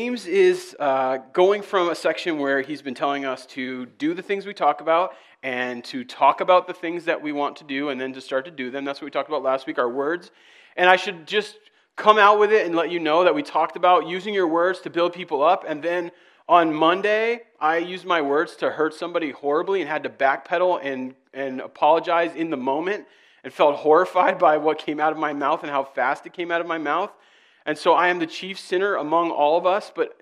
James 0.00 0.24
is 0.24 0.74
uh, 0.80 1.18
going 1.34 1.60
from 1.60 1.90
a 1.90 1.94
section 1.94 2.38
where 2.38 2.62
he's 2.62 2.80
been 2.80 2.94
telling 2.94 3.26
us 3.26 3.44
to 3.44 3.84
do 3.98 4.14
the 4.14 4.22
things 4.22 4.46
we 4.46 4.54
talk 4.54 4.80
about 4.80 5.12
and 5.42 5.84
to 5.84 6.04
talk 6.04 6.40
about 6.40 6.66
the 6.66 6.72
things 6.72 7.04
that 7.04 7.20
we 7.20 7.32
want 7.32 7.54
to 7.56 7.64
do 7.64 7.90
and 7.90 8.00
then 8.00 8.10
to 8.14 8.20
start 8.22 8.46
to 8.46 8.50
do 8.50 8.70
them. 8.70 8.86
That's 8.86 9.02
what 9.02 9.04
we 9.04 9.10
talked 9.10 9.28
about 9.28 9.42
last 9.42 9.66
week, 9.66 9.78
our 9.78 9.90
words. 9.90 10.30
And 10.74 10.88
I 10.88 10.96
should 10.96 11.26
just 11.26 11.56
come 11.96 12.16
out 12.16 12.38
with 12.38 12.50
it 12.50 12.64
and 12.64 12.74
let 12.74 12.90
you 12.90 12.98
know 12.98 13.24
that 13.24 13.34
we 13.34 13.42
talked 13.42 13.76
about 13.76 14.08
using 14.08 14.32
your 14.32 14.48
words 14.48 14.80
to 14.80 14.88
build 14.88 15.12
people 15.12 15.42
up. 15.42 15.66
And 15.68 15.82
then 15.82 16.12
on 16.48 16.72
Monday, 16.72 17.42
I 17.60 17.76
used 17.76 18.06
my 18.06 18.22
words 18.22 18.56
to 18.56 18.70
hurt 18.70 18.94
somebody 18.94 19.32
horribly 19.32 19.82
and 19.82 19.90
had 19.90 20.04
to 20.04 20.08
backpedal 20.08 20.80
and, 20.82 21.14
and 21.34 21.60
apologize 21.60 22.34
in 22.34 22.48
the 22.48 22.56
moment 22.56 23.04
and 23.44 23.52
felt 23.52 23.76
horrified 23.76 24.38
by 24.48 24.56
what 24.56 24.78
came 24.78 24.98
out 24.98 25.12
of 25.12 25.18
my 25.18 25.34
mouth 25.34 25.62
and 25.62 25.70
how 25.70 25.84
fast 25.84 26.24
it 26.24 26.32
came 26.32 26.50
out 26.50 26.62
of 26.62 26.66
my 26.66 26.78
mouth. 26.78 27.12
And 27.66 27.76
so 27.76 27.92
I 27.92 28.08
am 28.08 28.18
the 28.18 28.26
chief 28.26 28.58
sinner 28.58 28.96
among 28.96 29.30
all 29.30 29.58
of 29.58 29.66
us. 29.66 29.92
But 29.94 30.20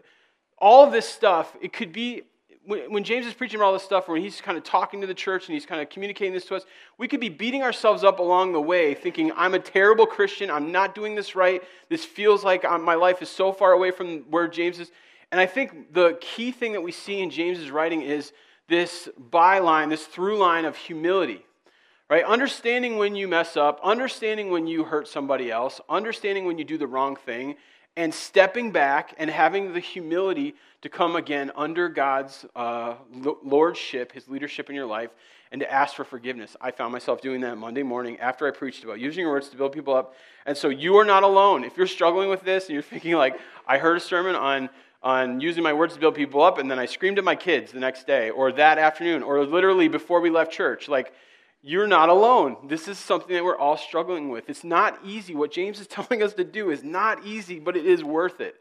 all 0.59 0.85
of 0.85 0.93
this 0.93 1.09
stuff, 1.09 1.57
it 1.61 1.73
could 1.73 1.93
be, 1.93 2.23
when, 2.65 3.05
James 3.05 3.27
is 3.27 3.33
preaching 3.33 3.61
all 3.61 3.73
this 3.73 3.83
stuff, 3.83 4.09
when 4.09 4.21
he's 4.21 4.41
kind 4.41 4.59
of 4.59 4.65
talking 4.65 5.01
to 5.01 5.07
the 5.07 5.15
church 5.15 5.47
and 5.47 5.55
he's 5.55 5.65
kind 5.65 5.81
of 5.81 5.89
communicating 5.89 6.35
this 6.35 6.45
to 6.47 6.57
us, 6.57 6.65
we 6.99 7.09
could 7.09 7.21
be 7.21 7.29
beating 7.29 7.63
ourselves 7.63 8.05
up 8.05 8.19
along 8.19 8.53
the 8.53 8.61
way, 8.61 8.95
thinking, 8.95 9.33
I'm 9.37 9.55
a 9.55 9.59
terrible 9.59 10.07
Christian. 10.07 10.51
I'm 10.51 10.71
not 10.73 10.95
doing 10.95 11.15
this 11.15 11.35
right. 11.35 11.63
This 11.89 12.05
feels 12.05 12.45
like 12.45 12.65
my 12.65 12.95
life 12.95 13.23
is 13.23 13.31
so 13.31 13.53
far 13.53 13.73
away 13.73 13.91
from 13.91 14.21
where 14.31 14.49
James 14.49 14.79
is. 14.81 14.91
And 15.31 15.41
I 15.41 15.47
think 15.47 15.93
the 15.95 16.19
key 16.21 16.53
thing 16.53 16.73
that 16.73 16.81
we 16.81 16.93
see 16.93 17.21
in 17.21 17.31
James's 17.31 17.71
writing 17.71 18.03
is 18.03 18.33
this 18.69 19.09
byline, 19.31 19.89
this 19.89 20.05
through 20.05 20.39
line 20.39 20.65
of 20.65 20.77
humility 20.77 21.45
right? 22.09 22.25
Understanding 22.25 22.97
when 22.97 23.15
you 23.15 23.29
mess 23.29 23.57
up, 23.57 23.81
understanding 23.83 24.51
when 24.51 24.67
you 24.67 24.85
hurt 24.85 25.09
somebody 25.09 25.51
else, 25.51 25.81
understanding 25.89 26.47
when 26.47 26.59
you 26.59 26.65
do 26.65 26.79
the 26.79 26.87
wrong 26.87 27.17
thing, 27.17 27.57
and 27.97 28.15
stepping 28.15 28.71
back 28.71 29.15
and 29.19 29.29
having 29.29 29.73
the 29.73 29.81
humility 29.81 30.55
to 30.83 30.89
come 30.89 31.17
again 31.17 31.51
under 31.57 31.89
God's 31.89 32.47
uh, 32.55 32.95
lordship, 33.43 34.13
his 34.13 34.29
leadership 34.29 34.71
in 34.71 34.77
your 34.77 34.87
life, 34.87 35.11
and 35.51 35.61
to 35.61 35.73
ask 35.73 35.97
for 35.97 36.05
forgiveness. 36.05 36.57
I 36.61 36.71
found 36.71 36.93
myself 36.93 37.21
doing 37.21 37.41
that 37.41 37.59
Monday 37.59 37.83
morning 37.83 38.21
after 38.21 38.47
I 38.47 38.53
preached 38.53 38.85
about 38.85 39.01
using 39.01 39.23
your 39.23 39.33
words 39.33 39.49
to 39.49 39.57
build 39.57 39.73
people 39.73 39.95
up. 39.95 40.15
And 40.47 40.57
so 40.57 40.69
you 40.69 40.97
are 40.99 41.05
not 41.05 41.25
alone. 41.25 41.65
If 41.65 41.77
you're 41.77 41.89
struggling 41.89 42.29
with 42.29 42.43
this 42.43 42.67
and 42.67 42.75
you're 42.75 42.83
thinking, 42.83 43.15
like, 43.15 43.41
I 43.67 43.79
heard 43.79 43.97
a 43.97 44.01
sermon 44.01 44.35
on 44.35 44.71
on 45.01 45.41
using 45.41 45.63
my 45.63 45.73
words 45.73 45.95
to 45.95 46.01
build 46.01 46.17
people 46.17 46.43
up, 46.43 46.59
and 46.59 46.69
then 46.69 46.79
I 46.79 46.87
screamed 46.87 47.19
at 47.19 47.25
my 47.25 47.37
kids 47.37 47.71
the 47.71 47.79
next 47.79 48.05
day, 48.05 48.31
or 48.31 48.51
that 48.51 48.79
afternoon, 48.79 49.23
or 49.23 49.45
literally 49.45 49.87
before 49.87 50.21
we 50.21 50.29
left 50.29 50.51
church. 50.51 50.89
Like, 50.89 51.13
you're 51.69 51.87
not 51.87 52.09
alone. 52.09 52.57
This 52.65 52.89
is 52.89 52.99
something 52.99 53.37
that 53.37 53.45
we're 53.45 53.59
all 53.59 53.77
struggling 53.77 54.31
with. 54.31 54.49
It's 54.49 54.65
not 54.65 54.99
easy. 55.05 55.35
What 55.35 55.53
James 55.53 55.79
is 55.81 55.87
telling 55.87 56.23
us 56.23 56.33
to 56.35 56.45
do 56.45 56.71
is 56.71 56.83
not 56.83 57.27
easy, 57.27 57.61
but 57.61 57.77
it 57.77 57.85
is 57.85 58.03
worth 58.03 58.41
it. 58.41 58.57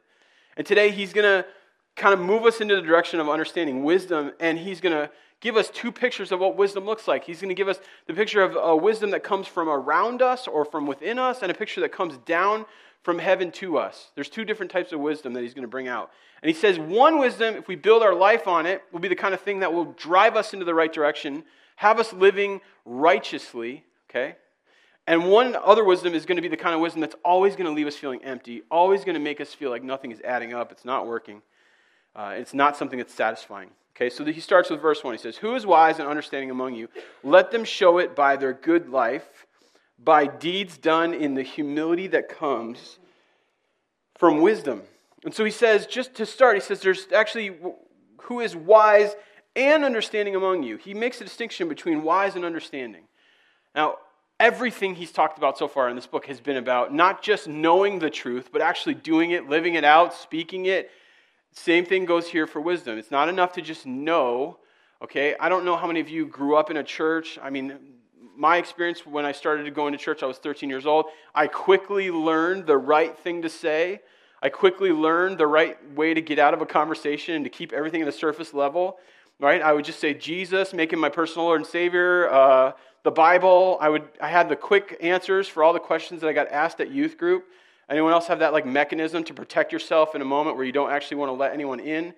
And 0.57 0.67
today 0.67 0.91
he's 0.91 1.13
going 1.13 1.23
to 1.23 1.47
kind 1.95 2.13
of 2.13 2.19
move 2.19 2.45
us 2.45 2.59
into 2.59 2.75
the 2.75 2.81
direction 2.81 3.21
of 3.21 3.29
understanding 3.29 3.85
wisdom, 3.85 4.33
and 4.41 4.59
he's 4.59 4.81
going 4.81 4.93
to 4.93 5.09
give 5.39 5.55
us 5.55 5.69
two 5.69 5.89
pictures 5.89 6.33
of 6.33 6.41
what 6.41 6.57
wisdom 6.57 6.83
looks 6.83 7.07
like. 7.07 7.23
He's 7.23 7.39
going 7.39 7.47
to 7.47 7.55
give 7.55 7.69
us 7.69 7.79
the 8.07 8.13
picture 8.13 8.41
of 8.41 8.57
a 8.57 8.75
wisdom 8.75 9.11
that 9.11 9.23
comes 9.23 9.47
from 9.47 9.69
around 9.69 10.21
us 10.21 10.45
or 10.45 10.65
from 10.65 10.85
within 10.85 11.17
us, 11.17 11.41
and 11.41 11.49
a 11.49 11.55
picture 11.55 11.79
that 11.81 11.93
comes 11.93 12.17
down 12.25 12.65
from 13.03 13.19
heaven 13.19 13.51
to 13.53 13.77
us. 13.77 14.11
There's 14.15 14.29
two 14.29 14.43
different 14.43 14.69
types 14.69 14.91
of 14.91 14.99
wisdom 14.99 15.31
that 15.33 15.43
he's 15.43 15.53
going 15.53 15.63
to 15.63 15.69
bring 15.69 15.87
out. 15.87 16.11
And 16.41 16.49
he 16.49 16.53
says 16.53 16.77
one 16.77 17.19
wisdom, 17.19 17.55
if 17.55 17.69
we 17.69 17.77
build 17.77 18.03
our 18.03 18.13
life 18.13 18.47
on 18.47 18.65
it, 18.65 18.83
will 18.91 18.99
be 18.99 19.07
the 19.07 19.15
kind 19.15 19.33
of 19.33 19.39
thing 19.39 19.61
that 19.61 19.71
will 19.71 19.93
drive 19.93 20.35
us 20.35 20.51
into 20.51 20.65
the 20.65 20.73
right 20.73 20.91
direction 20.91 21.45
have 21.77 21.99
us 21.99 22.11
living 22.11 22.59
righteously, 22.85 23.83
okay? 24.09 24.35
And 25.05 25.29
one 25.29 25.55
other 25.55 25.83
wisdom 25.83 26.13
is 26.13 26.25
going 26.25 26.35
to 26.35 26.41
be 26.41 26.47
the 26.47 26.57
kind 26.57 26.75
of 26.75 26.81
wisdom 26.81 27.01
that's 27.01 27.15
always 27.23 27.55
going 27.55 27.67
to 27.67 27.71
leave 27.71 27.87
us 27.87 27.95
feeling 27.95 28.23
empty, 28.23 28.63
always 28.69 29.05
going 29.05 29.13
to 29.13 29.21
make 29.21 29.39
us 29.39 29.53
feel 29.53 29.69
like 29.69 29.83
nothing 29.83 30.11
is 30.11 30.19
adding 30.21 30.53
up, 30.53 30.71
it's 30.71 30.83
not 30.83 31.07
working, 31.07 31.41
uh, 32.15 32.33
it's 32.35 32.53
not 32.53 32.75
something 32.75 32.97
that's 32.97 33.13
satisfying. 33.13 33.69
Okay, 33.95 34.09
so 34.09 34.25
he 34.25 34.41
starts 34.41 34.69
with 34.69 34.81
verse 34.81 35.03
1. 35.03 35.13
He 35.13 35.17
says, 35.19 35.37
Who 35.37 35.55
is 35.55 35.65
wise 35.65 35.99
and 35.99 36.07
understanding 36.07 36.51
among 36.51 36.73
you? 36.73 36.87
Let 37.23 37.51
them 37.51 37.63
show 37.63 37.99
it 37.99 38.15
by 38.15 38.35
their 38.35 38.53
good 38.53 38.89
life, 38.89 39.45
by 39.97 40.25
deeds 40.25 40.77
done 40.77 41.13
in 41.13 41.35
the 41.35 41.43
humility 41.43 42.07
that 42.07 42.27
comes 42.27 42.99
from 44.17 44.41
wisdom. 44.41 44.81
And 45.23 45.33
so 45.33 45.45
he 45.45 45.51
says, 45.51 45.85
just 45.85 46.15
to 46.15 46.25
start, 46.25 46.55
he 46.55 46.61
says, 46.61 46.81
There's 46.81 47.07
actually 47.11 47.55
who 48.23 48.39
is 48.39 48.55
wise 48.55 49.15
and 49.57 49.83
understanding 49.83 50.35
among 50.35 50.63
you. 50.63 50.77
He 50.77 50.93
makes 50.93 51.19
a 51.19 51.23
distinction 51.23 51.67
between 51.67 52.03
wise 52.03 52.35
and 52.35 52.45
understanding. 52.45 53.03
Now, 53.75 53.97
everything 54.39 54.95
he's 54.95 55.11
talked 55.11 55.37
about 55.37 55.57
so 55.57 55.67
far 55.67 55.89
in 55.89 55.95
this 55.95 56.05
book 56.05 56.27
has 56.27 56.39
been 56.39 56.57
about 56.57 56.93
not 56.93 57.23
just 57.23 57.47
knowing 57.47 57.99
the 57.99 58.09
truth, 58.09 58.49
but 58.53 58.61
actually 58.61 58.93
doing 58.93 59.31
it, 59.31 59.49
living 59.49 59.73
it 59.73 59.83
out, 59.83 60.13
speaking 60.13 60.67
it. 60.67 60.91
Same 61.51 61.85
thing 61.85 62.05
goes 62.05 62.27
here 62.27 62.45
for 62.45 62.61
wisdom. 62.61 62.99
It's 62.99 63.09
not 63.09 63.29
enough 63.29 63.53
to 63.53 63.61
just 63.61 63.87
know, 63.87 64.59
okay? 65.01 65.35
I 65.39 65.49
don't 65.49 65.65
know 65.65 65.75
how 65.75 65.87
many 65.87 65.99
of 65.99 66.09
you 66.09 66.27
grew 66.27 66.55
up 66.55 66.69
in 66.69 66.77
a 66.77 66.83
church. 66.83 67.39
I 67.41 67.49
mean, 67.49 67.79
my 68.35 68.57
experience 68.57 69.07
when 69.07 69.25
I 69.25 69.31
started 69.31 69.73
going 69.73 69.91
to 69.93 69.97
church, 69.97 70.21
I 70.21 70.27
was 70.27 70.37
13 70.37 70.69
years 70.69 70.85
old. 70.85 71.05
I 71.33 71.47
quickly 71.47 72.11
learned 72.11 72.67
the 72.67 72.77
right 72.77 73.17
thing 73.17 73.41
to 73.41 73.49
say. 73.49 74.01
I 74.43 74.49
quickly 74.49 74.91
learned 74.91 75.39
the 75.39 75.47
right 75.47 75.77
way 75.93 76.13
to 76.13 76.21
get 76.21 76.37
out 76.37 76.53
of 76.53 76.61
a 76.61 76.65
conversation 76.67 77.33
and 77.33 77.43
to 77.43 77.49
keep 77.49 77.73
everything 77.73 78.03
at 78.03 78.05
the 78.05 78.11
surface 78.11 78.53
level 78.53 78.99
right? 79.39 79.61
I 79.61 79.73
would 79.73 79.85
just 79.85 79.99
say 79.99 80.13
Jesus, 80.13 80.73
make 80.73 80.91
him 80.91 80.99
my 80.99 81.09
personal 81.09 81.45
Lord 81.45 81.61
and 81.61 81.67
Savior. 81.67 82.29
Uh, 82.29 82.71
the 83.03 83.11
Bible. 83.11 83.77
I 83.79 83.87
would. 83.87 84.03
I 84.21 84.27
had 84.27 84.49
the 84.49 84.55
quick 84.57 84.97
answers 84.99 85.47
for 85.47 85.63
all 85.63 85.71
the 85.71 85.79
questions 85.79 86.19
that 86.21 86.27
I 86.27 86.33
got 86.33 86.49
asked 86.49 86.81
at 86.81 86.91
youth 86.91 87.17
group. 87.17 87.45
Anyone 87.89 88.11
else 88.11 88.27
have 88.27 88.39
that 88.39 88.51
like 88.51 88.65
mechanism 88.65 89.23
to 89.23 89.33
protect 89.33 89.71
yourself 89.71 90.13
in 90.13 90.21
a 90.21 90.25
moment 90.25 90.57
where 90.57 90.65
you 90.65 90.73
don't 90.73 90.91
actually 90.91 91.17
want 91.17 91.29
to 91.29 91.33
let 91.33 91.53
anyone 91.53 91.79
in? 91.79 92.13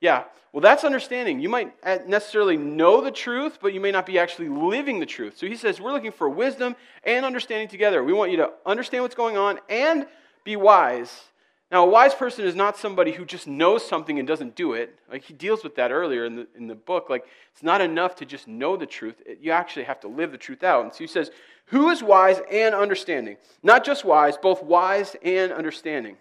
Yeah. 0.00 0.24
Well, 0.52 0.62
that's 0.62 0.82
understanding. 0.82 1.40
You 1.40 1.48
might 1.48 1.74
necessarily 2.08 2.56
know 2.56 3.02
the 3.02 3.10
truth, 3.10 3.58
but 3.60 3.74
you 3.74 3.80
may 3.80 3.92
not 3.92 4.06
be 4.06 4.18
actually 4.18 4.48
living 4.48 4.98
the 4.98 5.06
truth. 5.06 5.36
So 5.36 5.46
he 5.46 5.56
says 5.56 5.80
we're 5.80 5.92
looking 5.92 6.10
for 6.10 6.28
wisdom 6.28 6.74
and 7.04 7.24
understanding 7.24 7.68
together. 7.68 8.02
We 8.02 8.14
want 8.14 8.30
you 8.30 8.38
to 8.38 8.50
understand 8.64 9.04
what's 9.04 9.14
going 9.14 9.36
on 9.36 9.60
and 9.68 10.06
be 10.42 10.56
wise 10.56 11.24
now, 11.70 11.84
a 11.84 11.88
wise 11.88 12.14
person 12.14 12.44
is 12.44 12.56
not 12.56 12.76
somebody 12.76 13.12
who 13.12 13.24
just 13.24 13.46
knows 13.46 13.86
something 13.86 14.18
and 14.18 14.26
doesn't 14.26 14.56
do 14.56 14.72
it. 14.72 14.98
Like 15.08 15.22
he 15.22 15.34
deals 15.34 15.62
with 15.62 15.76
that 15.76 15.92
earlier 15.92 16.24
in 16.24 16.34
the, 16.34 16.48
in 16.56 16.66
the 16.66 16.74
book. 16.74 17.08
Like 17.08 17.24
it's 17.52 17.62
not 17.62 17.80
enough 17.80 18.16
to 18.16 18.26
just 18.26 18.48
know 18.48 18.76
the 18.76 18.86
truth, 18.86 19.22
you 19.40 19.52
actually 19.52 19.84
have 19.84 20.00
to 20.00 20.08
live 20.08 20.32
the 20.32 20.38
truth 20.38 20.64
out. 20.64 20.82
And 20.84 20.92
so 20.92 20.98
he 20.98 21.06
says, 21.06 21.30
Who 21.66 21.90
is 21.90 22.02
wise 22.02 22.40
and 22.50 22.74
understanding? 22.74 23.36
Not 23.62 23.84
just 23.84 24.04
wise, 24.04 24.36
both 24.36 24.64
wise 24.64 25.14
and 25.22 25.52
understanding. 25.52 26.16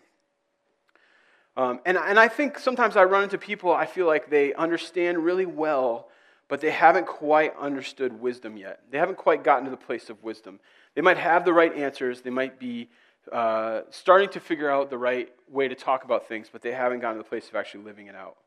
Um, 1.58 1.80
and, 1.84 1.98
and 1.98 2.20
I 2.20 2.28
think 2.28 2.60
sometimes 2.60 2.96
I 2.96 3.04
run 3.04 3.24
into 3.24 3.40
people, 3.40 3.74
I 3.74 3.88
feel 3.88 4.06
like 4.06 4.30
they 4.30 4.54
understand 4.54 5.18
really 5.18 5.48
well, 5.48 6.10
but 6.48 6.62
they 6.62 6.72
haven't 6.72 7.08
quite 7.08 7.54
understood 7.60 8.22
wisdom 8.22 8.56
yet. 8.56 8.82
They 8.92 9.00
haven't 9.00 9.18
quite 9.18 9.44
gotten 9.44 9.66
to 9.66 9.72
the 9.72 9.78
place 9.78 10.12
of 10.12 10.24
wisdom. 10.24 10.60
They 10.94 11.02
might 11.02 11.18
have 11.18 11.44
the 11.44 11.54
right 11.54 11.76
answers, 11.76 12.22
they 12.22 12.30
might 12.30 12.60
be 12.60 12.90
uh, 13.32 13.82
starting 13.90 14.30
to 14.30 14.40
figure 14.40 14.70
out 14.70 14.90
the 14.90 14.98
right 14.98 15.30
way 15.50 15.68
to 15.68 15.76
talk 15.76 16.04
about 16.04 16.28
things, 16.28 16.48
but 16.52 16.62
they 16.62 16.72
haven't 16.72 17.00
gotten 17.00 17.18
to 17.18 17.24
the 17.24 17.30
place 17.30 17.50
of 17.50 17.56
actually 17.56 17.84
living 17.84 18.08
it 18.08 18.16
out. 18.16 18.38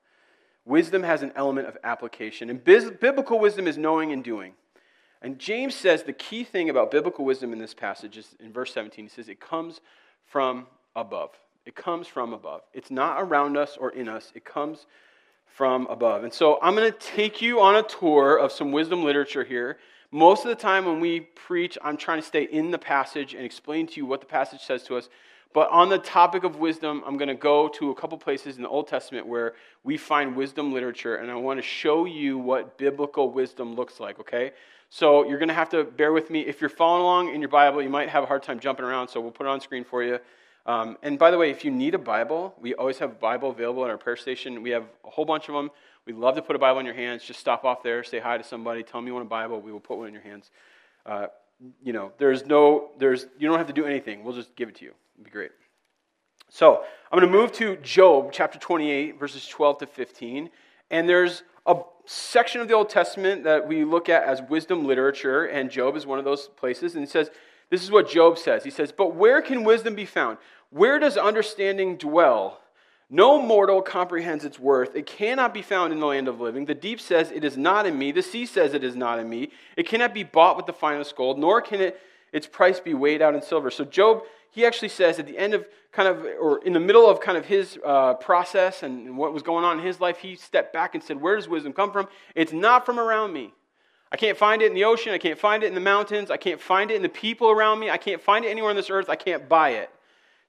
Wisdom 0.65 1.03
has 1.03 1.23
an 1.23 1.33
element 1.35 1.67
of 1.67 1.77
application, 1.83 2.51
and 2.51 2.63
biz- 2.63 2.93
biblical 3.01 3.39
wisdom 3.39 3.67
is 3.67 3.77
knowing 3.77 4.13
and 4.13 4.23
doing. 4.23 4.55
And 5.21 5.39
James 5.39 5.75
says 5.75 6.03
the 6.03 6.13
key 6.13 6.45
thing 6.45 6.69
about 6.69 6.91
biblical 6.91 7.25
wisdom 7.25 7.53
in 7.53 7.59
this 7.59 7.75
passage 7.75 8.17
is 8.19 8.35
in 8.41 8.53
verse 8.53 8.73
17. 8.73 9.05
He 9.05 9.09
says 9.09 9.29
it 9.29 9.41
comes 9.41 9.81
from 10.27 10.67
above. 10.97 11.31
It 11.65 11.77
comes 11.77 12.09
from 12.09 12.33
above. 12.33 12.63
It's 12.73 12.91
not 12.91 13.23
around 13.23 13.57
us 13.57 13.77
or 13.77 13.91
in 13.91 14.09
us, 14.09 14.33
it 14.35 14.45
comes 14.45 14.87
from 15.47 15.87
above. 15.87 16.25
And 16.25 16.33
so 16.33 16.59
I'm 16.63 16.75
going 16.75 16.91
to 16.91 16.99
take 16.99 17.41
you 17.41 17.61
on 17.61 17.77
a 17.77 17.83
tour 17.83 18.37
of 18.37 18.51
some 18.51 18.73
wisdom 18.73 19.05
literature 19.05 19.45
here 19.45 19.79
most 20.13 20.45
of 20.45 20.51
the 20.51 20.55
time 20.55 20.85
when 20.85 21.01
we 21.01 21.21
preach, 21.21 21.79
I'm 21.83 21.97
trying 21.97 22.21
to 22.21 22.27
stay 22.27 22.45
in 22.45 22.71
the 22.71 22.79
passage 22.79 23.33
and 23.33 23.45
explain 23.45 23.87
to 23.89 23.97
you 23.97 24.05
what 24.05 24.21
the 24.21 24.27
passage 24.27 24.61
says 24.61 24.83
to 24.85 24.97
us. 24.97 25.09
But 25.55 25.71
on 25.71 25.89
the 25.89 25.99
topic 25.99 26.45
of 26.45 26.57
wisdom, 26.57 27.03
I'm 27.07 27.17
going 27.17 27.29
to 27.29 27.35
go 27.35 27.69
to 27.69 27.91
a 27.91 27.95
couple 27.95 28.19
places 28.19 28.57
in 28.57 28.63
the 28.63 28.69
Old 28.69 28.89
Testament 28.89 29.27
where 29.27 29.55
we 29.85 29.97
find 29.97 30.37
wisdom 30.37 30.73
literature, 30.73 31.17
and 31.17 31.31
I 31.31 31.35
want 31.35 31.59
to 31.59 31.63
show 31.63 32.05
you 32.05 32.39
what 32.39 32.77
biblical 32.77 33.31
wisdom 33.31 33.75
looks 33.75 34.01
like, 34.01 34.21
okay? 34.21 34.53
So 34.91 35.27
you're 35.27 35.39
going 35.39 35.49
to 35.49 35.55
have 35.55 35.71
to 35.71 35.85
bear 35.85 36.13
with 36.13 36.29
me. 36.29 36.41
If 36.41 36.61
you're 36.61 36.71
following 36.71 37.03
along 37.03 37.35
in 37.35 37.41
your 37.41 37.49
Bible, 37.49 37.83
you 37.83 37.89
might 37.91 38.11
have 38.11 38.23
a 38.23 38.27
hard 38.27 38.43
time 38.43 38.61
jumping 38.61 38.85
around, 38.85 39.09
so 39.09 39.21
we'll 39.21 39.31
put 39.31 39.47
it 39.47 39.51
on 39.51 39.61
screen 39.61 39.85
for 39.85 40.03
you. 40.03 40.19
Um, 40.67 40.97
and 41.03 41.19
by 41.19 41.31
the 41.31 41.39
way, 41.39 41.51
if 41.51 41.65
you 41.65 41.71
need 41.71 41.95
a 41.95 41.99
Bible, 41.99 42.55
we 42.61 42.75
always 42.75 42.99
have 42.99 43.11
a 43.11 43.15
Bible 43.15 43.51
available 43.51 43.85
in 43.85 43.91
our 43.91 43.99
prayer 43.99 44.17
station. 44.17 44.63
We 44.63 44.71
have 44.71 44.85
a 45.05 45.11
whole 45.11 45.25
bunch 45.25 45.49
of 45.49 45.55
them. 45.55 45.71
We'd 46.07 46.17
love 46.17 46.35
to 46.35 46.43
put 46.43 46.57
a 46.57 46.59
Bible 46.59 46.81
in 46.81 46.87
your 46.87 46.95
hands. 46.95 47.23
Just 47.23 47.41
stop 47.41 47.65
off 47.65 47.83
there, 47.83 48.03
say 48.03 48.19
hi 48.19 48.37
to 48.37 48.45
somebody, 48.45 48.83
tell 48.83 49.01
them 49.01 49.07
you 49.07 49.15
want 49.15 49.27
a 49.27 49.29
Bible. 49.29 49.61
We 49.61 49.73
will 49.73 49.81
put 49.81 49.99
one 49.99 50.09
in 50.09 50.13
your 50.13 50.23
hands. 50.23 50.51
Uh, 51.07 51.27
you 51.83 51.93
know, 51.93 52.13
there's 52.19 52.45
no, 52.45 52.91
there's, 52.99 53.27
you 53.39 53.49
don't 53.49 53.59
have 53.59 53.69
to 53.69 53.73
do 53.73 53.85
anything. 53.85 54.25
We'll 54.25 54.35
just 54.35 54.55
give 54.57 54.69
it 54.69 54.75
to 54.77 54.85
you. 54.85 54.93
It'd 55.15 55.25
be 55.25 55.31
great. 55.31 55.53
So 56.49 56.85
I'm 57.11 57.19
going 57.19 57.31
to 57.31 57.39
move 57.39 57.53
to 57.53 57.77
Job 57.77 58.31
chapter 58.33 58.59
28, 58.59 59.19
verses 59.19 59.47
12 59.47 59.79
to 59.79 59.87
15. 59.87 60.51
And 60.91 61.09
there's 61.09 61.45
a 61.67 61.77
section 62.05 62.61
of 62.61 62.69
the 62.69 62.75
Old 62.75 62.91
Testament 62.91 63.45
that 63.45 63.67
we 63.67 63.85
look 63.85 64.09
at 64.09 64.25
as 64.25 64.43
wisdom 64.43 64.85
literature, 64.85 65.45
and 65.45 65.71
Job 65.71 65.97
is 65.97 66.05
one 66.05 66.19
of 66.19 66.25
those 66.25 66.49
places. 66.49 66.95
And 66.95 67.05
he 67.05 67.11
says, 67.11 67.31
This 67.71 67.83
is 67.83 67.91
what 67.91 68.11
Job 68.11 68.39
says. 68.39 68.65
He 68.65 68.71
says, 68.71 68.93
But 68.93 69.15
where 69.15 69.41
can 69.41 69.65
wisdom 69.65 69.95
be 69.95 70.05
found? 70.05 70.39
Where 70.71 70.99
does 70.99 71.17
understanding 71.17 71.97
dwell? 71.97 72.62
No 73.15 73.39
mortal 73.39 73.83
comprehends 73.83 74.43
its 74.43 74.59
worth. 74.59 74.97
It 74.97 75.05
cannot 75.05 75.53
be 75.53 75.61
found 75.61 75.93
in 75.93 76.01
the 76.01 76.07
land 76.07 76.29
of 76.29 76.41
living. 76.41 76.65
The 76.65 76.75
deep 76.75 76.99
says, 76.99 77.31
It 77.31 77.45
is 77.45 77.59
not 77.59 77.85
in 77.85 77.99
me. 77.99 78.11
The 78.11 78.23
sea 78.23 78.47
says, 78.47 78.73
It 78.73 78.83
is 78.83 78.97
not 78.97 79.19
in 79.19 79.29
me. 79.29 79.51
It 79.77 79.87
cannot 79.87 80.15
be 80.15 80.25
bought 80.25 80.57
with 80.57 80.65
the 80.65 80.73
finest 80.73 81.15
gold, 81.15 81.39
nor 81.39 81.61
can 81.61 81.83
it, 81.83 82.01
its 82.33 82.47
price 82.47 82.81
be 82.81 82.95
weighed 82.95 83.21
out 83.21 83.35
in 83.35 83.43
silver. 83.43 83.71
So, 83.71 83.85
Job, 83.85 84.23
he 84.51 84.65
actually 84.65 84.89
says 84.89 85.19
at 85.19 85.27
the 85.27 85.37
end 85.37 85.53
of 85.53 85.67
kind 85.93 86.09
of, 86.09 86.25
or 86.41 86.65
in 86.65 86.73
the 86.73 86.81
middle 86.81 87.07
of 87.07 87.21
kind 87.21 87.37
of 87.37 87.45
his 87.45 87.79
uh, 87.85 88.15
process 88.15 88.83
and, 88.83 89.15
what 89.19 89.35
was 89.35 89.43
going 89.43 89.63
on 89.63 89.79
in 89.79 89.85
his 89.85 90.01
life, 90.01 90.17
he 90.17 90.35
stepped 90.35 90.73
back 90.73 90.95
and 90.95 91.05
said, 91.05 91.21
Where 91.21 91.37
does 91.37 91.47
wisdom 91.47 91.75
come 91.75 91.93
from? 91.93 92.09
It's 92.35 92.55
not 92.55 92.87
from 92.87 92.99
around 92.99 93.35
me. 93.35 93.53
I 94.11 94.17
can't 94.17 94.39
find 94.39 94.63
it 94.63 94.69
in 94.69 94.75
the 94.75 94.85
ocean. 94.85 95.13
I 95.13 95.19
can't 95.19 95.39
find 95.39 95.63
it 95.63 95.67
in 95.67 95.75
the 95.75 95.81
mountains. 95.81 96.31
I 96.31 96.39
can't 96.39 96.61
find 96.61 96.91
it 96.91 96.95
in 96.95 97.03
the 97.03 97.11
people 97.11 97.51
around 97.51 97.79
me. 97.79 97.91
I 97.91 97.99
can't 97.99 98.23
find 98.23 98.47
it 98.47 98.49
anywhere 98.49 98.71
on 98.71 98.77
this 98.77 98.89
earth. 98.89 99.11
I 99.11 99.17
can't 99.17 99.51
buy 99.51 99.71
it. 99.71 99.91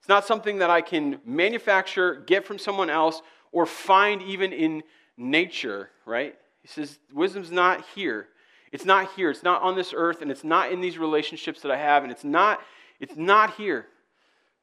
It's 0.03 0.09
not 0.09 0.25
something 0.25 0.57
that 0.57 0.69
I 0.69 0.81
can 0.81 1.21
manufacture, 1.23 2.25
get 2.27 2.45
from 2.45 2.59
someone 2.59 2.89
else, 2.89 3.21
or 3.53 3.65
find 3.65 4.21
even 4.21 4.51
in 4.51 4.83
nature, 5.15 5.91
right? 6.05 6.35
He 6.61 6.67
says, 6.67 6.99
wisdom's 7.13 7.53
not 7.53 7.85
here. 7.95 8.27
It's 8.73 8.83
not 8.83 9.13
here. 9.13 9.29
It's 9.29 9.43
not 9.43 9.61
on 9.61 9.77
this 9.77 9.93
earth, 9.95 10.21
and 10.21 10.29
it's 10.29 10.43
not 10.43 10.73
in 10.73 10.81
these 10.81 10.97
relationships 10.97 11.61
that 11.61 11.71
I 11.71 11.77
have, 11.77 12.03
and 12.03 12.11
it's 12.11 12.25
not, 12.25 12.59
it's 12.99 13.15
not 13.15 13.55
here. 13.55 13.85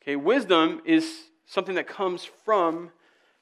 Okay, 0.03 0.15
wisdom 0.15 0.83
is 0.85 1.31
something 1.47 1.75
that 1.77 1.89
comes 1.89 2.29
from, 2.45 2.91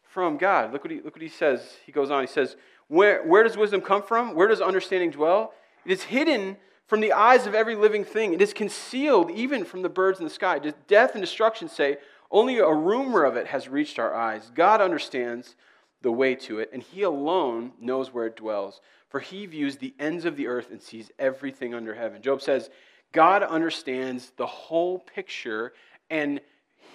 from 0.04 0.36
God. 0.36 0.72
Look 0.72 0.84
what, 0.84 0.92
he, 0.92 1.00
look 1.00 1.16
what 1.16 1.22
he 1.22 1.28
says. 1.28 1.78
He 1.84 1.90
goes 1.90 2.12
on. 2.12 2.20
He 2.20 2.28
says, 2.28 2.54
where, 2.86 3.26
where 3.26 3.42
does 3.42 3.56
wisdom 3.56 3.80
come 3.80 4.04
from? 4.04 4.36
Where 4.36 4.46
does 4.46 4.60
understanding 4.60 5.10
dwell? 5.10 5.52
It 5.84 5.90
is 5.90 6.04
hidden 6.04 6.58
from 6.88 7.00
the 7.00 7.12
eyes 7.12 7.46
of 7.46 7.54
every 7.54 7.76
living 7.76 8.02
thing. 8.02 8.32
It 8.32 8.42
is 8.42 8.52
concealed 8.52 9.30
even 9.30 9.64
from 9.64 9.82
the 9.82 9.88
birds 9.88 10.18
in 10.18 10.24
the 10.24 10.30
sky. 10.30 10.58
Does 10.58 10.72
Death 10.88 11.12
and 11.12 11.20
destruction 11.20 11.68
say, 11.68 11.98
only 12.30 12.58
a 12.58 12.72
rumor 12.72 13.24
of 13.24 13.36
it 13.36 13.46
has 13.46 13.68
reached 13.68 13.98
our 13.98 14.14
eyes. 14.14 14.50
God 14.54 14.80
understands 14.80 15.54
the 16.02 16.12
way 16.12 16.34
to 16.34 16.58
it, 16.58 16.70
and 16.72 16.82
He 16.82 17.02
alone 17.02 17.72
knows 17.80 18.12
where 18.12 18.26
it 18.26 18.36
dwells. 18.36 18.80
For 19.08 19.20
He 19.20 19.46
views 19.46 19.76
the 19.76 19.94
ends 19.98 20.24
of 20.24 20.36
the 20.36 20.46
earth 20.46 20.70
and 20.70 20.80
sees 20.80 21.10
everything 21.18 21.74
under 21.74 21.94
heaven. 21.94 22.22
Job 22.22 22.42
says, 22.42 22.70
God 23.12 23.42
understands 23.42 24.32
the 24.36 24.46
whole 24.46 24.98
picture, 24.98 25.72
and 26.10 26.40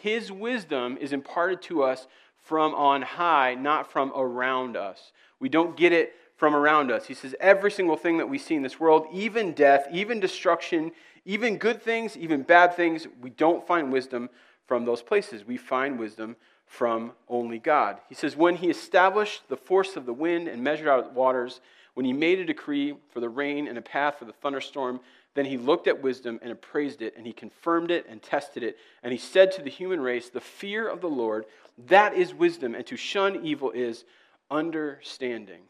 His 0.02 0.32
wisdom 0.32 0.98
is 1.00 1.14
imparted 1.14 1.62
to 1.64 1.84
us 1.84 2.08
from 2.38 2.76
on 2.76 3.02
high, 3.02 3.56
not 3.56 3.92
from 3.92 4.12
around 4.16 4.76
us. 4.76 5.12
We 5.40 5.50
don't 5.50 5.76
get 5.76 5.94
it 5.94 6.14
from 6.36 6.56
around 6.56 6.92
us. 6.92 7.06
He 7.06 7.14
says, 7.14 7.36
every 7.40 7.72
single 7.72 7.98
thing 7.98 8.18
that 8.18 8.30
we 8.30 8.38
see 8.38 8.56
in 8.56 8.64
this 8.64 8.80
world, 8.80 9.08
even 9.14 9.54
death, 9.54 9.88
even 9.92 10.20
destruction, 10.20 10.92
even 11.26 11.58
good 11.58 11.82
things, 11.82 12.18
even 12.18 12.44
bad 12.44 12.76
things, 12.76 13.08
we 13.22 13.30
don't 13.30 13.66
find 13.66 13.92
wisdom 13.92 14.30
from 14.68 14.86
those 14.86 15.02
places. 15.02 15.46
We 15.46 15.58
find 15.58 16.00
wisdom 16.00 16.36
from 16.66 17.14
only 17.30 17.60
God. 17.60 18.00
He 18.10 18.16
says, 18.16 18.36
when 18.36 18.56
he 18.56 18.70
established 18.70 19.44
the 19.48 19.58
force 19.58 19.96
of 19.96 20.06
the 20.06 20.14
wind 20.14 20.48
and 20.48 20.64
measured 20.64 20.88
out 20.88 21.04
the 21.14 21.20
waters, 21.20 21.62
when 21.94 22.06
he 22.06 22.14
made 22.14 22.40
a 22.40 22.46
decree 22.46 22.96
for 23.12 23.20
the 23.20 23.30
rain 23.30 23.68
and 23.68 23.78
a 23.78 23.82
path 23.82 24.18
for 24.18 24.26
the 24.26 24.34
thunderstorm, 24.34 25.00
then 25.36 25.46
he 25.46 25.58
looked 25.58 25.88
at 25.88 26.02
wisdom 26.02 26.40
and 26.42 26.52
appraised 26.52 27.02
it, 27.02 27.16
and 27.18 27.26
he 27.26 27.34
confirmed 27.34 27.92
it 27.92 28.06
and 28.08 28.22
tested 28.22 28.64
it. 28.64 28.78
And 29.02 29.12
he 29.12 29.18
said 29.18 29.52
to 29.54 29.62
the 29.62 29.70
human 29.70 30.00
race, 30.00 30.30
The 30.30 30.42
fear 30.42 30.88
of 30.88 31.02
the 31.02 31.10
Lord, 31.10 31.46
that 31.88 32.14
is 32.14 32.34
wisdom, 32.34 32.76
and 32.76 32.86
to 32.88 32.98
shun 32.98 33.46
evil 33.46 33.72
is 33.72 34.06
understanding. 34.52 35.62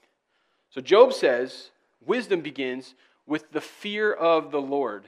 So 0.73 0.81
Job 0.81 1.13
says 1.13 1.69
wisdom 2.05 2.41
begins 2.41 2.95
with 3.27 3.51
the 3.51 3.61
fear 3.61 4.11
of 4.11 4.51
the 4.51 4.61
Lord. 4.61 5.07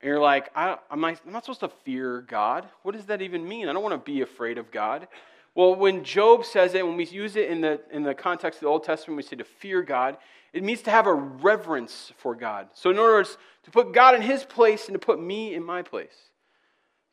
And 0.00 0.08
you're 0.08 0.20
like, 0.20 0.50
I, 0.54 0.76
am 0.90 1.00
not, 1.00 1.20
I'm 1.24 1.32
not 1.32 1.44
supposed 1.44 1.60
to 1.60 1.68
fear 1.68 2.22
God. 2.22 2.66
What 2.82 2.94
does 2.94 3.06
that 3.06 3.22
even 3.22 3.48
mean? 3.48 3.68
I 3.68 3.72
don't 3.72 3.82
want 3.82 3.94
to 3.94 4.12
be 4.12 4.20
afraid 4.20 4.58
of 4.58 4.70
God. 4.72 5.06
Well, 5.54 5.76
when 5.76 6.02
Job 6.02 6.44
says 6.44 6.74
it, 6.74 6.84
when 6.84 6.96
we 6.96 7.06
use 7.06 7.36
it 7.36 7.48
in 7.48 7.60
the, 7.60 7.80
in 7.92 8.02
the 8.02 8.14
context 8.14 8.58
of 8.58 8.62
the 8.62 8.68
Old 8.68 8.82
Testament, 8.82 9.16
we 9.16 9.22
say 9.22 9.36
to 9.36 9.44
fear 9.44 9.80
God, 9.80 10.16
it 10.52 10.64
means 10.64 10.82
to 10.82 10.90
have 10.90 11.06
a 11.06 11.14
reverence 11.14 12.12
for 12.16 12.34
God. 12.34 12.68
So, 12.74 12.90
in 12.90 12.98
other 12.98 13.08
words, 13.08 13.38
to 13.62 13.70
put 13.70 13.92
God 13.92 14.16
in 14.16 14.22
his 14.22 14.44
place 14.44 14.86
and 14.88 14.94
to 14.94 14.98
put 14.98 15.20
me 15.20 15.54
in 15.54 15.64
my 15.64 15.82
place. 15.82 16.30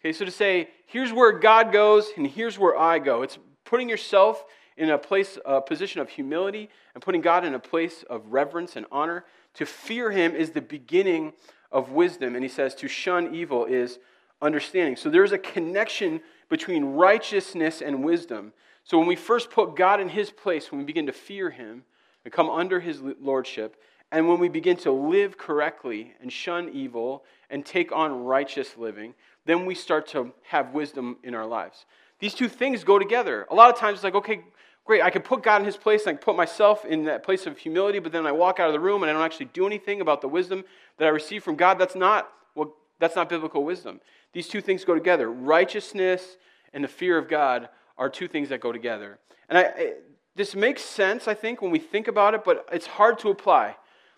Okay, 0.01 0.13
so 0.13 0.25
to 0.25 0.31
say, 0.31 0.69
here's 0.87 1.13
where 1.13 1.31
God 1.31 1.71
goes 1.71 2.09
and 2.17 2.25
here's 2.25 2.57
where 2.57 2.77
I 2.77 2.97
go. 2.97 3.21
It's 3.21 3.37
putting 3.65 3.87
yourself 3.87 4.43
in 4.81 4.89
a 4.89 4.97
place, 4.97 5.37
a 5.45 5.61
position 5.61 6.01
of 6.01 6.09
humility 6.09 6.67
and 6.95 7.03
putting 7.03 7.21
God 7.21 7.45
in 7.45 7.53
a 7.53 7.59
place 7.59 8.03
of 8.09 8.33
reverence 8.33 8.75
and 8.75 8.87
honor. 8.91 9.25
To 9.53 9.65
fear 9.67 10.09
Him 10.09 10.33
is 10.33 10.49
the 10.49 10.61
beginning 10.61 11.33
of 11.71 11.91
wisdom. 11.91 12.33
And 12.33 12.43
He 12.43 12.49
says 12.49 12.73
to 12.75 12.87
shun 12.87 13.35
evil 13.35 13.65
is 13.65 13.99
understanding. 14.41 14.95
So 14.95 15.11
there's 15.11 15.33
a 15.33 15.37
connection 15.37 16.19
between 16.49 16.83
righteousness 16.83 17.83
and 17.83 18.03
wisdom. 18.03 18.53
So 18.83 18.97
when 18.97 19.05
we 19.05 19.15
first 19.15 19.51
put 19.51 19.75
God 19.75 20.01
in 20.01 20.09
His 20.09 20.31
place, 20.31 20.71
when 20.71 20.79
we 20.79 20.85
begin 20.85 21.05
to 21.05 21.13
fear 21.13 21.51
Him 21.51 21.83
and 22.25 22.33
come 22.33 22.49
under 22.49 22.79
His 22.79 23.03
lordship, 23.21 23.79
and 24.11 24.27
when 24.27 24.39
we 24.39 24.49
begin 24.49 24.77
to 24.77 24.91
live 24.91 25.37
correctly 25.37 26.13
and 26.21 26.33
shun 26.33 26.69
evil 26.73 27.23
and 27.51 27.63
take 27.63 27.91
on 27.91 28.23
righteous 28.23 28.75
living, 28.77 29.13
then 29.45 29.67
we 29.67 29.75
start 29.75 30.07
to 30.07 30.31
have 30.41 30.73
wisdom 30.73 31.17
in 31.23 31.35
our 31.35 31.45
lives. 31.45 31.85
These 32.17 32.33
two 32.33 32.49
things 32.49 32.83
go 32.83 32.97
together. 32.97 33.47
A 33.49 33.55
lot 33.55 33.71
of 33.71 33.79
times 33.79 33.95
it's 33.95 34.03
like, 34.03 34.15
okay, 34.15 34.41
great, 34.85 35.01
I 35.01 35.09
can 35.09 35.21
put 35.21 35.43
God 35.43 35.61
in 35.61 35.65
his 35.65 35.77
place, 35.77 36.01
and 36.01 36.09
I 36.09 36.13
can 36.13 36.23
put 36.23 36.35
myself 36.35 36.85
in 36.85 37.05
that 37.05 37.23
place 37.23 37.45
of 37.45 37.57
humility, 37.57 37.99
but 37.99 38.11
then 38.11 38.25
I 38.25 38.31
walk 38.31 38.59
out 38.59 38.67
of 38.67 38.73
the 38.73 38.79
room 38.79 39.03
and 39.03 39.09
I 39.09 39.13
don't 39.13 39.23
actually 39.23 39.47
do 39.47 39.65
anything 39.65 40.01
about 40.01 40.21
the 40.21 40.27
wisdom 40.27 40.63
that 40.97 41.05
I 41.05 41.09
receive 41.09 41.43
from 41.43 41.55
God. 41.55 41.79
That's 41.79 41.95
not 41.95 42.29
well, 42.55 42.73
that's 42.99 43.15
not 43.15 43.29
biblical 43.29 43.63
wisdom. 43.63 44.01
These 44.33 44.47
two 44.47 44.61
things 44.61 44.85
go 44.85 44.93
together. 44.93 45.29
Righteousness 45.29 46.37
and 46.73 46.83
the 46.83 46.87
fear 46.87 47.17
of 47.17 47.27
God 47.27 47.69
are 47.97 48.09
two 48.09 48.27
things 48.27 48.49
that 48.49 48.61
go 48.61 48.71
together. 48.71 49.19
And 49.49 49.57
I, 49.57 49.93
this 50.35 50.55
makes 50.55 50.81
sense, 50.81 51.27
I 51.27 51.33
think, 51.33 51.61
when 51.61 51.71
we 51.71 51.79
think 51.79 52.07
about 52.07 52.33
it, 52.33 52.43
but 52.43 52.65
it's 52.71 52.87
hard 52.87 53.19
to 53.19 53.29
apply. 53.29 53.75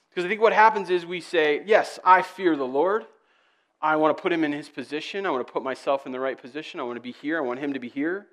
Because 0.10 0.26
I 0.26 0.28
think 0.28 0.42
what 0.42 0.54
happens 0.54 0.90
is 0.90 1.06
we 1.06 1.22
say, 1.22 1.64
Yes, 1.66 2.00
I 2.04 2.22
fear 2.22 2.56
the 2.56 2.68
Lord. 2.68 3.06
I 3.82 3.98
want 3.98 4.16
to 4.16 4.22
put 4.22 4.32
him 4.32 4.46
in 4.46 4.54
his 4.54 4.70
position. 4.70 5.26
I 5.26 5.32
want 5.32 5.46
to 5.46 5.52
put 5.52 5.62
myself 5.62 6.06
in 6.06 6.14
the 6.14 6.20
right 6.20 6.40
position. 6.40 6.80
I 6.80 6.84
want 6.84 6.96
to 6.96 7.02
be 7.02 7.12
here. 7.12 7.38
I 7.38 7.42
want 7.42 7.60
him 7.60 7.74
to 7.74 7.80
be 7.80 7.90
here. 7.90 8.28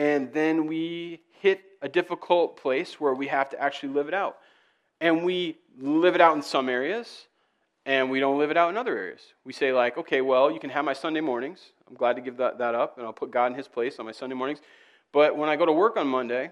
And 0.00 0.32
then 0.32 0.66
we 0.66 1.20
hit 1.42 1.60
a 1.82 1.88
difficult 1.88 2.56
place 2.56 2.98
where 2.98 3.12
we 3.12 3.26
have 3.26 3.50
to 3.50 3.60
actually 3.60 3.90
live 3.90 4.08
it 4.08 4.14
out. 4.14 4.38
And 4.98 5.26
we 5.26 5.58
live 5.78 6.14
it 6.14 6.22
out 6.22 6.34
in 6.34 6.40
some 6.40 6.70
areas, 6.70 7.26
and 7.84 8.10
we 8.10 8.18
don't 8.18 8.38
live 8.38 8.50
it 8.50 8.56
out 8.56 8.70
in 8.70 8.78
other 8.78 8.96
areas. 8.96 9.20
We 9.44 9.52
say, 9.52 9.74
like, 9.74 9.98
okay, 9.98 10.22
well, 10.22 10.50
you 10.50 10.58
can 10.58 10.70
have 10.70 10.86
my 10.86 10.94
Sunday 10.94 11.20
mornings. 11.20 11.72
I'm 11.86 11.96
glad 11.96 12.16
to 12.16 12.22
give 12.22 12.38
that, 12.38 12.56
that 12.56 12.74
up, 12.74 12.96
and 12.96 13.06
I'll 13.06 13.12
put 13.12 13.30
God 13.30 13.52
in 13.52 13.54
his 13.54 13.68
place 13.68 13.98
on 13.98 14.06
my 14.06 14.12
Sunday 14.12 14.34
mornings. 14.34 14.60
But 15.12 15.36
when 15.36 15.50
I 15.50 15.56
go 15.56 15.66
to 15.66 15.72
work 15.72 15.98
on 15.98 16.06
Monday, 16.06 16.50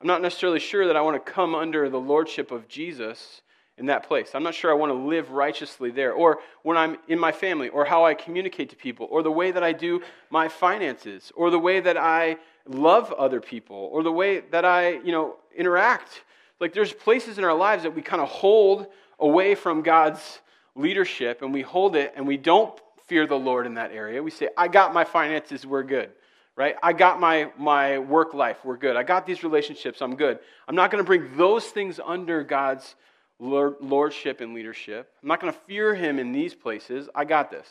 I'm 0.00 0.06
not 0.06 0.22
necessarily 0.22 0.60
sure 0.60 0.86
that 0.86 0.94
I 0.94 1.00
want 1.00 1.16
to 1.24 1.32
come 1.32 1.56
under 1.56 1.90
the 1.90 1.98
lordship 1.98 2.52
of 2.52 2.68
Jesus 2.68 3.42
in 3.78 3.86
that 3.86 4.06
place. 4.06 4.30
I'm 4.34 4.42
not 4.42 4.54
sure 4.54 4.70
I 4.70 4.74
want 4.74 4.90
to 4.90 4.94
live 4.94 5.30
righteously 5.30 5.90
there, 5.90 6.12
or 6.12 6.40
when 6.62 6.76
I'm 6.76 6.98
in 7.08 7.18
my 7.18 7.32
family, 7.32 7.68
or 7.68 7.84
how 7.84 8.04
I 8.04 8.14
communicate 8.14 8.70
to 8.70 8.76
people, 8.76 9.08
or 9.10 9.22
the 9.22 9.30
way 9.30 9.50
that 9.50 9.62
I 9.62 9.72
do 9.72 10.02
my 10.30 10.48
finances, 10.48 11.32
or 11.34 11.50
the 11.50 11.58
way 11.58 11.80
that 11.80 11.96
I 11.96 12.36
love 12.66 13.12
other 13.12 13.40
people, 13.40 13.88
or 13.92 14.02
the 14.02 14.12
way 14.12 14.40
that 14.40 14.64
I, 14.64 14.90
you 15.00 15.12
know, 15.12 15.36
interact. 15.56 16.22
Like 16.60 16.72
there's 16.74 16.92
places 16.92 17.38
in 17.38 17.44
our 17.44 17.54
lives 17.54 17.82
that 17.82 17.94
we 17.94 18.02
kind 18.02 18.22
of 18.22 18.28
hold 18.28 18.86
away 19.18 19.54
from 19.54 19.82
God's 19.82 20.40
leadership, 20.74 21.42
and 21.42 21.52
we 21.52 21.62
hold 21.62 21.96
it, 21.96 22.12
and 22.14 22.26
we 22.26 22.36
don't 22.36 22.78
fear 23.06 23.26
the 23.26 23.38
Lord 23.38 23.66
in 23.66 23.74
that 23.74 23.90
area. 23.92 24.22
We 24.22 24.30
say, 24.30 24.48
I 24.56 24.68
got 24.68 24.94
my 24.94 25.04
finances, 25.04 25.66
we're 25.66 25.82
good 25.82 26.10
right? 26.54 26.76
I 26.82 26.92
got 26.92 27.18
my, 27.18 27.50
my 27.56 27.98
work 27.98 28.34
life, 28.34 28.58
we're 28.62 28.76
good. 28.76 28.94
I 28.94 29.02
got 29.02 29.26
these 29.26 29.42
relationships, 29.42 30.02
I'm 30.02 30.16
good. 30.16 30.38
I'm 30.68 30.74
not 30.74 30.90
going 30.90 31.02
to 31.02 31.06
bring 31.06 31.34
those 31.36 31.64
things 31.64 31.98
under 32.04 32.42
God's 32.42 32.94
lordship 33.42 34.40
and 34.40 34.54
leadership. 34.54 35.12
I'm 35.22 35.28
not 35.28 35.40
going 35.40 35.52
to 35.52 35.58
fear 35.60 35.94
him 35.94 36.18
in 36.18 36.32
these 36.32 36.54
places. 36.54 37.08
I 37.14 37.24
got 37.24 37.50
this. 37.50 37.68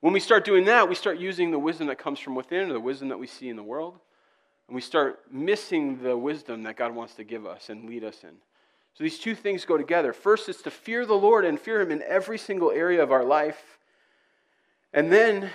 When 0.00 0.12
we 0.12 0.20
start 0.20 0.44
doing 0.44 0.64
that, 0.66 0.88
we 0.88 0.94
start 0.94 1.18
using 1.18 1.50
the 1.50 1.58
wisdom 1.58 1.88
that 1.88 1.98
comes 1.98 2.18
from 2.18 2.34
within, 2.34 2.70
or 2.70 2.72
the 2.72 2.80
wisdom 2.80 3.08
that 3.08 3.18
we 3.18 3.26
see 3.26 3.48
in 3.48 3.56
the 3.56 3.62
world, 3.62 3.98
and 4.68 4.74
we 4.74 4.80
start 4.80 5.20
missing 5.30 6.02
the 6.02 6.16
wisdom 6.16 6.62
that 6.62 6.76
God 6.76 6.94
wants 6.94 7.14
to 7.14 7.24
give 7.24 7.46
us 7.46 7.68
and 7.68 7.88
lead 7.88 8.02
us 8.04 8.24
in. 8.24 8.36
So 8.94 9.04
these 9.04 9.18
two 9.18 9.34
things 9.34 9.66
go 9.66 9.76
together. 9.76 10.12
First, 10.14 10.48
it's 10.48 10.62
to 10.62 10.70
fear 10.70 11.04
the 11.04 11.14
Lord 11.14 11.44
and 11.44 11.60
fear 11.60 11.80
Him 11.82 11.90
in 11.90 12.02
every 12.02 12.38
single 12.38 12.70
area 12.70 13.02
of 13.02 13.12
our 13.12 13.24
life. 13.24 13.78
And 14.94 15.12
then 15.12 15.50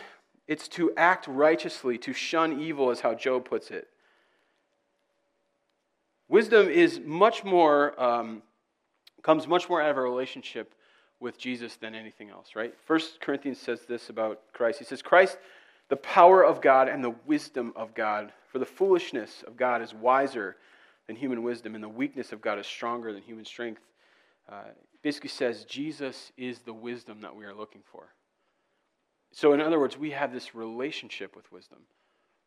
it's 0.47 0.67
to 0.69 0.91
act 0.95 1.27
righteously, 1.27 1.97
to 1.99 2.13
shun 2.13 2.59
evil, 2.59 2.91
is 2.91 3.01
how 3.01 3.15
Job 3.15 3.45
puts 3.45 3.71
it. 3.71 3.87
Wisdom 6.27 6.69
is 6.69 6.99
much 7.03 7.43
more 7.43 7.99
um, 8.01 8.43
comes 9.23 9.47
much 9.47 9.69
more 9.69 9.81
out 9.81 9.91
of 9.91 9.97
a 9.97 10.01
relationship 10.01 10.73
with 11.19 11.37
Jesus 11.37 11.75
than 11.75 11.93
anything 11.93 12.29
else, 12.29 12.55
right? 12.55 12.73
First 12.85 13.21
Corinthians 13.21 13.59
says 13.59 13.81
this 13.87 14.09
about 14.09 14.41
Christ. 14.53 14.79
He 14.79 14.85
says, 14.85 15.01
Christ, 15.01 15.37
the 15.89 15.97
power 15.97 16.43
of 16.43 16.61
God 16.61 16.87
and 16.87 17.03
the 17.03 17.15
wisdom 17.25 17.73
of 17.75 17.93
God. 17.93 18.31
For 18.51 18.59
the 18.59 18.65
foolishness 18.65 19.43
of 19.45 19.55
God 19.55 19.81
is 19.81 19.93
wiser 19.93 20.57
than 21.07 21.15
human 21.15 21.43
wisdom, 21.43 21.75
and 21.75 21.83
the 21.83 21.89
weakness 21.89 22.31
of 22.31 22.41
God 22.41 22.59
is 22.59 22.65
stronger 22.65 23.13
than 23.13 23.21
human 23.21 23.45
strength. 23.45 23.81
Uh, 24.49 24.63
basically 25.01 25.29
says 25.29 25.65
Jesus 25.65 26.31
is 26.37 26.59
the 26.59 26.73
wisdom 26.73 27.21
that 27.21 27.35
we 27.35 27.45
are 27.45 27.53
looking 27.53 27.81
for. 27.91 28.13
So, 29.33 29.53
in 29.53 29.61
other 29.61 29.79
words, 29.79 29.97
we 29.97 30.11
have 30.11 30.33
this 30.33 30.53
relationship 30.53 31.35
with 31.35 31.51
wisdom. 31.51 31.79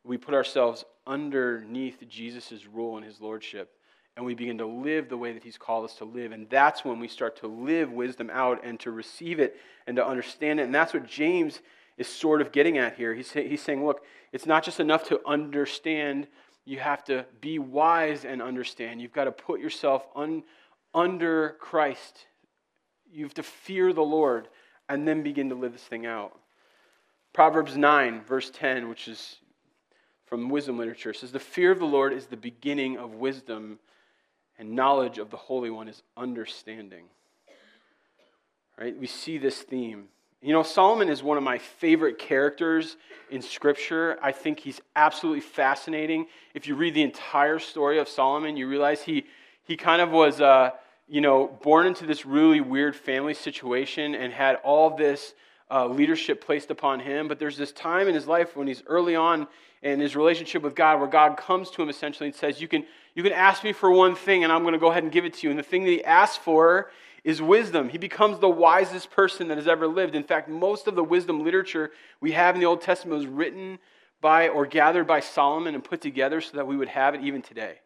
we 0.04 0.18
put 0.18 0.34
ourselves 0.34 0.84
underneath 1.06 2.06
Jesus' 2.08 2.66
rule 2.66 2.96
and 2.96 3.06
his 3.06 3.22
lordship, 3.22 3.72
and 4.16 4.24
we 4.24 4.34
begin 4.34 4.58
to 4.58 4.66
live 4.66 5.08
the 5.08 5.16
way 5.16 5.32
that 5.32 5.42
he's 5.42 5.58
called 5.58 5.84
us 5.84 5.94
to 5.96 6.04
live. 6.04 6.32
And 6.32 6.48
that's 6.48 6.84
when 6.84 7.00
we 7.00 7.08
start 7.08 7.36
to 7.40 7.48
live 7.48 7.90
wisdom 7.90 8.30
out 8.32 8.64
and 8.64 8.78
to 8.80 8.92
receive 8.92 9.40
it 9.40 9.56
and 9.86 9.96
to 9.96 10.06
understand 10.06 10.60
it. 10.60 10.64
And 10.64 10.74
that's 10.74 10.94
what 10.94 11.06
James 11.06 11.60
is 11.96 12.06
sort 12.06 12.40
of 12.40 12.52
getting 12.52 12.78
at 12.78 12.96
here. 12.96 13.14
He's, 13.14 13.32
he's 13.32 13.62
saying, 13.62 13.84
look, 13.84 14.04
it's 14.32 14.46
not 14.46 14.62
just 14.62 14.78
enough 14.78 15.04
to 15.08 15.20
understand, 15.26 16.28
you 16.64 16.78
have 16.78 17.04
to 17.04 17.26
be 17.40 17.58
wise 17.58 18.24
and 18.24 18.40
understand. 18.40 19.00
You've 19.00 19.12
got 19.12 19.24
to 19.24 19.32
put 19.32 19.60
yourself 19.60 20.06
un, 20.14 20.44
under 20.94 21.56
Christ. 21.60 22.26
You 23.12 23.24
have 23.24 23.34
to 23.34 23.42
fear 23.42 23.92
the 23.92 24.02
Lord 24.02 24.48
and 24.88 25.06
then 25.06 25.22
begin 25.22 25.48
to 25.48 25.54
live 25.54 25.72
this 25.72 25.82
thing 25.82 26.06
out. 26.06 26.38
Proverbs 27.32 27.76
9, 27.76 28.22
verse 28.22 28.50
10, 28.50 28.88
which 28.88 29.08
is 29.08 29.38
from 30.26 30.48
wisdom 30.48 30.78
literature, 30.78 31.12
says, 31.12 31.32
The 31.32 31.40
fear 31.40 31.72
of 31.72 31.80
the 31.80 31.84
Lord 31.84 32.12
is 32.12 32.26
the 32.26 32.36
beginning 32.36 32.96
of 32.96 33.14
wisdom, 33.14 33.78
and 34.58 34.70
knowledge 34.70 35.18
of 35.18 35.30
the 35.30 35.36
Holy 35.36 35.70
One 35.70 35.88
is 35.88 36.02
understanding. 36.16 37.04
Right? 38.78 38.98
We 38.98 39.06
see 39.06 39.38
this 39.38 39.62
theme. 39.62 40.08
You 40.42 40.52
know, 40.52 40.62
Solomon 40.62 41.08
is 41.08 41.22
one 41.22 41.38
of 41.38 41.42
my 41.42 41.58
favorite 41.58 42.18
characters 42.18 42.96
in 43.30 43.40
Scripture. 43.40 44.18
I 44.22 44.32
think 44.32 44.60
he's 44.60 44.80
absolutely 44.94 45.40
fascinating. 45.40 46.26
If 46.52 46.66
you 46.66 46.74
read 46.74 46.92
the 46.92 47.02
entire 47.02 47.58
story 47.58 47.98
of 47.98 48.08
Solomon, 48.08 48.56
you 48.56 48.68
realize 48.68 49.02
he, 49.02 49.24
he 49.62 49.76
kind 49.76 50.02
of 50.02 50.10
was, 50.10 50.42
uh, 50.42 50.72
you 51.08 51.22
know, 51.22 51.48
born 51.62 51.86
into 51.86 52.04
this 52.04 52.26
really 52.26 52.60
weird 52.60 52.94
family 52.94 53.32
situation 53.32 54.14
and 54.14 54.32
had 54.32 54.56
all 54.56 54.94
this 54.94 55.34
uh, 55.74 55.88
leadership 55.88 56.40
placed 56.40 56.70
upon 56.70 57.00
him. 57.00 57.26
But 57.26 57.40
there's 57.40 57.56
this 57.56 57.72
time 57.72 58.06
in 58.06 58.14
his 58.14 58.28
life 58.28 58.56
when 58.56 58.68
he's 58.68 58.84
early 58.86 59.16
on 59.16 59.48
in 59.82 59.98
his 59.98 60.14
relationship 60.14 60.62
with 60.62 60.76
God 60.76 61.00
where 61.00 61.08
God 61.08 61.36
comes 61.36 61.68
to 61.72 61.82
him 61.82 61.88
essentially 61.88 62.28
and 62.28 62.36
says, 62.36 62.60
You 62.60 62.68
can, 62.68 62.86
you 63.14 63.24
can 63.24 63.32
ask 63.32 63.64
me 63.64 63.72
for 63.72 63.90
one 63.90 64.14
thing, 64.14 64.44
and 64.44 64.52
I'm 64.52 64.62
going 64.62 64.72
to 64.72 64.78
go 64.78 64.90
ahead 64.90 65.02
and 65.02 65.10
give 65.10 65.24
it 65.24 65.34
to 65.34 65.46
you. 65.46 65.50
And 65.50 65.58
the 65.58 65.64
thing 65.64 65.84
that 65.84 65.90
he 65.90 66.04
asks 66.04 66.36
for 66.36 66.90
is 67.24 67.42
wisdom. 67.42 67.88
He 67.88 67.98
becomes 67.98 68.38
the 68.38 68.48
wisest 68.48 69.10
person 69.10 69.48
that 69.48 69.56
has 69.56 69.66
ever 69.66 69.88
lived. 69.88 70.14
In 70.14 70.22
fact, 70.22 70.48
most 70.48 70.86
of 70.86 70.94
the 70.94 71.02
wisdom 71.02 71.42
literature 71.42 71.90
we 72.20 72.32
have 72.32 72.54
in 72.54 72.60
the 72.60 72.66
Old 72.66 72.82
Testament 72.82 73.18
was 73.18 73.26
written 73.26 73.78
by 74.20 74.48
or 74.48 74.66
gathered 74.66 75.06
by 75.06 75.20
Solomon 75.20 75.74
and 75.74 75.82
put 75.82 76.00
together 76.00 76.40
so 76.40 76.56
that 76.56 76.66
we 76.66 76.76
would 76.76 76.88
have 76.88 77.14
it 77.14 77.22
even 77.22 77.42
today. 77.42 77.76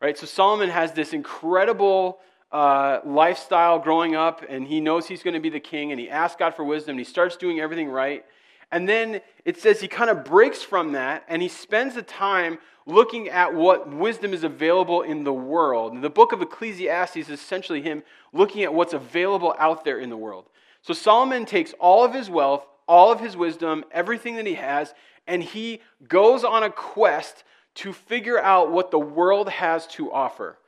Right? 0.00 0.16
So 0.16 0.26
Solomon 0.26 0.70
has 0.70 0.92
this 0.92 1.12
incredible 1.12 2.20
uh, 2.50 3.00
lifestyle 3.04 3.78
growing 3.78 4.14
up, 4.16 4.44
and 4.48 4.66
he 4.66 4.80
knows 4.80 5.06
he's 5.06 5.22
going 5.22 5.34
to 5.34 5.40
be 5.40 5.50
the 5.50 5.60
king, 5.60 5.92
and 5.92 6.00
he 6.00 6.08
asks 6.08 6.38
God 6.38 6.54
for 6.54 6.64
wisdom, 6.64 6.92
and 6.92 7.00
he 7.00 7.04
starts 7.04 7.36
doing 7.36 7.60
everything 7.60 7.88
right. 7.88 8.24
And 8.70 8.88
then 8.88 9.20
it 9.44 9.58
says 9.58 9.80
he 9.80 9.88
kind 9.88 10.10
of 10.10 10.24
breaks 10.24 10.62
from 10.62 10.92
that, 10.92 11.24
and 11.28 11.42
he 11.42 11.48
spends 11.48 11.94
the 11.94 12.02
time 12.02 12.58
looking 12.86 13.28
at 13.28 13.54
what 13.54 13.92
wisdom 13.92 14.32
is 14.32 14.44
available 14.44 15.02
in 15.02 15.24
the 15.24 15.32
world. 15.32 15.92
And 15.92 16.02
the 16.02 16.10
book 16.10 16.32
of 16.32 16.40
Ecclesiastes 16.40 17.16
is 17.16 17.28
essentially 17.28 17.82
him 17.82 18.02
looking 18.32 18.62
at 18.62 18.72
what's 18.72 18.94
available 18.94 19.54
out 19.58 19.84
there 19.84 19.98
in 19.98 20.08
the 20.08 20.16
world. 20.16 20.46
So 20.82 20.94
Solomon 20.94 21.44
takes 21.44 21.74
all 21.78 22.04
of 22.04 22.14
his 22.14 22.30
wealth, 22.30 22.64
all 22.86 23.12
of 23.12 23.20
his 23.20 23.36
wisdom, 23.36 23.84
everything 23.90 24.36
that 24.36 24.46
he 24.46 24.54
has, 24.54 24.94
and 25.26 25.42
he 25.42 25.82
goes 26.08 26.44
on 26.44 26.62
a 26.62 26.70
quest 26.70 27.44
to 27.74 27.92
figure 27.92 28.40
out 28.40 28.72
what 28.72 28.90
the 28.90 28.98
world 28.98 29.50
has 29.50 29.86
to 29.88 30.10
offer. 30.10 30.58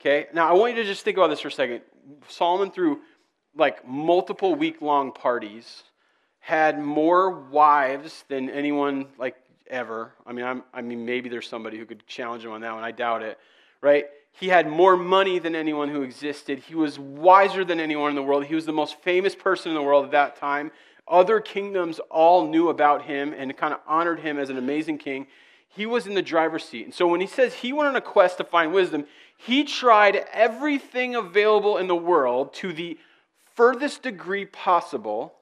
Okay? 0.00 0.26
Now, 0.32 0.48
I 0.48 0.52
want 0.52 0.76
you 0.76 0.82
to 0.82 0.88
just 0.88 1.04
think 1.04 1.16
about 1.16 1.28
this 1.28 1.40
for 1.40 1.48
a 1.48 1.52
second. 1.52 1.82
Solomon, 2.28 2.70
through 2.70 3.00
like 3.56 3.86
multiple 3.86 4.54
week 4.54 4.80
long 4.80 5.12
parties, 5.12 5.82
had 6.38 6.80
more 6.80 7.30
wives 7.30 8.24
than 8.28 8.48
anyone 8.48 9.06
like 9.18 9.36
ever. 9.68 10.12
I 10.26 10.32
mean, 10.32 10.44
I'm, 10.44 10.62
i 10.72 10.80
mean, 10.80 11.04
maybe 11.04 11.28
there's 11.28 11.48
somebody 11.48 11.78
who 11.78 11.84
could 11.84 12.06
challenge 12.06 12.44
him 12.44 12.52
on 12.52 12.60
that 12.62 12.74
one. 12.74 12.84
I 12.84 12.92
doubt 12.92 13.22
it. 13.22 13.38
Right? 13.80 14.06
He 14.32 14.48
had 14.48 14.68
more 14.68 14.96
money 14.96 15.38
than 15.38 15.54
anyone 15.54 15.88
who 15.88 16.02
existed. 16.02 16.60
He 16.60 16.74
was 16.74 16.98
wiser 16.98 17.64
than 17.64 17.80
anyone 17.80 18.10
in 18.10 18.16
the 18.16 18.22
world. 18.22 18.44
He 18.44 18.54
was 18.54 18.66
the 18.66 18.72
most 18.72 19.00
famous 19.02 19.34
person 19.34 19.70
in 19.70 19.74
the 19.74 19.82
world 19.82 20.04
at 20.04 20.10
that 20.12 20.36
time. 20.36 20.70
Other 21.08 21.40
kingdoms 21.40 21.98
all 22.10 22.46
knew 22.46 22.68
about 22.68 23.02
him 23.02 23.34
and 23.36 23.56
kind 23.56 23.74
of 23.74 23.80
honored 23.86 24.20
him 24.20 24.38
as 24.38 24.50
an 24.50 24.58
amazing 24.58 24.98
king. 24.98 25.26
He 25.68 25.86
was 25.86 26.06
in 26.06 26.14
the 26.14 26.22
driver's 26.22 26.64
seat. 26.64 26.84
And 26.84 26.94
so 26.94 27.06
when 27.06 27.20
he 27.20 27.26
says 27.26 27.54
he 27.54 27.72
went 27.72 27.88
on 27.88 27.96
a 27.96 28.00
quest 28.00 28.38
to 28.38 28.44
find 28.44 28.72
wisdom, 28.72 29.06
he 29.38 29.62
tried 29.64 30.16
everything 30.32 31.14
available 31.14 31.78
in 31.78 31.86
the 31.86 31.96
world 31.96 32.52
to 32.54 32.72
the 32.72 32.98
furthest 33.54 34.02
degree 34.02 34.44
possible, 34.44 35.32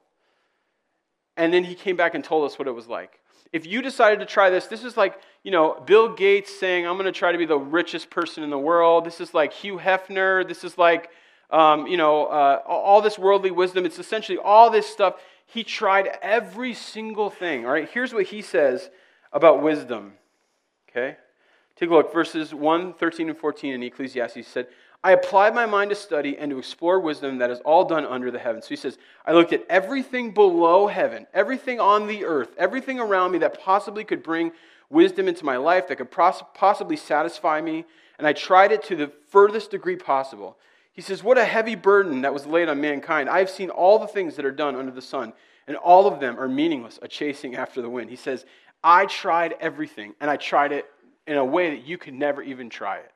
and 1.36 1.52
then 1.52 1.64
he 1.64 1.74
came 1.74 1.96
back 1.96 2.14
and 2.14 2.22
told 2.22 2.44
us 2.44 2.58
what 2.58 2.68
it 2.68 2.72
was 2.72 2.86
like. 2.88 3.18
If 3.52 3.66
you 3.66 3.80
decided 3.80 4.20
to 4.20 4.26
try 4.26 4.50
this, 4.50 4.66
this 4.66 4.84
is 4.84 4.98
like, 4.98 5.18
you 5.42 5.50
know, 5.50 5.82
Bill 5.86 6.14
Gates 6.14 6.54
saying, 6.58 6.86
I'm 6.86 6.94
going 6.94 7.06
to 7.06 7.12
try 7.12 7.32
to 7.32 7.38
be 7.38 7.46
the 7.46 7.58
richest 7.58 8.10
person 8.10 8.44
in 8.44 8.50
the 8.50 8.58
world. 8.58 9.06
This 9.06 9.20
is 9.20 9.32
like 9.32 9.52
Hugh 9.54 9.78
Hefner. 9.78 10.46
This 10.46 10.62
is 10.62 10.76
like, 10.76 11.08
um, 11.50 11.86
you 11.86 11.96
know, 11.96 12.26
uh, 12.26 12.60
all 12.66 13.00
this 13.00 13.18
worldly 13.18 13.50
wisdom. 13.50 13.86
It's 13.86 13.98
essentially 13.98 14.36
all 14.36 14.70
this 14.70 14.86
stuff. 14.86 15.14
He 15.46 15.64
tried 15.64 16.10
every 16.20 16.74
single 16.74 17.30
thing. 17.30 17.64
All 17.64 17.72
right, 17.72 17.88
here's 17.88 18.12
what 18.12 18.26
he 18.26 18.42
says 18.42 18.90
about 19.32 19.62
wisdom. 19.62 20.14
Okay? 20.90 21.16
Take 21.76 21.90
a 21.90 21.94
look, 21.94 22.12
verses 22.12 22.54
1, 22.54 22.94
13, 22.94 23.28
and 23.28 23.38
14 23.38 23.74
in 23.74 23.82
Ecclesiastes 23.82 24.48
said, 24.48 24.68
I 25.04 25.12
applied 25.12 25.54
my 25.54 25.66
mind 25.66 25.90
to 25.90 25.94
study 25.94 26.36
and 26.38 26.50
to 26.50 26.58
explore 26.58 26.98
wisdom 26.98 27.38
that 27.38 27.50
is 27.50 27.60
all 27.60 27.84
done 27.84 28.06
under 28.06 28.30
the 28.30 28.38
heavens. 28.38 28.64
So 28.64 28.70
he 28.70 28.76
says, 28.76 28.98
I 29.24 29.32
looked 29.32 29.52
at 29.52 29.64
everything 29.68 30.32
below 30.32 30.86
heaven, 30.86 31.26
everything 31.34 31.78
on 31.78 32.06
the 32.06 32.24
earth, 32.24 32.48
everything 32.56 32.98
around 32.98 33.32
me 33.32 33.38
that 33.38 33.60
possibly 33.60 34.04
could 34.04 34.22
bring 34.22 34.52
wisdom 34.88 35.28
into 35.28 35.44
my 35.44 35.58
life, 35.58 35.86
that 35.88 35.96
could 35.96 36.10
possibly 36.10 36.96
satisfy 36.96 37.60
me, 37.60 37.84
and 38.18 38.26
I 38.26 38.32
tried 38.32 38.72
it 38.72 38.82
to 38.84 38.96
the 38.96 39.12
furthest 39.28 39.70
degree 39.70 39.96
possible. 39.96 40.56
He 40.92 41.02
says, 41.02 41.22
What 41.22 41.38
a 41.38 41.44
heavy 41.44 41.74
burden 41.74 42.22
that 42.22 42.32
was 42.32 42.46
laid 42.46 42.68
on 42.68 42.80
mankind. 42.80 43.28
I 43.28 43.38
have 43.40 43.50
seen 43.50 43.68
all 43.68 43.98
the 43.98 44.06
things 44.06 44.36
that 44.36 44.46
are 44.46 44.50
done 44.50 44.76
under 44.76 44.92
the 44.92 45.02
sun, 45.02 45.34
and 45.66 45.76
all 45.76 46.06
of 46.06 46.20
them 46.20 46.38
are 46.38 46.48
meaningless, 46.48 46.98
a 47.02 47.08
chasing 47.08 47.54
after 47.54 47.82
the 47.82 47.90
wind. 47.90 48.08
He 48.08 48.16
says, 48.16 48.46
I 48.82 49.06
tried 49.06 49.54
everything, 49.60 50.14
and 50.20 50.30
I 50.30 50.36
tried 50.36 50.72
it 50.72 50.86
in 51.26 51.36
a 51.36 51.44
way 51.44 51.70
that 51.70 51.86
you 51.86 51.98
could 51.98 52.14
never 52.14 52.42
even 52.42 52.68
try 52.68 52.98
it. 52.98 53.12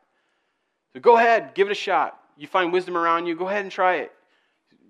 So 0.93 1.01
go 1.01 1.17
ahead, 1.17 1.55
give 1.55 1.69
it 1.69 1.73
a 1.73 1.75
shot. 1.75 2.19
You 2.37 2.47
find 2.47 2.73
wisdom 2.73 2.97
around 2.97 3.27
you, 3.27 3.37
go 3.37 3.49
ahead 3.49 3.63
and 3.63 3.71
try 3.71 3.97
it. 3.97 4.13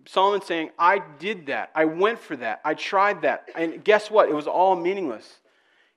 Solomon's 0.06 0.46
saying, 0.46 0.70
I 0.78 1.02
did 1.18 1.46
that. 1.46 1.70
I 1.74 1.84
went 1.84 2.18
for 2.18 2.36
that. 2.36 2.60
I 2.64 2.74
tried 2.74 3.22
that. 3.22 3.48
And 3.54 3.84
guess 3.84 4.10
what? 4.10 4.28
It 4.28 4.34
was 4.34 4.46
all 4.46 4.74
meaningless. 4.74 5.40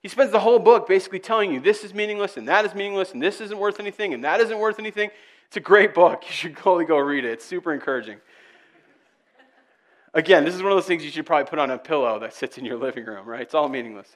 He 0.01 0.09
spends 0.09 0.31
the 0.31 0.39
whole 0.39 0.59
book 0.59 0.87
basically 0.87 1.19
telling 1.19 1.53
you 1.53 1.61
this 1.61 1.83
is 1.83 1.93
meaningless 1.93 2.35
and 2.35 2.47
that 2.49 2.65
is 2.65 2.75
meaningless 2.75 3.13
and 3.13 3.21
this 3.21 3.39
isn't 3.39 3.57
worth 3.57 3.79
anything 3.79 4.13
and 4.13 4.23
that 4.25 4.41
isn't 4.41 4.59
worth 4.59 4.77
anything. 4.77 5.09
It's 5.47 5.57
a 5.57 5.61
great 5.61 5.93
book. 5.93 6.23
You 6.27 6.33
should 6.33 6.57
totally 6.57 6.85
go 6.85 6.97
read 6.97 7.23
it. 7.23 7.31
It's 7.31 7.45
super 7.45 7.73
encouraging. 7.73 8.17
Again, 10.13 10.45
this 10.45 10.53
is 10.53 10.61
one 10.61 10.71
of 10.71 10.77
those 10.77 10.85
things 10.85 11.03
you 11.03 11.09
should 11.09 11.25
probably 11.25 11.49
put 11.49 11.57
on 11.57 11.71
a 11.71 11.77
pillow 11.77 12.19
that 12.19 12.33
sits 12.33 12.57
in 12.57 12.65
your 12.65 12.77
living 12.77 13.05
room, 13.05 13.25
right? 13.25 13.41
It's 13.41 13.55
all 13.55 13.69
meaningless. 13.69 14.15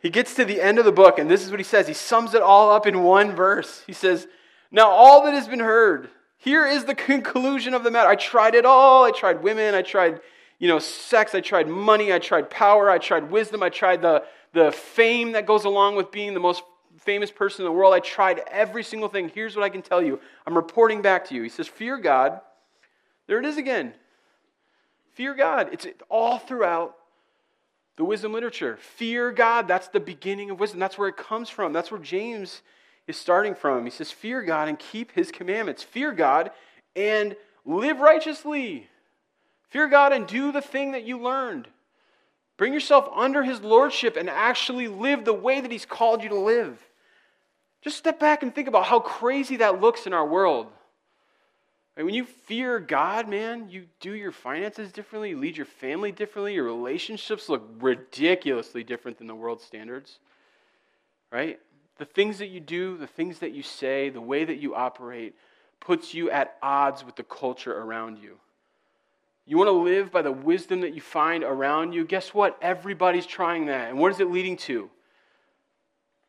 He 0.00 0.10
gets 0.10 0.34
to 0.34 0.44
the 0.44 0.60
end 0.60 0.78
of 0.78 0.84
the 0.84 0.92
book, 0.92 1.18
and 1.18 1.30
this 1.30 1.44
is 1.44 1.50
what 1.50 1.60
he 1.60 1.64
says. 1.64 1.88
He 1.88 1.94
sums 1.94 2.34
it 2.34 2.42
all 2.42 2.70
up 2.70 2.86
in 2.86 3.02
one 3.02 3.34
verse. 3.34 3.82
He 3.86 3.92
says, 3.92 4.28
Now 4.70 4.88
all 4.88 5.24
that 5.24 5.34
has 5.34 5.48
been 5.48 5.60
heard, 5.60 6.08
here 6.38 6.66
is 6.66 6.84
the 6.84 6.94
conclusion 6.94 7.74
of 7.74 7.82
the 7.82 7.90
matter. 7.90 8.08
I 8.08 8.14
tried 8.14 8.54
it 8.54 8.64
all. 8.64 9.04
I 9.04 9.10
tried 9.10 9.42
women. 9.42 9.74
I 9.74 9.82
tried, 9.82 10.20
you 10.58 10.68
know, 10.68 10.78
sex. 10.78 11.34
I 11.34 11.40
tried 11.40 11.68
money. 11.68 12.12
I 12.12 12.20
tried 12.20 12.48
power. 12.48 12.88
I 12.88 12.98
tried 12.98 13.30
wisdom. 13.30 13.62
I 13.62 13.70
tried 13.70 14.02
the, 14.02 14.22
the 14.52 14.70
fame 14.70 15.32
that 15.32 15.46
goes 15.46 15.64
along 15.64 15.96
with 15.96 16.12
being 16.12 16.34
the 16.34 16.40
most 16.40 16.62
famous 16.98 17.32
person 17.32 17.64
in 17.64 17.72
the 17.72 17.76
world. 17.76 17.92
I 17.92 18.00
tried 18.00 18.42
every 18.50 18.84
single 18.84 19.08
thing. 19.08 19.30
Here's 19.30 19.56
what 19.56 19.64
I 19.64 19.68
can 19.68 19.82
tell 19.82 20.02
you. 20.02 20.20
I'm 20.46 20.54
reporting 20.54 21.02
back 21.02 21.26
to 21.28 21.34
you. 21.34 21.42
He 21.42 21.48
says, 21.48 21.66
Fear 21.66 21.98
God. 21.98 22.40
There 23.26 23.40
it 23.40 23.44
is 23.44 23.56
again. 23.56 23.92
Fear 25.14 25.34
God. 25.34 25.70
It's 25.72 25.86
all 26.08 26.38
throughout 26.38 26.94
the 27.98 28.04
wisdom 28.04 28.32
literature. 28.32 28.78
Fear 28.80 29.32
God, 29.32 29.66
that's 29.66 29.88
the 29.88 30.00
beginning 30.00 30.50
of 30.50 30.60
wisdom. 30.60 30.78
That's 30.78 30.96
where 30.96 31.08
it 31.08 31.16
comes 31.16 31.50
from. 31.50 31.72
That's 31.72 31.90
where 31.90 32.00
James 32.00 32.62
is 33.08 33.16
starting 33.16 33.56
from. 33.56 33.84
He 33.84 33.90
says, 33.90 34.12
Fear 34.12 34.42
God 34.42 34.68
and 34.68 34.78
keep 34.78 35.12
his 35.12 35.32
commandments. 35.32 35.82
Fear 35.82 36.12
God 36.12 36.52
and 36.94 37.36
live 37.66 37.98
righteously. 37.98 38.88
Fear 39.70 39.88
God 39.88 40.12
and 40.12 40.28
do 40.28 40.52
the 40.52 40.62
thing 40.62 40.92
that 40.92 41.04
you 41.04 41.20
learned. 41.20 41.66
Bring 42.56 42.72
yourself 42.72 43.08
under 43.14 43.42
his 43.42 43.62
lordship 43.62 44.16
and 44.16 44.30
actually 44.30 44.86
live 44.86 45.24
the 45.24 45.32
way 45.32 45.60
that 45.60 45.70
he's 45.70 45.84
called 45.84 46.22
you 46.22 46.28
to 46.28 46.38
live. 46.38 46.80
Just 47.82 47.98
step 47.98 48.20
back 48.20 48.44
and 48.44 48.54
think 48.54 48.68
about 48.68 48.84
how 48.84 49.00
crazy 49.00 49.56
that 49.56 49.80
looks 49.80 50.06
in 50.06 50.12
our 50.12 50.26
world. 50.26 50.68
When 52.04 52.14
you 52.14 52.24
fear 52.24 52.78
God, 52.78 53.28
man, 53.28 53.68
you 53.70 53.86
do 53.98 54.12
your 54.14 54.30
finances 54.30 54.92
differently, 54.92 55.30
you 55.30 55.38
lead 55.38 55.56
your 55.56 55.66
family 55.66 56.12
differently, 56.12 56.54
your 56.54 56.64
relationships 56.64 57.48
look 57.48 57.68
ridiculously 57.80 58.84
different 58.84 59.18
than 59.18 59.26
the 59.26 59.34
world's 59.34 59.64
standards. 59.64 60.20
Right? 61.32 61.58
The 61.98 62.04
things 62.04 62.38
that 62.38 62.48
you 62.48 62.60
do, 62.60 62.96
the 62.96 63.08
things 63.08 63.40
that 63.40 63.52
you 63.52 63.64
say, 63.64 64.10
the 64.10 64.20
way 64.20 64.44
that 64.44 64.58
you 64.58 64.76
operate 64.76 65.34
puts 65.80 66.14
you 66.14 66.30
at 66.30 66.56
odds 66.62 67.04
with 67.04 67.16
the 67.16 67.24
culture 67.24 67.76
around 67.76 68.18
you. 68.18 68.38
You 69.44 69.56
want 69.56 69.68
to 69.68 69.72
live 69.72 70.12
by 70.12 70.22
the 70.22 70.30
wisdom 70.30 70.82
that 70.82 70.94
you 70.94 71.00
find 71.00 71.42
around 71.42 71.94
you? 71.94 72.04
Guess 72.04 72.32
what? 72.32 72.58
Everybody's 72.60 73.26
trying 73.26 73.66
that. 73.66 73.88
And 73.88 73.98
what 73.98 74.12
is 74.12 74.20
it 74.20 74.30
leading 74.30 74.56
to? 74.58 74.90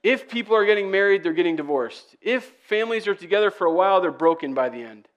If 0.01 0.29
people 0.29 0.55
are 0.55 0.65
getting 0.65 0.89
married, 0.89 1.21
they're 1.21 1.33
getting 1.33 1.57
divorced. 1.57 2.15
If 2.21 2.53
families 2.67 3.07
are 3.07 3.15
together 3.15 3.51
for 3.51 3.67
a 3.67 3.73
while, 3.73 3.99
they're 3.99 4.11
broken 4.11 4.53
by 4.53 4.69
the 4.69 4.81
end. 4.81 5.08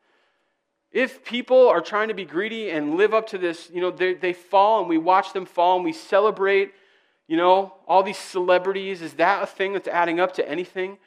If 0.92 1.24
people 1.24 1.68
are 1.68 1.80
trying 1.80 2.08
to 2.08 2.14
be 2.14 2.24
greedy 2.24 2.70
and 2.70 2.96
live 2.96 3.14
up 3.14 3.28
to 3.28 3.38
this, 3.38 3.70
you 3.72 3.80
know, 3.80 3.90
they, 3.90 4.14
they 4.14 4.34
fall 4.34 4.80
and 4.80 4.88
we 4.88 4.98
watch 4.98 5.32
them 5.32 5.46
fall 5.46 5.76
and 5.76 5.84
we 5.84 5.92
celebrate, 5.92 6.72
you 7.26 7.36
know, 7.36 7.74
all 7.88 8.02
these 8.02 8.18
celebrities. 8.18 9.00
Is 9.00 9.14
that 9.14 9.42
a 9.42 9.46
thing 9.46 9.72
that's 9.72 9.88
adding 9.88 10.20
up 10.20 10.34
to 10.34 10.48
anything? 10.48 10.98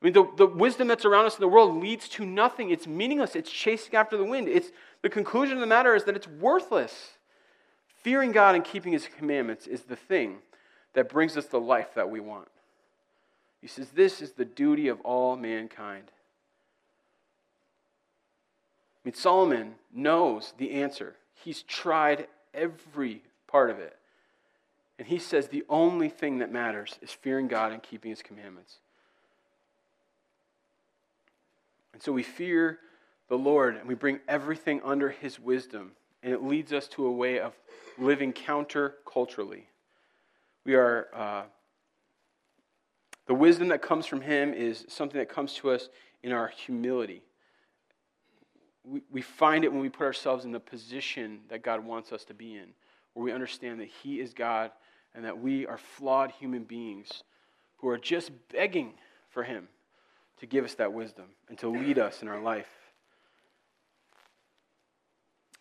I 0.00 0.04
mean, 0.04 0.12
the, 0.12 0.28
the 0.36 0.46
wisdom 0.46 0.88
that's 0.88 1.04
around 1.04 1.26
us 1.26 1.36
in 1.36 1.40
the 1.40 1.48
world 1.48 1.80
leads 1.80 2.08
to 2.10 2.24
nothing. 2.24 2.70
It's 2.70 2.86
meaningless. 2.86 3.34
It's 3.34 3.50
chasing 3.50 3.94
after 3.94 4.16
the 4.16 4.24
wind. 4.24 4.48
It's, 4.48 4.70
the 5.02 5.08
conclusion 5.08 5.56
of 5.56 5.60
the 5.60 5.66
matter 5.66 5.94
is 5.94 6.04
that 6.04 6.16
it's 6.16 6.28
worthless. 6.28 7.10
Fearing 8.02 8.32
God 8.32 8.54
and 8.54 8.64
keeping 8.64 8.92
his 8.92 9.08
commandments 9.16 9.66
is 9.66 9.82
the 9.82 9.96
thing 9.96 10.38
that 10.94 11.08
brings 11.08 11.36
us 11.36 11.46
the 11.46 11.60
life 11.60 11.94
that 11.94 12.10
we 12.10 12.20
want. 12.20 12.48
He 13.60 13.68
says, 13.68 13.90
This 13.90 14.20
is 14.20 14.32
the 14.32 14.44
duty 14.44 14.88
of 14.88 15.00
all 15.02 15.36
mankind. 15.36 16.10
I 19.04 19.08
mean, 19.08 19.14
Solomon 19.14 19.74
knows 19.92 20.54
the 20.58 20.72
answer. 20.72 21.16
He's 21.34 21.62
tried 21.62 22.28
every 22.54 23.22
part 23.48 23.70
of 23.70 23.78
it. 23.78 23.96
And 24.98 25.08
he 25.08 25.18
says 25.18 25.48
the 25.48 25.64
only 25.68 26.08
thing 26.08 26.38
that 26.38 26.52
matters 26.52 26.98
is 27.02 27.10
fearing 27.10 27.48
God 27.48 27.72
and 27.72 27.82
keeping 27.82 28.10
his 28.10 28.22
commandments. 28.22 28.76
And 31.92 32.00
so 32.00 32.12
we 32.12 32.22
fear 32.22 32.78
the 33.28 33.36
Lord 33.36 33.76
and 33.76 33.88
we 33.88 33.94
bring 33.94 34.20
everything 34.28 34.80
under 34.84 35.10
his 35.10 35.40
wisdom. 35.40 35.92
And 36.22 36.32
it 36.32 36.44
leads 36.44 36.72
us 36.72 36.86
to 36.88 37.06
a 37.06 37.10
way 37.10 37.40
of 37.40 37.54
living 37.98 38.32
counter 38.32 38.96
culturally. 39.10 39.66
We 40.64 40.76
are, 40.76 41.08
uh, 41.12 41.42
the 43.26 43.34
wisdom 43.34 43.68
that 43.68 43.82
comes 43.82 44.06
from 44.06 44.20
him 44.20 44.54
is 44.54 44.84
something 44.88 45.18
that 45.18 45.28
comes 45.28 45.54
to 45.54 45.70
us 45.70 45.88
in 46.22 46.30
our 46.30 46.46
humility 46.46 47.22
we, 48.84 49.02
we 49.10 49.22
find 49.22 49.64
it 49.64 49.72
when 49.72 49.80
we 49.80 49.88
put 49.88 50.04
ourselves 50.04 50.44
in 50.44 50.52
the 50.52 50.60
position 50.60 51.40
that 51.48 51.62
God 51.62 51.84
wants 51.84 52.12
us 52.12 52.24
to 52.26 52.34
be 52.34 52.54
in, 52.54 52.68
where 53.14 53.24
we 53.24 53.32
understand 53.32 53.80
that 53.80 53.88
He 54.02 54.20
is 54.20 54.34
God 54.34 54.70
and 55.14 55.24
that 55.24 55.38
we 55.38 55.66
are 55.66 55.78
flawed 55.78 56.32
human 56.32 56.64
beings 56.64 57.22
who 57.78 57.88
are 57.88 57.98
just 57.98 58.30
begging 58.52 58.94
for 59.30 59.42
Him 59.42 59.68
to 60.40 60.46
give 60.46 60.64
us 60.64 60.74
that 60.74 60.92
wisdom 60.92 61.26
and 61.48 61.58
to 61.58 61.68
lead 61.68 61.98
us 61.98 62.22
in 62.22 62.28
our 62.28 62.40
life. 62.40 62.68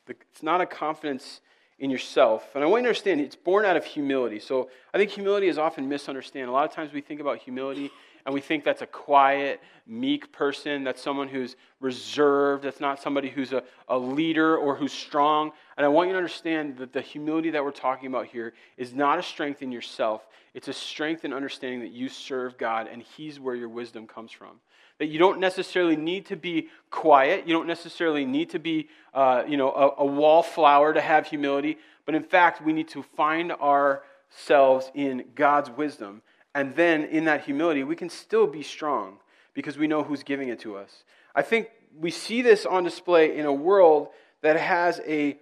It's 0.07 0.43
not 0.43 0.61
a 0.61 0.65
confidence 0.65 1.41
in 1.79 1.89
yourself. 1.89 2.55
And 2.55 2.63
I 2.63 2.67
want 2.67 2.81
you 2.81 2.85
to 2.85 2.89
understand 2.89 3.21
it's 3.21 3.35
born 3.35 3.65
out 3.65 3.77
of 3.77 3.85
humility. 3.85 4.39
So 4.39 4.69
I 4.93 4.97
think 4.97 5.11
humility 5.11 5.47
is 5.47 5.57
often 5.57 5.87
misunderstood. 5.87 6.47
A 6.47 6.51
lot 6.51 6.67
of 6.67 6.73
times 6.75 6.93
we 6.93 7.01
think 7.01 7.19
about 7.19 7.39
humility 7.39 7.91
and 8.25 8.33
we 8.33 8.41
think 8.41 8.63
that's 8.63 8.81
a 8.81 8.87
quiet, 8.87 9.61
meek 9.87 10.31
person. 10.31 10.83
That's 10.83 11.01
someone 11.01 11.27
who's 11.27 11.55
reserved. 11.79 12.63
That's 12.63 12.79
not 12.79 13.01
somebody 13.01 13.29
who's 13.29 13.53
a, 13.53 13.63
a 13.87 13.97
leader 13.97 14.57
or 14.57 14.75
who's 14.75 14.93
strong. 14.93 15.51
And 15.77 15.85
I 15.85 15.89
want 15.89 16.07
you 16.07 16.13
to 16.13 16.17
understand 16.17 16.77
that 16.77 16.93
the 16.93 17.01
humility 17.01 17.49
that 17.51 17.63
we're 17.63 17.71
talking 17.71 18.07
about 18.07 18.27
here 18.27 18.53
is 18.77 18.93
not 18.93 19.19
a 19.19 19.23
strength 19.23 19.61
in 19.61 19.71
yourself, 19.71 20.27
it's 20.53 20.67
a 20.67 20.73
strength 20.73 21.25
in 21.25 21.33
understanding 21.33 21.79
that 21.81 21.91
you 21.91 22.09
serve 22.09 22.57
God 22.57 22.87
and 22.91 23.01
He's 23.01 23.39
where 23.39 23.55
your 23.55 23.69
wisdom 23.69 24.05
comes 24.05 24.31
from. 24.31 24.59
That 24.99 25.07
you 25.07 25.17
don't 25.17 25.39
necessarily 25.39 25.95
need 25.95 26.27
to 26.27 26.35
be 26.35 26.67
quiet, 26.91 27.47
you 27.47 27.53
don't 27.53 27.67
necessarily 27.67 28.25
need 28.25 28.51
to 28.51 28.59
be 28.59 28.87
uh, 29.13 29.43
you 29.47 29.57
know, 29.57 29.71
a, 29.71 30.03
a 30.03 30.05
wallflower 30.05 30.93
to 30.93 31.01
have 31.01 31.27
humility, 31.27 31.77
but 32.05 32.15
in 32.15 32.23
fact, 32.23 32.61
we 32.61 32.73
need 32.73 32.87
to 32.89 33.01
find 33.01 33.51
ourselves 33.53 34.91
in 34.93 35.25
God's 35.33 35.69
wisdom 35.71 36.21
and 36.53 36.75
then 36.75 37.05
in 37.05 37.25
that 37.25 37.45
humility, 37.45 37.83
we 37.83 37.95
can 37.95 38.09
still 38.09 38.47
be 38.47 38.63
strong 38.63 39.17
because 39.53 39.77
we 39.77 39.87
know 39.87 40.03
who's 40.03 40.23
giving 40.23 40.49
it 40.49 40.59
to 40.61 40.75
us. 40.75 41.03
I 41.33 41.41
think 41.41 41.69
we 41.97 42.11
see 42.11 42.41
this 42.41 42.65
on 42.65 42.83
display 42.83 43.37
in 43.37 43.45
a 43.45 43.53
world 43.53 44.09
that 44.41 44.57
has 44.57 44.99
a 45.07 45.37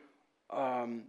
um, 0.52 1.04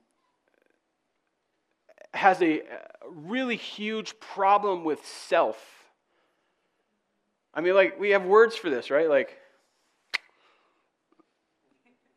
has 2.12 2.42
a 2.42 2.62
really 3.06 3.56
huge 3.56 4.18
problem 4.20 4.84
with 4.84 5.04
self. 5.06 5.56
I 7.54 7.60
mean, 7.60 7.74
like 7.74 7.98
we 7.98 8.10
have 8.10 8.24
words 8.24 8.56
for 8.56 8.70
this, 8.70 8.90
right? 8.90 9.08
Like, 9.08 9.36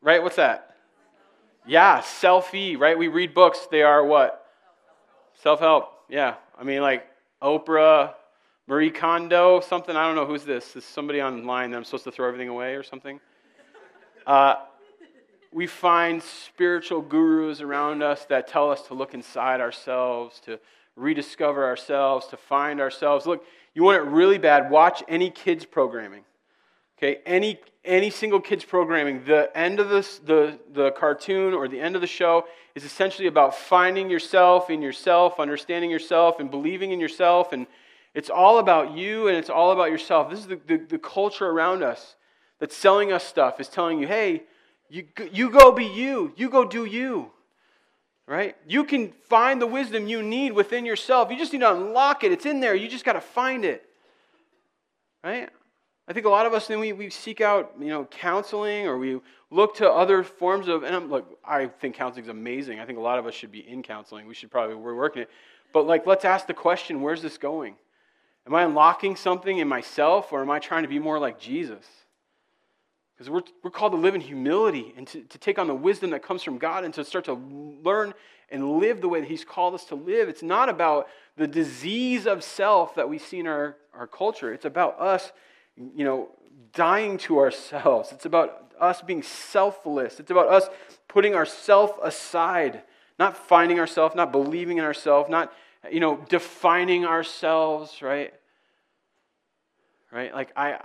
right? 0.01 0.21
What's 0.21 0.35
that? 0.37 0.75
Yeah, 1.65 2.01
selfie, 2.01 2.77
right? 2.77 2.97
We 2.97 3.07
read 3.07 3.33
books. 3.33 3.67
They 3.71 3.83
are 3.83 4.05
what? 4.05 4.45
Self 5.41 5.59
help. 5.59 5.91
Yeah. 6.09 6.35
I 6.57 6.63
mean, 6.63 6.81
like 6.81 7.05
Oprah, 7.43 8.13
Marie 8.67 8.89
Kondo, 8.89 9.59
something. 9.59 9.93
I 9.97 10.05
don't 10.07 10.15
know 10.15 10.25
who's 10.25 10.45
this. 10.45 10.77
Is 10.77 10.85
somebody 10.85 11.21
online 11.21 11.71
that 11.71 11.77
I'm 11.77 11.83
supposed 11.83 12.05
to 12.05 12.11
throw 12.11 12.25
everything 12.25 12.47
away 12.47 12.75
or 12.75 12.83
something? 12.83 13.19
Uh, 14.25 14.55
we 15.51 15.67
find 15.67 16.23
spiritual 16.23 17.01
gurus 17.01 17.59
around 17.59 18.01
us 18.01 18.23
that 18.25 18.47
tell 18.47 18.71
us 18.71 18.83
to 18.83 18.93
look 18.93 19.13
inside 19.13 19.59
ourselves, 19.59 20.39
to 20.45 20.57
rediscover 20.95 21.65
ourselves, 21.65 22.27
to 22.27 22.37
find 22.37 22.79
ourselves. 22.79 23.25
Look, 23.25 23.45
you 23.75 23.83
want 23.83 23.97
it 23.97 24.09
really 24.09 24.37
bad, 24.37 24.71
watch 24.71 25.03
any 25.09 25.29
kids 25.29 25.65
programming. 25.65 26.23
Okay, 27.03 27.19
any 27.25 27.59
any 27.83 28.09
single 28.09 28.39
kids 28.39 28.63
programming, 28.63 29.25
the 29.25 29.51
end 29.57 29.81
of 29.81 29.89
this, 29.89 30.19
the, 30.19 30.57
the 30.71 30.91
cartoon 30.91 31.53
or 31.53 31.67
the 31.67 31.77
end 31.77 31.95
of 31.95 32.01
the 32.01 32.07
show 32.07 32.45
is 32.75 32.85
essentially 32.85 33.27
about 33.27 33.53
finding 33.53 34.09
yourself 34.09 34.69
in 34.69 34.81
yourself, 34.81 35.37
understanding 35.37 35.91
yourself, 35.91 36.39
and 36.39 36.49
believing 36.49 36.93
in 36.93 37.01
yourself. 37.01 37.51
And 37.51 37.67
it's 38.13 38.29
all 38.29 38.57
about 38.57 38.95
you 38.95 39.27
and 39.27 39.35
it's 39.35 39.49
all 39.49 39.71
about 39.71 39.91
yourself. 39.91 40.29
This 40.29 40.39
is 40.39 40.47
the, 40.47 40.61
the, 40.65 40.77
the 40.77 40.97
culture 40.97 41.45
around 41.45 41.83
us 41.83 42.15
that's 42.59 42.73
selling 42.73 43.11
us 43.11 43.25
stuff, 43.25 43.59
is 43.59 43.67
telling 43.67 43.99
you, 43.99 44.07
hey, 44.07 44.43
you, 44.89 45.05
you 45.29 45.49
go 45.49 45.73
be 45.73 45.83
you, 45.83 46.31
you 46.37 46.49
go 46.49 46.63
do 46.63 46.85
you. 46.85 47.31
Right? 48.27 48.55
You 48.65 48.85
can 48.85 49.11
find 49.27 49.61
the 49.61 49.67
wisdom 49.67 50.07
you 50.07 50.23
need 50.23 50.53
within 50.53 50.85
yourself. 50.85 51.29
You 51.29 51.37
just 51.37 51.51
need 51.51 51.59
to 51.59 51.73
unlock 51.73 52.23
it. 52.23 52.31
It's 52.31 52.45
in 52.45 52.61
there. 52.61 52.73
You 52.73 52.87
just 52.87 53.03
got 53.03 53.13
to 53.13 53.21
find 53.21 53.65
it. 53.65 53.83
Right? 55.21 55.49
I 56.07 56.13
think 56.13 56.25
a 56.25 56.29
lot 56.29 56.45
of 56.45 56.53
us, 56.53 56.67
then 56.67 56.79
we, 56.79 56.91
we 56.91 57.09
seek 57.09 57.39
out, 57.39 57.73
you 57.79 57.87
know, 57.87 58.05
counseling 58.05 58.87
or 58.87 58.97
we 58.97 59.21
look 59.49 59.75
to 59.77 59.89
other 59.89 60.23
forms 60.23 60.67
of, 60.67 60.83
and 60.83 60.93
I'm 60.93 61.09
like, 61.09 61.25
I 61.45 61.67
think 61.67 61.95
counseling 61.95 62.25
is 62.25 62.29
amazing. 62.29 62.79
I 62.79 62.85
think 62.85 62.97
a 62.97 63.01
lot 63.01 63.19
of 63.19 63.25
us 63.25 63.33
should 63.33 63.51
be 63.51 63.67
in 63.67 63.83
counseling. 63.83 64.27
We 64.27 64.33
should 64.33 64.51
probably, 64.51 64.75
we're 64.75 64.95
working 64.95 65.21
it. 65.21 65.29
But 65.71 65.87
like, 65.87 66.05
let's 66.05 66.25
ask 66.25 66.45
the 66.45 66.53
question, 66.53 67.01
where's 67.01 67.21
this 67.21 67.37
going? 67.37 67.75
Am 68.45 68.53
I 68.53 68.63
unlocking 68.63 69.15
something 69.15 69.59
in 69.59 69.67
myself 69.69 70.33
or 70.33 70.41
am 70.41 70.51
I 70.51 70.59
trying 70.59 70.83
to 70.83 70.89
be 70.89 70.99
more 70.99 71.19
like 71.19 71.39
Jesus? 71.39 71.85
Because 73.13 73.29
we're, 73.29 73.43
we're 73.63 73.71
called 73.71 73.93
to 73.93 73.97
live 73.97 74.15
in 74.15 74.21
humility 74.21 74.93
and 74.97 75.07
to, 75.07 75.21
to 75.21 75.37
take 75.37 75.57
on 75.57 75.67
the 75.67 75.73
wisdom 75.73 76.09
that 76.09 76.21
comes 76.21 76.43
from 76.43 76.57
God 76.57 76.83
and 76.83 76.93
to 76.95 77.05
start 77.05 77.25
to 77.25 77.33
learn 77.33 78.13
and 78.49 78.79
live 78.79 78.99
the 78.99 79.07
way 79.07 79.21
that 79.21 79.29
He's 79.29 79.45
called 79.45 79.73
us 79.73 79.85
to 79.85 79.95
live. 79.95 80.27
It's 80.27 80.43
not 80.43 80.67
about 80.67 81.07
the 81.37 81.47
disease 81.47 82.27
of 82.27 82.43
self 82.43 82.95
that 82.95 83.07
we 83.07 83.17
see 83.17 83.39
in 83.39 83.47
our, 83.47 83.77
our 83.93 84.07
culture, 84.07 84.53
it's 84.53 84.65
about 84.65 84.99
us 84.99 85.31
you 85.77 86.05
know, 86.05 86.29
dying 86.73 87.17
to 87.19 87.39
ourselves. 87.39 88.11
It's 88.11 88.25
about 88.25 88.71
us 88.79 89.01
being 89.01 89.23
selfless. 89.23 90.19
It's 90.19 90.31
about 90.31 90.47
us 90.47 90.67
putting 91.07 91.35
ourself 91.35 91.97
aside, 92.03 92.83
not 93.19 93.37
finding 93.37 93.79
ourselves, 93.79 94.15
not 94.15 94.31
believing 94.31 94.77
in 94.77 94.83
ourselves, 94.83 95.29
not, 95.29 95.53
you 95.91 95.99
know, 95.99 96.17
defining 96.29 97.05
ourselves, 97.05 98.01
right? 98.01 98.33
Right? 100.11 100.33
Like 100.33 100.51
I, 100.55 100.79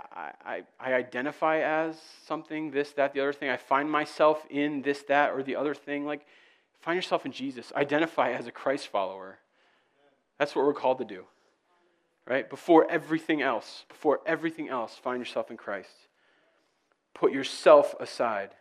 I, 0.45 0.63
I 0.79 0.93
identify 0.93 1.59
as 1.59 1.99
something, 2.25 2.71
this, 2.71 2.91
that, 2.93 3.13
the 3.13 3.19
other 3.19 3.33
thing. 3.33 3.49
I 3.49 3.57
find 3.57 3.89
myself 3.89 4.43
in 4.49 4.81
this, 4.81 5.03
that, 5.03 5.33
or 5.33 5.43
the 5.43 5.55
other 5.55 5.75
thing. 5.75 6.05
Like, 6.05 6.25
find 6.81 6.95
yourself 6.95 7.25
in 7.25 7.31
Jesus. 7.31 7.71
Identify 7.75 8.31
as 8.31 8.47
a 8.47 8.51
Christ 8.51 8.87
follower. 8.87 9.37
That's 10.39 10.55
what 10.55 10.65
we're 10.65 10.73
called 10.73 10.97
to 10.99 11.05
do 11.05 11.25
right? 12.29 12.49
Before 12.49 12.89
everything 12.89 13.41
else, 13.41 13.85
before 13.89 14.21
everything 14.25 14.69
else, 14.69 14.95
find 14.95 15.19
yourself 15.19 15.49
in 15.49 15.57
Christ. 15.57 15.89
Put 17.15 17.33
yourself 17.33 17.95
aside. 17.99 18.51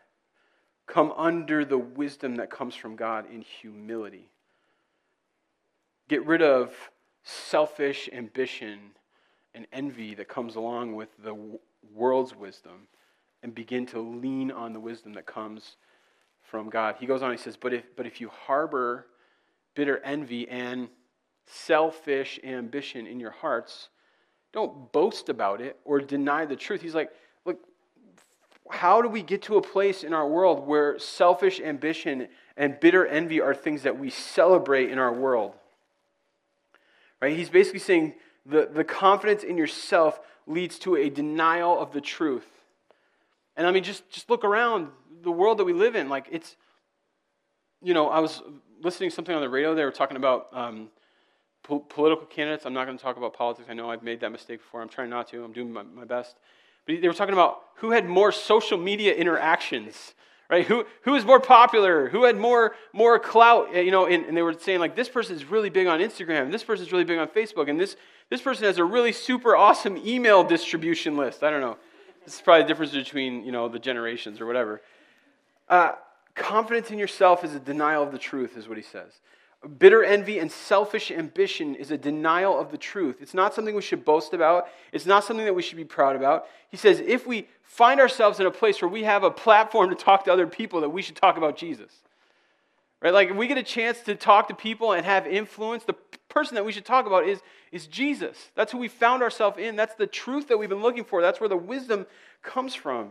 Come 0.86 1.12
under 1.16 1.66
the 1.66 1.78
wisdom 1.78 2.36
that 2.36 2.50
comes 2.50 2.74
from 2.74 2.96
God 2.96 3.26
in 3.30 3.42
humility. 3.42 4.30
Get 6.08 6.24
rid 6.24 6.40
of 6.40 6.74
selfish 7.22 8.08
ambition 8.10 8.78
and 9.54 9.66
envy 9.70 10.14
that 10.14 10.28
comes 10.28 10.56
along 10.56 10.94
with 10.94 11.10
the 11.22 11.36
world's 11.94 12.34
wisdom 12.34 12.88
and 13.42 13.54
begin 13.54 13.84
to 13.86 14.00
lean 14.00 14.50
on 14.50 14.72
the 14.72 14.80
wisdom 14.80 15.12
that 15.12 15.26
comes 15.26 15.76
from 16.40 16.70
God. 16.70 16.96
He 16.98 17.04
goes 17.06 17.22
on, 17.22 17.30
he 17.32 17.36
says, 17.36 17.58
But 17.58 17.74
if, 17.74 17.84
but 17.94 18.06
if 18.06 18.18
you 18.18 18.30
harbor 18.30 19.06
bitter 19.74 19.98
envy 19.98 20.48
and 20.48 20.88
selfish 21.48 22.38
ambition 22.44 23.06
in 23.06 23.20
your 23.20 23.30
hearts, 23.30 23.88
don't 24.52 24.92
boast 24.92 25.28
about 25.28 25.60
it 25.60 25.78
or 25.84 26.00
deny 26.00 26.44
the 26.44 26.56
truth. 26.56 26.80
He's 26.82 26.94
like, 26.94 27.10
look, 27.44 27.58
how 28.70 29.02
do 29.02 29.08
we 29.08 29.22
get 29.22 29.42
to 29.42 29.56
a 29.56 29.62
place 29.62 30.04
in 30.04 30.12
our 30.12 30.28
world 30.28 30.66
where 30.66 30.98
selfish 30.98 31.60
ambition 31.60 32.28
and 32.56 32.78
bitter 32.80 33.06
envy 33.06 33.40
are 33.40 33.54
things 33.54 33.82
that 33.82 33.98
we 33.98 34.10
celebrate 34.10 34.90
in 34.90 34.98
our 34.98 35.12
world? 35.12 35.54
Right? 37.20 37.36
He's 37.36 37.50
basically 37.50 37.80
saying 37.80 38.14
The, 38.46 38.66
the 38.72 38.84
confidence 38.84 39.42
in 39.44 39.58
yourself 39.58 40.20
leads 40.46 40.78
to 40.78 40.96
a 40.96 41.10
denial 41.10 41.78
of 41.78 41.92
the 41.92 42.00
truth. 42.00 42.48
And 43.56 43.66
I 43.66 43.72
mean, 43.72 43.82
just, 43.82 44.08
just 44.08 44.30
look 44.30 44.42
around 44.42 44.88
the 45.22 45.30
world 45.30 45.58
that 45.58 45.66
we 45.66 45.74
live 45.74 45.96
in. 45.96 46.08
Like, 46.08 46.28
it's, 46.30 46.56
you 47.82 47.92
know, 47.92 48.08
I 48.08 48.20
was 48.20 48.40
listening 48.80 49.10
to 49.10 49.14
something 49.14 49.34
on 49.34 49.42
the 49.42 49.50
radio. 49.50 49.74
They 49.74 49.84
were 49.84 49.90
talking 49.92 50.16
about 50.16 50.48
um, 50.52 50.88
po- 51.68 51.80
political 51.80 52.26
candidates. 52.26 52.66
I'm 52.66 52.72
not 52.72 52.86
going 52.86 52.98
to 52.98 53.02
talk 53.02 53.16
about 53.16 53.34
politics. 53.34 53.68
I 53.70 53.74
know 53.74 53.90
I've 53.90 54.02
made 54.02 54.20
that 54.20 54.32
mistake 54.32 54.58
before. 54.58 54.82
I'm 54.82 54.88
trying 54.88 55.10
not 55.10 55.28
to. 55.28 55.44
I'm 55.44 55.52
doing 55.52 55.72
my, 55.72 55.82
my 55.84 56.04
best. 56.04 56.34
But 56.86 57.00
they 57.00 57.06
were 57.06 57.14
talking 57.14 57.34
about 57.34 57.60
who 57.76 57.92
had 57.92 58.06
more 58.06 58.32
social 58.32 58.78
media 58.78 59.14
interactions 59.14 60.14
right? 60.50 60.66
Who, 60.66 60.86
who 61.02 61.14
is 61.14 61.24
more 61.24 61.40
popular? 61.40 62.08
Who 62.08 62.24
had 62.24 62.36
more, 62.36 62.74
more 62.92 63.18
clout? 63.18 63.74
You 63.74 63.90
know, 63.90 64.06
and, 64.06 64.24
and 64.24 64.36
they 64.36 64.42
were 64.42 64.54
saying, 64.54 64.80
like, 64.80 64.96
this 64.96 65.08
person 65.08 65.36
is 65.36 65.44
really 65.44 65.70
big 65.70 65.86
on 65.86 66.00
Instagram, 66.00 66.42
and 66.42 66.54
this 66.54 66.64
person 66.64 66.86
is 66.86 66.92
really 66.92 67.04
big 67.04 67.18
on 67.18 67.28
Facebook, 67.28 67.68
and 67.68 67.78
this, 67.78 67.96
this 68.30 68.40
person 68.40 68.64
has 68.64 68.78
a 68.78 68.84
really 68.84 69.12
super 69.12 69.56
awesome 69.56 69.96
email 69.98 70.42
distribution 70.42 71.16
list. 71.16 71.42
I 71.42 71.50
don't 71.50 71.60
know. 71.60 71.76
This 72.24 72.34
is 72.34 72.40
probably 72.40 72.62
the 72.62 72.68
difference 72.68 72.92
between, 72.92 73.44
you 73.44 73.52
know, 73.52 73.68
the 73.68 73.78
generations 73.78 74.40
or 74.40 74.46
whatever. 74.46 74.80
Uh, 75.68 75.92
confidence 76.34 76.90
in 76.90 76.98
yourself 76.98 77.44
is 77.44 77.54
a 77.54 77.60
denial 77.60 78.02
of 78.02 78.12
the 78.12 78.18
truth, 78.18 78.56
is 78.56 78.68
what 78.68 78.76
he 78.76 78.82
says. 78.82 79.12
Bitter 79.66 80.04
envy 80.04 80.38
and 80.38 80.52
selfish 80.52 81.10
ambition 81.10 81.74
is 81.74 81.90
a 81.90 81.98
denial 81.98 82.58
of 82.58 82.70
the 82.70 82.78
truth. 82.78 83.16
It's 83.20 83.34
not 83.34 83.54
something 83.54 83.74
we 83.74 83.82
should 83.82 84.04
boast 84.04 84.32
about. 84.32 84.68
It's 84.92 85.06
not 85.06 85.24
something 85.24 85.44
that 85.44 85.54
we 85.54 85.62
should 85.62 85.76
be 85.76 85.84
proud 85.84 86.14
about. 86.14 86.46
He 86.68 86.76
says 86.76 87.00
if 87.00 87.26
we 87.26 87.48
find 87.64 87.98
ourselves 87.98 88.38
in 88.38 88.46
a 88.46 88.52
place 88.52 88.80
where 88.80 88.88
we 88.88 89.02
have 89.02 89.24
a 89.24 89.32
platform 89.32 89.90
to 89.90 89.96
talk 89.96 90.24
to 90.24 90.32
other 90.32 90.46
people, 90.46 90.80
that 90.82 90.90
we 90.90 91.02
should 91.02 91.16
talk 91.16 91.36
about 91.36 91.56
Jesus. 91.56 91.90
Right? 93.02 93.12
Like 93.12 93.30
if 93.30 93.36
we 93.36 93.48
get 93.48 93.58
a 93.58 93.64
chance 93.64 94.00
to 94.02 94.14
talk 94.14 94.46
to 94.46 94.54
people 94.54 94.92
and 94.92 95.04
have 95.04 95.26
influence, 95.26 95.82
the 95.82 95.96
person 96.28 96.54
that 96.54 96.64
we 96.64 96.70
should 96.70 96.84
talk 96.84 97.06
about 97.06 97.26
is, 97.26 97.40
is 97.72 97.88
Jesus. 97.88 98.50
That's 98.54 98.70
who 98.70 98.78
we 98.78 98.88
found 98.88 99.24
ourselves 99.24 99.58
in. 99.58 99.74
That's 99.74 99.94
the 99.96 100.06
truth 100.06 100.46
that 100.48 100.58
we've 100.58 100.68
been 100.68 100.82
looking 100.82 101.04
for. 101.04 101.20
That's 101.20 101.40
where 101.40 101.48
the 101.48 101.56
wisdom 101.56 102.06
comes 102.42 102.76
from. 102.76 103.10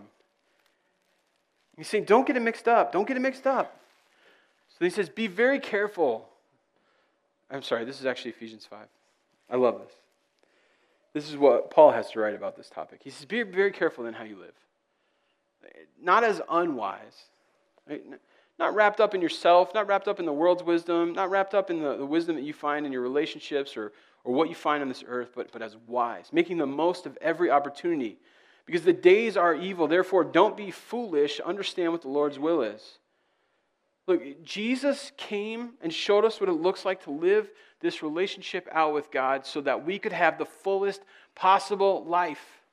He's 1.75 1.89
saying, 1.89 2.05
don't 2.05 2.25
get 2.25 2.38
it 2.38 2.41
mixed 2.41 2.69
up. 2.69 2.93
Don't 2.93 3.07
get 3.07 3.17
it 3.17 3.21
mixed 3.21 3.45
up. 3.45 3.79
So 4.79 4.86
he 4.86 4.89
says, 4.89 5.10
be 5.10 5.27
very 5.27 5.60
careful 5.60 6.29
I'm 7.49 7.63
sorry, 7.63 7.86
this 7.86 7.99
is 7.99 8.05
actually 8.05 8.31
Ephesians 8.31 8.65
5. 8.65 8.88
I 9.49 9.55
love 9.55 9.79
this. 9.79 9.93
This 11.13 11.29
is 11.29 11.38
what 11.38 11.71
Paul 11.71 11.91
has 11.91 12.12
to 12.12 12.19
write 12.19 12.36
about 12.36 12.55
this 12.55 12.69
topic. 12.69 13.01
He 13.03 13.10
says, 13.10 13.25
Be 13.25 13.43
very 13.43 13.71
careful 13.71 14.05
in 14.05 14.13
how 14.13 14.23
you 14.23 14.38
live. 14.38 14.53
Not 16.01 16.23
as 16.23 16.41
unwise, 16.49 17.25
right? 17.89 18.03
not 18.60 18.73
wrapped 18.73 18.99
up 18.99 19.13
in 19.13 19.21
yourself, 19.21 19.73
not 19.73 19.88
wrapped 19.88 20.07
up 20.07 20.19
in 20.19 20.25
the 20.25 20.33
world's 20.33 20.63
wisdom, 20.63 21.13
not 21.13 21.29
wrapped 21.29 21.53
up 21.53 21.69
in 21.69 21.81
the, 21.81 21.97
the 21.97 22.05
wisdom 22.05 22.36
that 22.36 22.43
you 22.43 22.53
find 22.53 22.86
in 22.86 22.91
your 22.91 23.01
relationships 23.01 23.77
or, 23.77 23.93
or 24.23 24.33
what 24.33 24.49
you 24.49 24.55
find 24.55 24.81
on 24.81 24.88
this 24.89 25.03
earth, 25.07 25.29
but, 25.36 25.51
but 25.51 25.62
as 25.62 25.75
wise, 25.88 26.29
making 26.31 26.57
the 26.57 26.65
most 26.65 27.05
of 27.05 27.17
every 27.21 27.51
opportunity. 27.51 28.17
Because 28.65 28.81
the 28.81 28.93
days 28.93 29.38
are 29.38 29.55
evil. 29.55 29.88
Therefore, 29.88 30.23
don't 30.25 30.57
be 30.57 30.71
foolish. 30.71 31.39
Understand 31.39 31.93
what 31.93 32.01
the 32.01 32.10
Lord's 32.10 32.38
will 32.38 32.62
is. 32.62 32.97
Look, 34.08 34.43
Jesus 34.43 35.12
came 35.17 35.72
and 35.82 35.93
showed 35.93 36.24
us 36.24 36.39
what 36.39 36.50
it 36.50 36.54
looks 36.54 36.86
like 36.86 37.04
to 37.04 37.12
live 37.12 37.52
this 37.82 38.02
relationship 38.02 38.67
out 38.72 38.93
with 38.93 39.12
God 39.12 39.46
so 39.46 39.60
that 39.62 39.86
we 39.86 40.00
could 40.00 40.13
have 40.13 40.38
the 40.38 40.46
fullest 40.46 41.02
possible 41.36 42.06
life. 42.06 42.63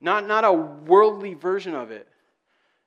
Not, 0.00 0.26
not 0.26 0.44
a 0.44 0.52
worldly 0.52 1.34
version 1.34 1.74
of 1.74 1.90
it, 1.90 2.08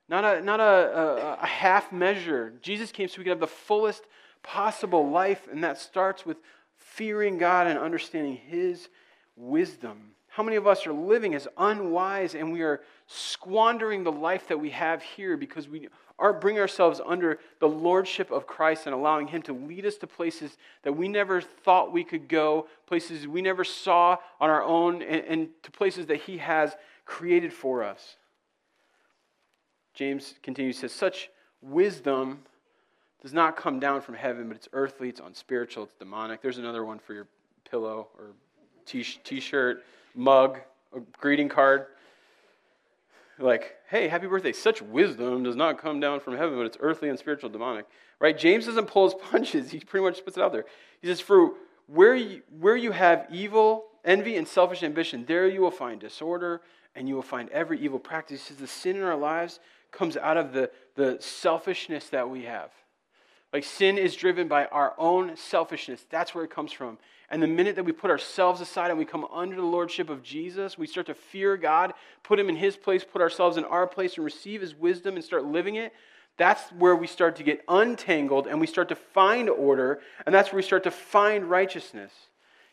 not, 0.08 0.24
a, 0.24 0.40
not 0.42 0.60
a, 0.60 0.62
a, 0.62 1.38
a 1.42 1.46
half 1.46 1.92
measure. 1.92 2.52
Jesus 2.60 2.92
came 2.92 3.08
so 3.08 3.18
we 3.18 3.24
could 3.24 3.30
have 3.30 3.40
the 3.40 3.46
fullest 3.46 4.02
possible 4.42 5.08
life, 5.08 5.48
and 5.50 5.64
that 5.64 5.78
starts 5.78 6.26
with 6.26 6.36
fearing 6.76 7.38
God 7.38 7.68
and 7.68 7.78
understanding 7.78 8.36
His 8.36 8.88
wisdom. 9.34 10.15
How 10.36 10.42
many 10.42 10.56
of 10.56 10.66
us 10.66 10.86
are 10.86 10.92
living 10.92 11.34
as 11.34 11.48
unwise 11.56 12.34
and 12.34 12.52
we 12.52 12.60
are 12.60 12.82
squandering 13.06 14.04
the 14.04 14.12
life 14.12 14.48
that 14.48 14.60
we 14.60 14.68
have 14.68 15.02
here 15.02 15.34
because 15.34 15.66
we 15.66 15.88
aren't 16.18 16.42
bringing 16.42 16.60
ourselves 16.60 17.00
under 17.06 17.38
the 17.58 17.66
lordship 17.66 18.30
of 18.30 18.46
Christ 18.46 18.84
and 18.84 18.94
allowing 18.94 19.28
Him 19.28 19.40
to 19.44 19.54
lead 19.54 19.86
us 19.86 19.96
to 19.96 20.06
places 20.06 20.58
that 20.82 20.92
we 20.92 21.08
never 21.08 21.40
thought 21.40 21.90
we 21.90 22.04
could 22.04 22.28
go, 22.28 22.68
places 22.86 23.26
we 23.26 23.40
never 23.40 23.64
saw 23.64 24.18
on 24.38 24.50
our 24.50 24.62
own, 24.62 25.00
and, 25.00 25.24
and 25.24 25.48
to 25.62 25.70
places 25.70 26.04
that 26.08 26.18
He 26.18 26.36
has 26.36 26.76
created 27.06 27.50
for 27.50 27.82
us. 27.82 28.16
James 29.94 30.34
continues, 30.42 30.78
says, 30.78 30.92
Such 30.92 31.30
wisdom 31.62 32.42
does 33.22 33.32
not 33.32 33.56
come 33.56 33.80
down 33.80 34.02
from 34.02 34.14
heaven, 34.14 34.48
but 34.48 34.58
it's 34.58 34.68
earthly, 34.74 35.08
it's 35.08 35.20
unspiritual, 35.20 35.84
it's 35.84 35.94
demonic. 35.94 36.42
There's 36.42 36.58
another 36.58 36.84
one 36.84 36.98
for 36.98 37.14
your 37.14 37.26
pillow 37.70 38.08
or 38.18 38.32
t 38.84 39.02
shirt, 39.40 39.82
mug, 40.16 40.58
a 40.94 41.00
greeting 41.20 41.48
card 41.48 41.86
like, 43.38 43.76
hey, 43.88 44.08
happy 44.08 44.26
birthday. 44.26 44.52
Such 44.52 44.80
wisdom 44.80 45.42
does 45.42 45.56
not 45.56 45.78
come 45.78 46.00
down 46.00 46.20
from 46.20 46.36
heaven, 46.36 46.56
but 46.56 46.66
it's 46.66 46.78
earthly 46.80 47.08
and 47.08 47.18
spiritual 47.18 47.50
demonic. 47.50 47.86
Right? 48.18 48.36
James 48.36 48.66
doesn't 48.66 48.86
pull 48.86 49.04
his 49.04 49.14
punches. 49.30 49.70
He 49.70 49.80
pretty 49.80 50.04
much 50.04 50.24
puts 50.24 50.36
it 50.36 50.42
out 50.42 50.52
there. 50.52 50.64
He 51.00 51.08
says, 51.08 51.20
for 51.20 51.52
where 51.86 52.14
you, 52.14 52.42
where 52.58 52.76
you 52.76 52.92
have 52.92 53.26
evil, 53.30 53.86
envy, 54.04 54.36
and 54.36 54.48
selfish 54.48 54.82
ambition, 54.82 55.24
there 55.26 55.46
you 55.46 55.60
will 55.60 55.70
find 55.70 56.00
disorder 56.00 56.62
and 56.94 57.08
you 57.08 57.14
will 57.14 57.22
find 57.22 57.50
every 57.50 57.78
evil 57.78 57.98
practice. 57.98 58.42
He 58.42 58.48
says 58.48 58.56
the 58.56 58.66
sin 58.66 58.96
in 58.96 59.02
our 59.02 59.16
lives 59.16 59.60
comes 59.92 60.16
out 60.16 60.36
of 60.36 60.52
the, 60.52 60.70
the 60.94 61.18
selfishness 61.20 62.08
that 62.08 62.28
we 62.28 62.44
have. 62.44 62.70
Like 63.52 63.64
sin 63.64 63.98
is 63.98 64.16
driven 64.16 64.48
by 64.48 64.64
our 64.66 64.94
own 64.98 65.36
selfishness. 65.36 66.06
That's 66.10 66.34
where 66.34 66.44
it 66.44 66.50
comes 66.50 66.72
from. 66.72 66.98
And 67.30 67.42
the 67.42 67.48
minute 67.48 67.74
that 67.76 67.84
we 67.84 67.92
put 67.92 68.10
ourselves 68.10 68.60
aside 68.60 68.90
and 68.90 68.98
we 68.98 69.04
come 69.04 69.26
under 69.32 69.56
the 69.56 69.62
lordship 69.62 70.10
of 70.10 70.22
Jesus, 70.22 70.78
we 70.78 70.86
start 70.86 71.06
to 71.06 71.14
fear 71.14 71.56
God, 71.56 71.92
put 72.22 72.38
Him 72.38 72.48
in 72.48 72.56
His 72.56 72.76
place, 72.76 73.04
put 73.04 73.20
ourselves 73.20 73.56
in 73.56 73.64
our 73.64 73.86
place, 73.86 74.16
and 74.16 74.24
receive 74.24 74.60
His 74.60 74.74
wisdom 74.74 75.16
and 75.16 75.24
start 75.24 75.44
living 75.44 75.74
it. 75.74 75.92
That's 76.36 76.70
where 76.72 76.94
we 76.94 77.06
start 77.06 77.36
to 77.36 77.42
get 77.42 77.64
untangled 77.68 78.46
and 78.46 78.60
we 78.60 78.66
start 78.66 78.88
to 78.90 78.94
find 78.94 79.48
order, 79.48 80.00
and 80.24 80.34
that's 80.34 80.52
where 80.52 80.58
we 80.58 80.62
start 80.62 80.84
to 80.84 80.90
find 80.90 81.46
righteousness. 81.46 82.12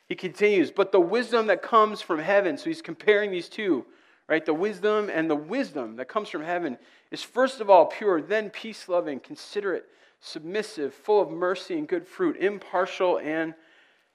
He 0.07 0.15
continues, 0.15 0.69
but 0.69 0.91
the 0.91 0.99
wisdom 0.99 1.47
that 1.47 1.61
comes 1.61 2.01
from 2.01 2.19
heaven, 2.19 2.57
so 2.57 2.65
he's 2.65 2.81
comparing 2.81 3.31
these 3.31 3.49
two, 3.49 3.85
right? 4.27 4.45
The 4.45 4.53
wisdom 4.53 5.09
and 5.11 5.29
the 5.29 5.35
wisdom 5.35 5.95
that 5.95 6.09
comes 6.09 6.29
from 6.29 6.43
heaven 6.43 6.77
is 7.09 7.23
first 7.23 7.61
of 7.61 7.69
all 7.69 7.85
pure, 7.85 8.21
then 8.21 8.49
peace 8.49 8.89
loving, 8.89 9.19
considerate, 9.19 9.85
submissive, 10.19 10.93
full 10.93 11.21
of 11.21 11.31
mercy 11.31 11.77
and 11.77 11.87
good 11.87 12.05
fruit, 12.05 12.37
impartial 12.37 13.19
and 13.19 13.53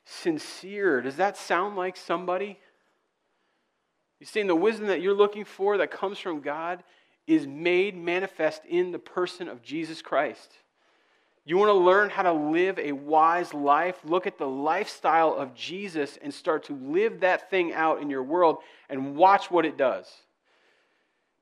sincere. 0.09 1.03
Does 1.03 1.17
that 1.17 1.37
sound 1.37 1.77
like 1.77 1.97
somebody? 1.97 2.59
You 4.21 4.27
see, 4.27 4.43
the 4.43 4.55
wisdom 4.55 4.87
that 4.89 5.03
you're 5.03 5.15
looking 5.15 5.45
for 5.45 5.79
that 5.79 5.91
comes 5.91 6.19
from 6.19 6.41
God 6.41 6.83
is 7.27 7.47
made 7.47 7.95
manifest 7.95 8.63
in 8.67 8.91
the 8.91 8.99
person 8.99 9.49
of 9.49 9.63
Jesus 9.63 10.01
Christ. 10.01 10.51
You 11.45 11.57
want 11.57 11.69
to 11.69 11.75
learn 11.75 12.11
how 12.11 12.23
to 12.23 12.33
live 12.33 12.79
a 12.79 12.93
wise 12.93 13.55
life? 13.55 13.99
Look 14.05 14.27
at 14.27 14.39
the 14.39 14.49
lifestyle 14.49 15.35
of 15.35 15.55
Jesus 15.55 16.19
and 16.21 16.33
start 16.33 16.65
to 16.65 16.75
live 16.75 17.21
that 17.21 17.51
thing 17.51 17.73
out 17.73 18.01
in 18.01 18.11
your 18.11 18.23
world 18.23 18.59
and 18.89 19.15
watch 19.15 19.51
what 19.51 19.65
it 19.65 19.77
does. 19.77 20.11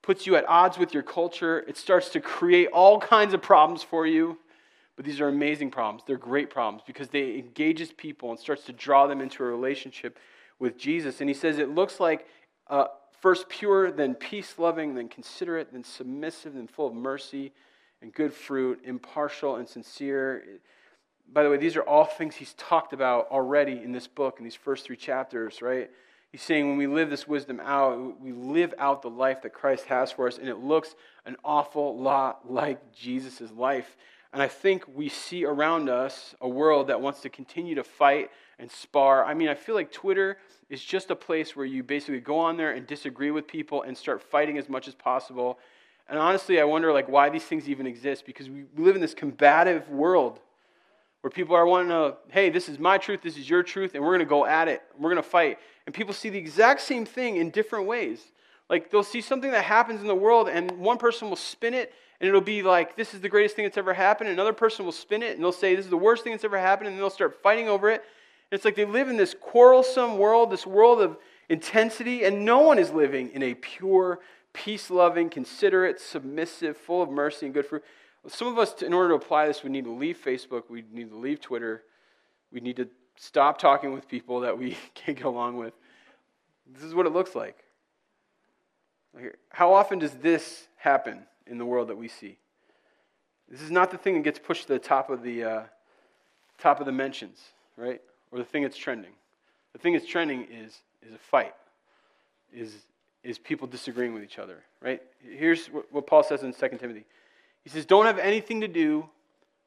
Puts 0.02 0.26
you 0.26 0.36
at 0.36 0.48
odds 0.48 0.76
with 0.76 0.92
your 0.92 1.02
culture. 1.02 1.64
It 1.66 1.76
starts 1.76 2.10
to 2.10 2.20
create 2.20 2.68
all 2.68 3.00
kinds 3.00 3.32
of 3.32 3.42
problems 3.42 3.82
for 3.82 4.06
you. 4.06 4.38
But 4.96 5.04
these 5.04 5.20
are 5.20 5.28
amazing 5.28 5.70
problems. 5.70 6.02
They're 6.06 6.16
great 6.16 6.50
problems 6.50 6.82
because 6.86 7.08
they 7.08 7.34
engages 7.38 7.92
people 7.92 8.30
and 8.30 8.38
starts 8.38 8.64
to 8.64 8.72
draw 8.72 9.06
them 9.06 9.20
into 9.20 9.44
a 9.44 9.46
relationship 9.46 10.18
with 10.58 10.78
Jesus. 10.78 11.20
And 11.20 11.28
he 11.28 11.34
says 11.34 11.58
it 11.58 11.68
looks 11.68 12.00
like 12.00 12.26
uh, 12.68 12.86
first 13.20 13.48
pure, 13.48 13.90
then 13.90 14.14
peace 14.14 14.58
loving, 14.58 14.94
then 14.94 15.08
considerate, 15.08 15.72
then 15.72 15.84
submissive, 15.84 16.54
then 16.54 16.66
full 16.66 16.88
of 16.88 16.94
mercy 16.94 17.52
and 18.00 18.12
good 18.12 18.32
fruit, 18.32 18.80
impartial 18.84 19.56
and 19.56 19.68
sincere. 19.68 20.44
By 21.30 21.42
the 21.42 21.50
way, 21.50 21.56
these 21.56 21.76
are 21.76 21.82
all 21.82 22.04
things 22.04 22.36
he's 22.36 22.54
talked 22.54 22.92
about 22.92 23.28
already 23.30 23.82
in 23.82 23.92
this 23.92 24.06
book, 24.06 24.36
in 24.38 24.44
these 24.44 24.54
first 24.54 24.86
three 24.86 24.96
chapters, 24.96 25.60
right? 25.60 25.90
He's 26.32 26.42
saying 26.42 26.68
when 26.68 26.76
we 26.76 26.86
live 26.86 27.10
this 27.10 27.26
wisdom 27.26 27.60
out, 27.60 28.20
we 28.20 28.32
live 28.32 28.74
out 28.78 29.02
the 29.02 29.10
life 29.10 29.42
that 29.42 29.54
Christ 29.54 29.86
has 29.86 30.12
for 30.12 30.26
us, 30.26 30.38
and 30.38 30.48
it 30.48 30.58
looks 30.58 30.94
an 31.24 31.36
awful 31.44 31.98
lot 31.98 32.50
like 32.50 32.94
Jesus' 32.94 33.50
life. 33.56 33.96
And 34.32 34.42
I 34.42 34.48
think 34.48 34.84
we 34.94 35.08
see 35.08 35.44
around 35.44 35.88
us 35.88 36.34
a 36.40 36.48
world 36.48 36.88
that 36.88 37.00
wants 37.00 37.20
to 37.20 37.28
continue 37.28 37.74
to 37.76 37.84
fight 37.84 38.30
and 38.58 38.70
spar. 38.70 39.24
I 39.24 39.34
mean, 39.34 39.48
I 39.48 39.54
feel 39.54 39.74
like 39.74 39.92
Twitter 39.92 40.38
is 40.68 40.82
just 40.82 41.10
a 41.10 41.16
place 41.16 41.54
where 41.54 41.66
you 41.66 41.82
basically 41.82 42.20
go 42.20 42.38
on 42.38 42.56
there 42.56 42.72
and 42.72 42.86
disagree 42.86 43.30
with 43.30 43.46
people 43.46 43.82
and 43.82 43.96
start 43.96 44.22
fighting 44.22 44.58
as 44.58 44.68
much 44.68 44.88
as 44.88 44.94
possible. 44.94 45.58
And 46.08 46.18
honestly, 46.18 46.60
I 46.60 46.64
wonder 46.64 46.92
like 46.92 47.08
why 47.08 47.28
these 47.28 47.44
things 47.44 47.68
even 47.68 47.86
exist 47.86 48.26
because 48.26 48.48
we 48.48 48.64
live 48.76 48.94
in 48.94 49.00
this 49.00 49.14
combative 49.14 49.88
world 49.88 50.40
where 51.20 51.30
people 51.30 51.56
are 51.56 51.66
wanting 51.66 51.88
to, 51.88 52.16
hey, 52.28 52.50
this 52.50 52.68
is 52.68 52.78
my 52.78 52.98
truth, 52.98 53.20
this 53.22 53.36
is 53.36 53.48
your 53.48 53.62
truth, 53.62 53.94
and 53.94 54.02
we're 54.02 54.10
going 54.10 54.20
to 54.20 54.26
go 54.26 54.46
at 54.46 54.68
it. 54.68 54.82
We're 54.98 55.10
going 55.10 55.22
to 55.22 55.28
fight. 55.28 55.58
And 55.86 55.94
people 55.94 56.14
see 56.14 56.30
the 56.30 56.38
exact 56.38 56.80
same 56.80 57.04
thing 57.04 57.36
in 57.36 57.50
different 57.50 57.86
ways. 57.86 58.20
Like 58.68 58.90
they'll 58.90 59.02
see 59.02 59.20
something 59.20 59.50
that 59.50 59.64
happens 59.64 60.00
in 60.00 60.06
the 60.06 60.14
world, 60.14 60.48
and 60.48 60.70
one 60.72 60.98
person 60.98 61.28
will 61.28 61.36
spin 61.36 61.74
it 61.74 61.92
and 62.20 62.28
it'll 62.28 62.40
be 62.40 62.62
like, 62.62 62.96
this 62.96 63.12
is 63.12 63.20
the 63.20 63.28
greatest 63.28 63.56
thing 63.56 63.64
that's 63.64 63.76
ever 63.76 63.92
happened. 63.92 64.30
Another 64.30 64.52
person 64.52 64.84
will 64.84 64.92
spin 64.92 65.22
it 65.22 65.34
and 65.34 65.44
they'll 65.44 65.52
say, 65.52 65.74
this 65.74 65.84
is 65.84 65.90
the 65.90 65.96
worst 65.96 66.24
thing 66.24 66.32
that's 66.32 66.44
ever 66.44 66.58
happened, 66.58 66.88
and 66.88 66.98
they'll 66.98 67.10
start 67.10 67.42
fighting 67.42 67.68
over 67.68 67.90
it. 67.90 68.02
it's 68.50 68.64
like 68.64 68.76
they 68.76 68.84
live 68.84 69.08
in 69.08 69.16
this 69.16 69.34
quarrelsome 69.38 70.18
world, 70.18 70.50
this 70.50 70.66
world 70.66 71.00
of 71.00 71.18
intensity, 71.48 72.24
and 72.24 72.44
no 72.44 72.60
one 72.60 72.78
is 72.78 72.90
living 72.90 73.30
in 73.30 73.42
a 73.42 73.54
pure, 73.54 74.20
peace 74.52 74.90
loving, 74.90 75.28
considerate, 75.28 76.00
submissive, 76.00 76.76
full 76.76 77.02
of 77.02 77.10
mercy 77.10 77.46
and 77.46 77.54
good 77.54 77.66
fruit. 77.66 77.84
Some 78.28 78.48
of 78.48 78.58
us, 78.58 78.82
in 78.82 78.92
order 78.92 79.10
to 79.10 79.14
apply 79.14 79.46
this, 79.46 79.62
we 79.62 79.70
need 79.70 79.84
to 79.84 79.92
leave 79.92 80.18
Facebook, 80.22 80.64
we 80.68 80.82
need 80.90 81.10
to 81.10 81.16
leave 81.16 81.40
Twitter, 81.40 81.84
we 82.50 82.60
need 82.60 82.76
to 82.76 82.88
stop 83.16 83.58
talking 83.58 83.92
with 83.92 84.08
people 84.08 84.40
that 84.40 84.56
we 84.56 84.70
can't 84.94 85.18
get 85.18 85.26
along 85.26 85.58
with. 85.58 85.74
This 86.72 86.82
is 86.82 86.94
what 86.94 87.06
it 87.06 87.12
looks 87.12 87.34
like. 87.34 87.56
How 89.50 89.72
often 89.72 89.98
does 89.98 90.12
this 90.12 90.68
happen 90.76 91.26
in 91.46 91.58
the 91.58 91.66
world 91.66 91.88
that 91.88 91.96
we 91.96 92.08
see? 92.08 92.38
This 93.48 93.62
is 93.62 93.70
not 93.70 93.90
the 93.90 93.98
thing 93.98 94.14
that 94.14 94.24
gets 94.24 94.38
pushed 94.38 94.62
to 94.66 94.72
the 94.72 94.78
top 94.78 95.10
of 95.10 95.22
the 95.22 95.44
uh, 95.44 95.62
top 96.58 96.80
of 96.80 96.86
the 96.86 96.92
mentions, 96.92 97.40
right? 97.76 98.00
Or 98.32 98.38
the 98.38 98.44
thing 98.44 98.62
that's 98.62 98.76
trending. 98.76 99.12
The 99.72 99.78
thing 99.78 99.92
that's 99.92 100.06
trending 100.06 100.46
is 100.50 100.80
is 101.06 101.14
a 101.14 101.18
fight. 101.18 101.54
Is 102.52 102.74
is 103.22 103.38
people 103.38 103.66
disagreeing 103.66 104.14
with 104.14 104.22
each 104.22 104.38
other, 104.38 104.62
right? 104.80 105.02
Here's 105.20 105.66
what, 105.66 105.92
what 105.92 106.06
Paul 106.06 106.22
says 106.22 106.42
in 106.42 106.52
2 106.52 106.68
Timothy. 106.78 107.04
He 107.62 107.70
says, 107.70 107.86
"Don't 107.86 108.06
have 108.06 108.18
anything 108.18 108.60
to 108.62 108.68
do 108.68 109.08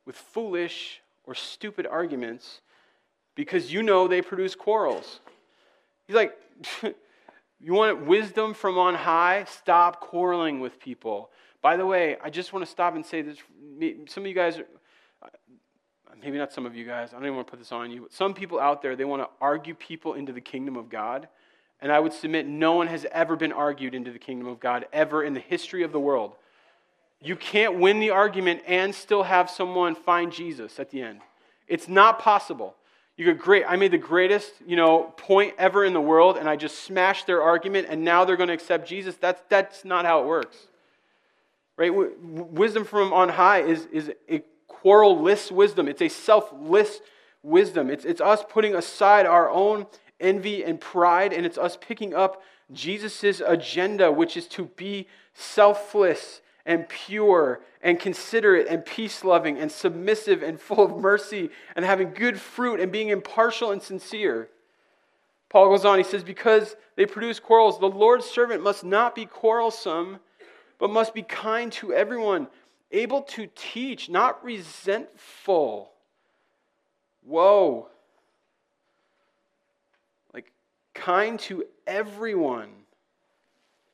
with 0.05 0.15
foolish 0.15 1.01
or 1.25 1.35
stupid 1.35 1.85
arguments, 1.85 2.61
because 3.35 3.71
you 3.71 3.83
know 3.83 4.07
they 4.07 4.21
produce 4.21 4.55
quarrels." 4.55 5.19
He's 6.07 6.15
like. 6.15 6.37
You 7.61 7.73
want 7.73 8.05
wisdom 8.05 8.53
from 8.53 8.77
on 8.77 8.95
high? 8.95 9.43
Stop 9.43 9.99
quarreling 9.99 10.61
with 10.61 10.79
people. 10.79 11.29
By 11.61 11.77
the 11.77 11.85
way, 11.85 12.17
I 12.23 12.29
just 12.29 12.53
want 12.53 12.65
to 12.65 12.71
stop 12.71 12.95
and 12.95 13.05
say 13.05 13.21
this. 13.21 13.37
Some 14.07 14.23
of 14.23 14.27
you 14.27 14.33
guys, 14.33 14.59
uh, 15.21 15.27
maybe 16.21 16.37
not 16.37 16.53
some 16.53 16.65
of 16.65 16.75
you 16.75 16.85
guys, 16.85 17.09
I 17.09 17.17
don't 17.17 17.25
even 17.25 17.35
want 17.35 17.47
to 17.47 17.51
put 17.51 17.59
this 17.59 17.71
on 17.71 17.91
you, 17.91 18.03
but 18.03 18.13
some 18.13 18.33
people 18.33 18.59
out 18.59 18.81
there, 18.81 18.95
they 18.95 19.05
want 19.05 19.21
to 19.21 19.29
argue 19.41 19.73
people 19.73 20.13
into 20.13 20.31
the 20.31 20.41
kingdom 20.41 20.75
of 20.75 20.89
God. 20.89 21.27
And 21.81 21.91
I 21.91 21.99
would 21.99 22.13
submit 22.13 22.45
no 22.45 22.73
one 22.73 22.87
has 22.87 23.05
ever 23.11 23.35
been 23.35 23.53
argued 23.53 23.95
into 23.95 24.11
the 24.11 24.19
kingdom 24.19 24.47
of 24.47 24.59
God 24.59 24.85
ever 24.91 25.23
in 25.23 25.33
the 25.33 25.39
history 25.39 25.83
of 25.83 25.91
the 25.91 25.99
world. 25.99 26.33
You 27.21 27.35
can't 27.35 27.79
win 27.79 27.99
the 27.99 28.11
argument 28.11 28.61
and 28.67 28.93
still 28.93 29.23
have 29.23 29.49
someone 29.49 29.95
find 29.95 30.31
Jesus 30.31 30.79
at 30.79 30.89
the 30.89 31.01
end. 31.01 31.19
It's 31.67 31.87
not 31.87 32.19
possible. 32.19 32.75
You 33.17 33.25
go, 33.25 33.33
great, 33.33 33.65
I 33.67 33.75
made 33.75 33.91
the 33.91 33.97
greatest, 33.97 34.53
you 34.65 34.77
know, 34.77 35.13
point 35.17 35.53
ever 35.57 35.83
in 35.83 35.91
the 35.91 35.99
world, 35.99 36.37
and 36.37 36.47
I 36.47 36.55
just 36.55 36.83
smashed 36.85 37.27
their 37.27 37.41
argument, 37.41 37.87
and 37.89 38.05
now 38.05 38.23
they're 38.23 38.37
going 38.37 38.47
to 38.47 38.53
accept 38.53 38.87
Jesus. 38.87 39.17
That's, 39.17 39.41
that's 39.49 39.83
not 39.83 40.05
how 40.05 40.21
it 40.21 40.25
works. 40.25 40.68
Right? 41.79 41.93
Wisdom 41.93 42.83
from 42.83 43.13
on 43.13 43.29
high 43.29 43.61
is, 43.61 43.87
is 43.93 44.11
a 44.29 44.43
quarrelless 44.69 45.49
wisdom. 45.49 45.87
It's 45.87 46.01
a 46.01 46.09
selfless 46.09 46.99
wisdom. 47.41 47.89
It's, 47.89 48.03
it's 48.03 48.19
us 48.19 48.43
putting 48.49 48.75
aside 48.75 49.25
our 49.25 49.49
own 49.49 49.87
envy 50.19 50.65
and 50.65 50.81
pride, 50.81 51.31
and 51.31 51.45
it's 51.45 51.57
us 51.57 51.77
picking 51.79 52.13
up 52.13 52.43
Jesus' 52.73 53.39
agenda, 53.39 54.11
which 54.11 54.35
is 54.35 54.45
to 54.49 54.65
be 54.65 55.07
selfless 55.33 56.41
and 56.65 56.89
pure 56.89 57.61
and 57.81 57.97
considerate 57.97 58.67
and 58.67 58.85
peace 58.85 59.23
loving 59.23 59.57
and 59.57 59.71
submissive 59.71 60.43
and 60.43 60.59
full 60.59 60.83
of 60.83 60.97
mercy 60.97 61.49
and 61.77 61.85
having 61.85 62.11
good 62.11 62.41
fruit 62.41 62.81
and 62.81 62.91
being 62.91 63.07
impartial 63.07 63.71
and 63.71 63.81
sincere. 63.81 64.49
Paul 65.47 65.69
goes 65.69 65.85
on, 65.85 65.97
he 65.97 66.03
says, 66.03 66.25
Because 66.25 66.75
they 66.97 67.05
produce 67.05 67.39
quarrels, 67.39 67.79
the 67.79 67.87
Lord's 67.87 68.25
servant 68.25 68.61
must 68.61 68.83
not 68.83 69.15
be 69.15 69.25
quarrelsome, 69.25 70.19
but 70.79 70.89
must 70.89 71.13
be 71.13 71.21
kind 71.21 71.71
to 71.73 71.93
everyone, 71.93 72.47
able 72.91 73.21
to 73.21 73.47
teach, 73.55 74.09
not 74.09 74.43
resentful. 74.43 75.91
Whoa. 77.23 77.87
Like, 80.33 80.51
kind 80.95 81.39
to 81.41 81.65
everyone. 81.85 82.69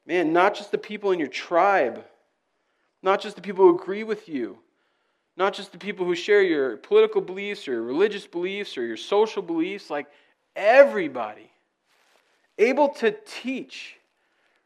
Man, 0.08 0.32
not 0.32 0.56
just 0.56 0.72
the 0.72 0.78
people 0.78 1.12
in 1.12 1.20
your 1.20 1.28
tribe 1.28 2.06
not 3.06 3.22
just 3.22 3.36
the 3.36 3.42
people 3.42 3.64
who 3.64 3.76
agree 3.76 4.04
with 4.04 4.28
you, 4.28 4.58
not 5.38 5.54
just 5.54 5.72
the 5.72 5.78
people 5.78 6.08
who 6.08 6.16
share 6.16 6.42
your 6.42 6.76
political 6.78 7.22
beliefs 7.22 7.68
or 7.68 7.74
your 7.74 7.84
religious 7.84 8.26
beliefs 8.26 8.80
or 8.80 8.84
your 8.84 8.98
social 8.98 9.44
beliefs, 9.44 9.92
like 9.92 10.08
everybody. 10.56 11.52
Able 12.58 12.90
to 12.90 13.16
teach, 13.28 13.98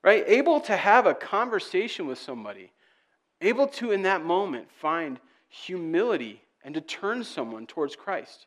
right? 0.03 0.23
Able 0.27 0.59
to 0.61 0.75
have 0.75 1.05
a 1.05 1.13
conversation 1.13 2.07
with 2.07 2.17
somebody. 2.17 2.71
Able 3.41 3.67
to, 3.67 3.91
in 3.91 4.03
that 4.03 4.23
moment, 4.23 4.71
find 4.71 5.19
humility 5.47 6.41
and 6.63 6.73
to 6.75 6.81
turn 6.81 7.23
someone 7.23 7.65
towards 7.65 7.95
Christ. 7.95 8.45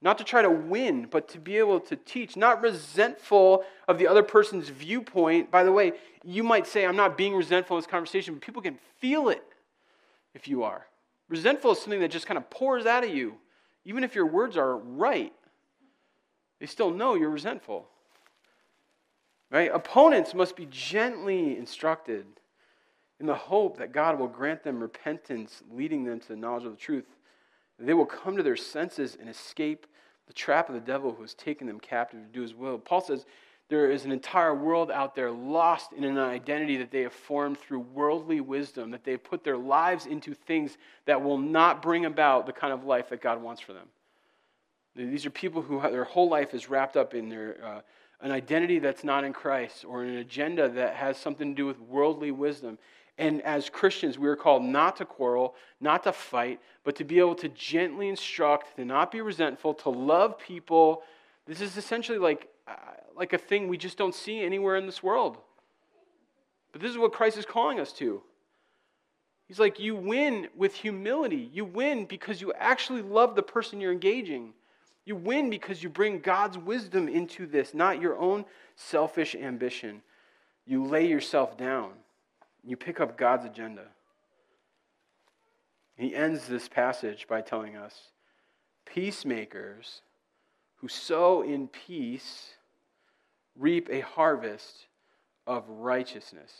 Not 0.00 0.18
to 0.18 0.24
try 0.24 0.42
to 0.42 0.50
win, 0.50 1.08
but 1.10 1.28
to 1.30 1.40
be 1.40 1.56
able 1.56 1.80
to 1.80 1.96
teach. 1.96 2.36
Not 2.36 2.62
resentful 2.62 3.64
of 3.88 3.98
the 3.98 4.06
other 4.06 4.22
person's 4.22 4.68
viewpoint. 4.68 5.50
By 5.50 5.64
the 5.64 5.72
way, 5.72 5.92
you 6.24 6.44
might 6.44 6.66
say, 6.66 6.86
I'm 6.86 6.96
not 6.96 7.16
being 7.16 7.34
resentful 7.34 7.76
in 7.76 7.80
this 7.80 7.90
conversation, 7.90 8.34
but 8.34 8.42
people 8.42 8.62
can 8.62 8.78
feel 9.00 9.28
it 9.28 9.42
if 10.34 10.46
you 10.46 10.62
are. 10.62 10.86
Resentful 11.28 11.72
is 11.72 11.80
something 11.80 12.00
that 12.00 12.10
just 12.10 12.26
kind 12.26 12.38
of 12.38 12.48
pours 12.48 12.86
out 12.86 13.04
of 13.04 13.10
you. 13.10 13.34
Even 13.84 14.04
if 14.04 14.14
your 14.14 14.26
words 14.26 14.56
are 14.56 14.76
right, 14.76 15.32
they 16.60 16.66
still 16.66 16.90
know 16.90 17.14
you're 17.14 17.30
resentful. 17.30 17.88
Right? 19.50 19.70
Opponents 19.72 20.34
must 20.34 20.56
be 20.56 20.66
gently 20.70 21.56
instructed 21.56 22.26
in 23.18 23.26
the 23.26 23.34
hope 23.34 23.78
that 23.78 23.92
God 23.92 24.18
will 24.18 24.28
grant 24.28 24.62
them 24.62 24.80
repentance, 24.80 25.62
leading 25.70 26.04
them 26.04 26.20
to 26.20 26.28
the 26.28 26.36
knowledge 26.36 26.64
of 26.64 26.72
the 26.72 26.78
truth. 26.78 27.06
They 27.78 27.94
will 27.94 28.06
come 28.06 28.36
to 28.36 28.42
their 28.42 28.56
senses 28.56 29.16
and 29.18 29.28
escape 29.28 29.86
the 30.26 30.32
trap 30.32 30.68
of 30.68 30.74
the 30.74 30.80
devil 30.80 31.12
who 31.12 31.22
has 31.22 31.34
taken 31.34 31.66
them 31.66 31.80
captive 31.80 32.20
to 32.20 32.26
do 32.26 32.42
his 32.42 32.54
will. 32.54 32.78
Paul 32.78 33.00
says 33.00 33.24
there 33.68 33.90
is 33.90 34.04
an 34.04 34.12
entire 34.12 34.54
world 34.54 34.90
out 34.90 35.14
there 35.14 35.30
lost 35.30 35.92
in 35.92 36.04
an 36.04 36.18
identity 36.18 36.76
that 36.78 36.90
they 36.90 37.02
have 37.02 37.12
formed 37.12 37.58
through 37.58 37.80
worldly 37.80 38.40
wisdom, 38.40 38.90
that 38.90 39.04
they've 39.04 39.22
put 39.22 39.44
their 39.44 39.58
lives 39.58 40.06
into 40.06 40.34
things 40.34 40.78
that 41.06 41.22
will 41.22 41.38
not 41.38 41.82
bring 41.82 42.04
about 42.06 42.46
the 42.46 42.52
kind 42.52 42.72
of 42.72 42.84
life 42.84 43.10
that 43.10 43.20
God 43.20 43.42
wants 43.42 43.60
for 43.60 43.72
them. 43.72 43.88
These 44.96 45.26
are 45.26 45.30
people 45.30 45.62
who 45.62 45.80
their 45.80 46.04
whole 46.04 46.28
life 46.28 46.54
is 46.54 46.68
wrapped 46.68 46.96
up 46.96 47.14
in 47.14 47.28
their, 47.28 47.56
uh, 47.62 47.80
an 48.20 48.32
identity 48.32 48.78
that's 48.78 49.04
not 49.04 49.24
in 49.24 49.32
Christ 49.32 49.84
or 49.84 50.02
an 50.02 50.16
agenda 50.16 50.68
that 50.68 50.96
has 50.96 51.16
something 51.16 51.50
to 51.50 51.54
do 51.54 51.66
with 51.66 51.78
worldly 51.80 52.30
wisdom. 52.30 52.78
And 53.16 53.42
as 53.42 53.68
Christians, 53.68 54.18
we 54.18 54.28
are 54.28 54.36
called 54.36 54.64
not 54.64 54.96
to 54.96 55.04
quarrel, 55.04 55.54
not 55.80 56.04
to 56.04 56.12
fight, 56.12 56.60
but 56.84 56.96
to 56.96 57.04
be 57.04 57.18
able 57.18 57.34
to 57.36 57.48
gently 57.48 58.08
instruct, 58.08 58.76
to 58.76 58.84
not 58.84 59.10
be 59.10 59.20
resentful, 59.20 59.74
to 59.74 59.90
love 59.90 60.38
people. 60.38 61.02
This 61.46 61.60
is 61.60 61.76
essentially 61.76 62.18
like, 62.18 62.48
uh, 62.66 62.74
like 63.16 63.32
a 63.32 63.38
thing 63.38 63.66
we 63.66 63.76
just 63.76 63.98
don't 63.98 64.14
see 64.14 64.40
anywhere 64.40 64.76
in 64.76 64.86
this 64.86 65.02
world. 65.02 65.38
But 66.72 66.80
this 66.80 66.90
is 66.90 66.98
what 66.98 67.12
Christ 67.12 67.38
is 67.38 67.46
calling 67.46 67.80
us 67.80 67.92
to. 67.94 68.22
He's 69.48 69.58
like, 69.58 69.80
you 69.80 69.96
win 69.96 70.48
with 70.54 70.74
humility. 70.74 71.48
You 71.52 71.64
win 71.64 72.04
because 72.04 72.40
you 72.40 72.52
actually 72.52 73.02
love 73.02 73.34
the 73.34 73.42
person 73.42 73.80
you're 73.80 73.92
engaging. 73.92 74.52
You 75.08 75.16
win 75.16 75.48
because 75.48 75.82
you 75.82 75.88
bring 75.88 76.20
God's 76.20 76.58
wisdom 76.58 77.08
into 77.08 77.46
this, 77.46 77.72
not 77.72 77.98
your 77.98 78.18
own 78.18 78.44
selfish 78.76 79.34
ambition. 79.34 80.02
You 80.66 80.84
lay 80.84 81.06
yourself 81.06 81.56
down. 81.56 81.92
You 82.62 82.76
pick 82.76 83.00
up 83.00 83.16
God's 83.16 83.46
agenda. 83.46 83.86
He 85.96 86.14
ends 86.14 86.46
this 86.46 86.68
passage 86.68 87.26
by 87.26 87.40
telling 87.40 87.74
us 87.74 87.98
peacemakers 88.84 90.02
who 90.74 90.88
sow 90.88 91.40
in 91.40 91.68
peace 91.68 92.50
reap 93.56 93.88
a 93.90 94.00
harvest 94.00 94.88
of 95.46 95.64
righteousness. 95.70 96.52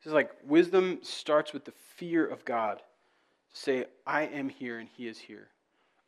This 0.00 0.08
is 0.08 0.12
like 0.12 0.32
wisdom 0.44 0.98
starts 1.02 1.52
with 1.52 1.64
the 1.64 1.74
fear 1.94 2.26
of 2.26 2.44
God. 2.44 2.78
To 2.78 3.56
say, 3.56 3.84
I 4.04 4.22
am 4.22 4.48
here 4.48 4.80
and 4.80 4.88
He 4.96 5.06
is 5.06 5.18
here. 5.18 5.46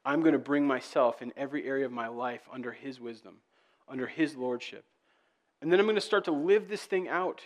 I'm 0.06 0.20
going 0.20 0.32
to 0.32 0.38
bring 0.38 0.66
myself 0.66 1.20
in 1.20 1.32
every 1.36 1.66
area 1.66 1.84
of 1.84 1.92
my 1.92 2.06
life 2.06 2.42
under 2.52 2.72
His 2.72 3.00
wisdom, 3.00 3.34
under 3.88 4.06
His 4.06 4.36
lordship. 4.36 4.84
And 5.60 5.70
then 5.72 5.80
I'm 5.80 5.86
going 5.86 5.96
to 5.96 6.00
start 6.00 6.24
to 6.26 6.32
live 6.32 6.68
this 6.68 6.84
thing 6.84 7.08
out. 7.08 7.42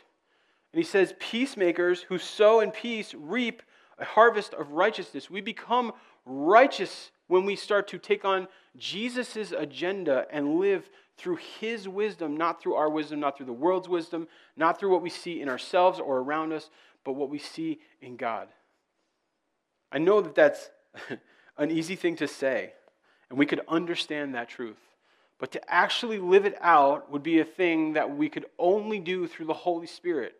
And 0.72 0.82
he 0.82 0.88
says, 0.88 1.14
Peacemakers 1.18 2.02
who 2.02 2.18
sow 2.18 2.60
in 2.60 2.70
peace 2.70 3.14
reap 3.14 3.62
a 3.98 4.04
harvest 4.04 4.54
of 4.54 4.72
righteousness. 4.72 5.30
We 5.30 5.40
become 5.40 5.92
righteous 6.24 7.10
when 7.28 7.44
we 7.44 7.56
start 7.56 7.88
to 7.88 7.98
take 7.98 8.24
on 8.24 8.46
Jesus' 8.76 9.52
agenda 9.52 10.26
and 10.30 10.56
live 10.56 10.88
through 11.16 11.38
his 11.60 11.88
wisdom, 11.88 12.36
not 12.36 12.62
through 12.62 12.74
our 12.74 12.88
wisdom, 12.88 13.20
not 13.20 13.36
through 13.36 13.46
the 13.46 13.52
world's 13.52 13.88
wisdom, 13.88 14.26
not 14.56 14.78
through 14.78 14.90
what 14.90 15.02
we 15.02 15.10
see 15.10 15.40
in 15.40 15.48
ourselves 15.48 16.00
or 16.00 16.18
around 16.18 16.52
us, 16.52 16.70
but 17.04 17.12
what 17.12 17.30
we 17.30 17.38
see 17.38 17.78
in 18.00 18.16
God. 18.16 18.48
I 19.92 19.98
know 19.98 20.20
that 20.20 20.34
that's 20.34 20.70
an 21.60 21.70
easy 21.70 21.94
thing 21.94 22.16
to 22.16 22.26
say, 22.26 22.72
and 23.28 23.38
we 23.38 23.46
could 23.46 23.60
understand 23.68 24.34
that 24.34 24.48
truth. 24.48 24.78
But 25.38 25.52
to 25.52 25.72
actually 25.72 26.18
live 26.18 26.44
it 26.46 26.56
out 26.60 27.10
would 27.10 27.22
be 27.22 27.38
a 27.40 27.44
thing 27.44 27.92
that 27.94 28.16
we 28.16 28.28
could 28.28 28.46
only 28.58 28.98
do 28.98 29.26
through 29.26 29.46
the 29.46 29.54
Holy 29.54 29.86
Spirit. 29.86 30.34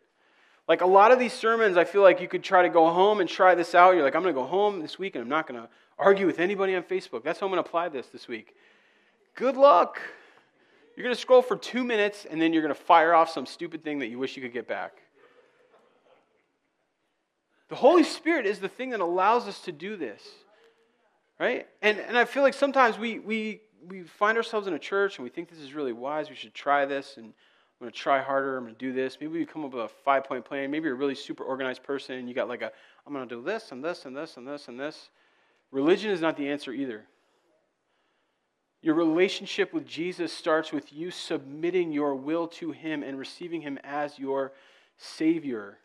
Like 0.67 0.81
a 0.81 0.85
lot 0.85 1.11
of 1.11 1.19
these 1.19 1.33
sermons, 1.33 1.77
I 1.77 1.83
feel 1.83 2.01
like 2.01 2.21
you 2.21 2.27
could 2.27 2.43
try 2.43 2.63
to 2.63 2.69
go 2.69 2.89
home 2.89 3.19
and 3.19 3.29
try 3.29 3.55
this 3.55 3.73
out. 3.73 3.95
You're 3.95 4.03
like, 4.03 4.15
I'm 4.15 4.21
going 4.21 4.33
to 4.33 4.39
go 4.39 4.47
home 4.47 4.79
this 4.79 4.99
week 4.99 5.15
and 5.15 5.23
I'm 5.23 5.29
not 5.29 5.47
going 5.47 5.61
to 5.61 5.69
argue 5.97 6.25
with 6.25 6.39
anybody 6.39 6.75
on 6.75 6.83
Facebook. 6.83 7.23
That's 7.23 7.39
how 7.39 7.47
I'm 7.47 7.51
going 7.51 7.63
to 7.63 7.67
apply 7.67 7.89
this 7.89 8.07
this 8.07 8.27
week. 8.27 8.55
Good 9.35 9.57
luck. 9.57 9.99
You're 10.95 11.03
going 11.03 11.15
to 11.15 11.21
scroll 11.21 11.41
for 11.41 11.55
two 11.55 11.83
minutes 11.83 12.25
and 12.29 12.41
then 12.41 12.53
you're 12.53 12.61
going 12.61 12.73
to 12.73 12.79
fire 12.79 13.13
off 13.13 13.29
some 13.29 13.45
stupid 13.45 13.83
thing 13.83 13.99
that 13.99 14.07
you 14.07 14.19
wish 14.19 14.35
you 14.35 14.41
could 14.41 14.53
get 14.53 14.67
back. 14.67 14.93
The 17.69 17.75
Holy 17.75 18.03
Spirit 18.03 18.45
is 18.45 18.59
the 18.59 18.69
thing 18.69 18.89
that 18.89 18.99
allows 18.99 19.47
us 19.47 19.61
to 19.61 19.71
do 19.71 19.95
this. 19.95 20.21
Right? 21.41 21.65
And, 21.81 21.97
and 21.97 22.15
I 22.15 22.25
feel 22.25 22.43
like 22.43 22.53
sometimes 22.53 22.99
we, 22.99 23.17
we, 23.17 23.61
we 23.87 24.03
find 24.03 24.37
ourselves 24.37 24.67
in 24.67 24.75
a 24.75 24.79
church 24.79 25.17
and 25.17 25.23
we 25.23 25.31
think 25.31 25.49
this 25.49 25.57
is 25.57 25.73
really 25.73 25.91
wise. 25.91 26.29
We 26.29 26.35
should 26.35 26.53
try 26.53 26.85
this 26.85 27.17
and 27.17 27.25
I'm 27.25 27.33
going 27.79 27.91
to 27.91 27.97
try 27.97 28.21
harder. 28.21 28.57
I'm 28.57 28.65
going 28.65 28.75
to 28.75 28.79
do 28.79 28.93
this. 28.93 29.17
Maybe 29.19 29.39
we 29.39 29.45
come 29.47 29.65
up 29.65 29.73
with 29.73 29.85
a 29.85 29.87
five 29.87 30.23
point 30.23 30.45
plan. 30.45 30.69
Maybe 30.69 30.85
you're 30.85 30.93
a 30.93 30.99
really 30.99 31.15
super 31.15 31.43
organized 31.43 31.81
person 31.81 32.19
and 32.19 32.29
you 32.29 32.35
got 32.35 32.47
like 32.47 32.61
a, 32.61 32.71
I'm 33.07 33.13
going 33.13 33.27
to 33.27 33.35
do 33.35 33.41
this 33.41 33.71
and 33.71 33.83
this 33.83 34.05
and 34.05 34.15
this 34.15 34.37
and 34.37 34.47
this 34.47 34.67
and 34.67 34.79
this. 34.79 35.09
Religion 35.71 36.11
is 36.11 36.21
not 36.21 36.37
the 36.37 36.47
answer 36.47 36.71
either. 36.73 37.05
Your 38.83 38.93
relationship 38.93 39.73
with 39.73 39.87
Jesus 39.87 40.31
starts 40.31 40.71
with 40.71 40.93
you 40.93 41.09
submitting 41.09 41.91
your 41.91 42.13
will 42.13 42.47
to 42.49 42.71
Him 42.71 43.01
and 43.01 43.17
receiving 43.17 43.61
Him 43.61 43.79
as 43.83 44.19
your 44.19 44.51
Savior. 44.99 45.79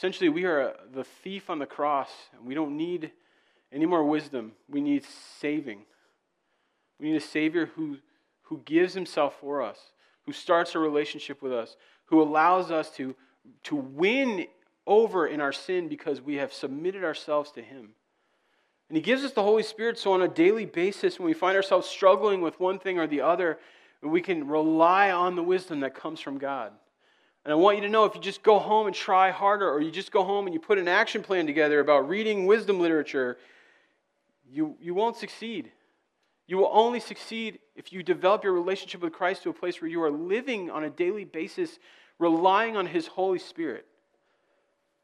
Essentially, 0.00 0.30
we 0.30 0.46
are 0.46 0.76
the 0.94 1.04
thief 1.04 1.50
on 1.50 1.58
the 1.58 1.66
cross, 1.66 2.08
and 2.32 2.46
we 2.46 2.54
don't 2.54 2.74
need 2.74 3.10
any 3.70 3.84
more 3.84 4.02
wisdom. 4.02 4.52
We 4.66 4.80
need 4.80 5.04
saving. 5.38 5.82
We 6.98 7.10
need 7.10 7.16
a 7.16 7.20
Savior 7.20 7.66
who, 7.66 7.98
who 8.44 8.62
gives 8.64 8.94
himself 8.94 9.36
for 9.42 9.60
us, 9.60 9.78
who 10.24 10.32
starts 10.32 10.74
a 10.74 10.78
relationship 10.78 11.42
with 11.42 11.52
us, 11.52 11.76
who 12.06 12.22
allows 12.22 12.70
us 12.70 12.90
to, 12.92 13.14
to 13.64 13.76
win 13.76 14.46
over 14.86 15.26
in 15.26 15.38
our 15.38 15.52
sin 15.52 15.86
because 15.86 16.22
we 16.22 16.36
have 16.36 16.50
submitted 16.50 17.04
ourselves 17.04 17.50
to 17.50 17.60
him. 17.60 17.90
And 18.88 18.96
he 18.96 19.02
gives 19.02 19.22
us 19.22 19.32
the 19.32 19.42
Holy 19.42 19.62
Spirit 19.62 19.98
so 19.98 20.14
on 20.14 20.22
a 20.22 20.28
daily 20.28 20.64
basis, 20.64 21.18
when 21.18 21.26
we 21.26 21.34
find 21.34 21.58
ourselves 21.58 21.86
struggling 21.86 22.40
with 22.40 22.58
one 22.58 22.78
thing 22.78 22.98
or 22.98 23.06
the 23.06 23.20
other, 23.20 23.58
we 24.02 24.22
can 24.22 24.48
rely 24.48 25.10
on 25.10 25.36
the 25.36 25.42
wisdom 25.42 25.80
that 25.80 25.94
comes 25.94 26.20
from 26.20 26.38
God. 26.38 26.72
And 27.44 27.52
I 27.52 27.54
want 27.54 27.78
you 27.78 27.82
to 27.82 27.88
know 27.88 28.04
if 28.04 28.14
you 28.14 28.20
just 28.20 28.42
go 28.42 28.58
home 28.58 28.86
and 28.86 28.94
try 28.94 29.30
harder, 29.30 29.70
or 29.70 29.80
you 29.80 29.90
just 29.90 30.12
go 30.12 30.22
home 30.22 30.46
and 30.46 30.54
you 30.54 30.60
put 30.60 30.78
an 30.78 30.88
action 30.88 31.22
plan 31.22 31.46
together 31.46 31.80
about 31.80 32.08
reading 32.08 32.46
wisdom 32.46 32.80
literature, 32.80 33.38
you, 34.50 34.76
you 34.80 34.94
won't 34.94 35.16
succeed. 35.16 35.70
You 36.46 36.58
will 36.58 36.70
only 36.72 37.00
succeed 37.00 37.60
if 37.76 37.92
you 37.92 38.02
develop 38.02 38.44
your 38.44 38.52
relationship 38.52 39.00
with 39.00 39.12
Christ 39.12 39.44
to 39.44 39.50
a 39.50 39.54
place 39.54 39.80
where 39.80 39.90
you 39.90 40.02
are 40.02 40.10
living 40.10 40.70
on 40.70 40.84
a 40.84 40.90
daily 40.90 41.24
basis, 41.24 41.78
relying 42.18 42.76
on 42.76 42.86
His 42.86 43.06
Holy 43.06 43.38
Spirit. 43.38 43.86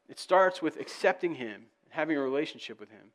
It 0.09 0.19
starts 0.19 0.61
with 0.61 0.79
accepting 0.79 1.35
Him 1.35 1.65
having 1.89 2.17
a 2.17 2.21
relationship 2.21 2.79
with 2.79 2.89
Him. 2.89 3.11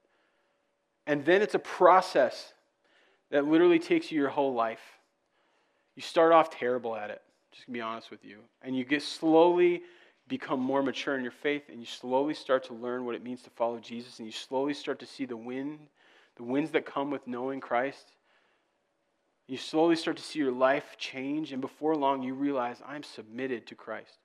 And 1.06 1.24
then 1.24 1.42
it's 1.42 1.54
a 1.54 1.58
process 1.58 2.54
that 3.30 3.46
literally 3.46 3.78
takes 3.78 4.10
you 4.10 4.18
your 4.18 4.30
whole 4.30 4.54
life. 4.54 4.80
You 5.94 6.02
start 6.02 6.32
off 6.32 6.50
terrible 6.50 6.96
at 6.96 7.10
it, 7.10 7.22
just 7.52 7.66
to 7.66 7.70
be 7.70 7.80
honest 7.80 8.10
with 8.10 8.24
you. 8.24 8.38
And 8.62 8.76
you 8.76 8.84
get 8.84 9.02
slowly 9.02 9.82
become 10.28 10.60
more 10.60 10.82
mature 10.82 11.16
in 11.16 11.22
your 11.22 11.32
faith, 11.32 11.64
and 11.68 11.78
you 11.80 11.86
slowly 11.86 12.34
start 12.34 12.64
to 12.64 12.74
learn 12.74 13.04
what 13.04 13.14
it 13.14 13.22
means 13.22 13.42
to 13.42 13.50
follow 13.50 13.78
Jesus, 13.78 14.18
and 14.18 14.26
you 14.26 14.32
slowly 14.32 14.74
start 14.74 14.98
to 15.00 15.06
see 15.06 15.24
the 15.24 15.36
wind, 15.36 15.78
the 16.36 16.42
winds 16.42 16.70
that 16.70 16.86
come 16.86 17.10
with 17.10 17.26
knowing 17.26 17.60
Christ. 17.60 18.12
You 19.48 19.58
slowly 19.58 19.96
start 19.96 20.16
to 20.16 20.22
see 20.22 20.38
your 20.38 20.52
life 20.52 20.96
change, 20.96 21.52
and 21.52 21.60
before 21.60 21.96
long, 21.96 22.22
you 22.22 22.34
realize 22.34 22.80
I'm 22.86 23.02
submitted 23.02 23.66
to 23.66 23.74
Christ. 23.74 24.18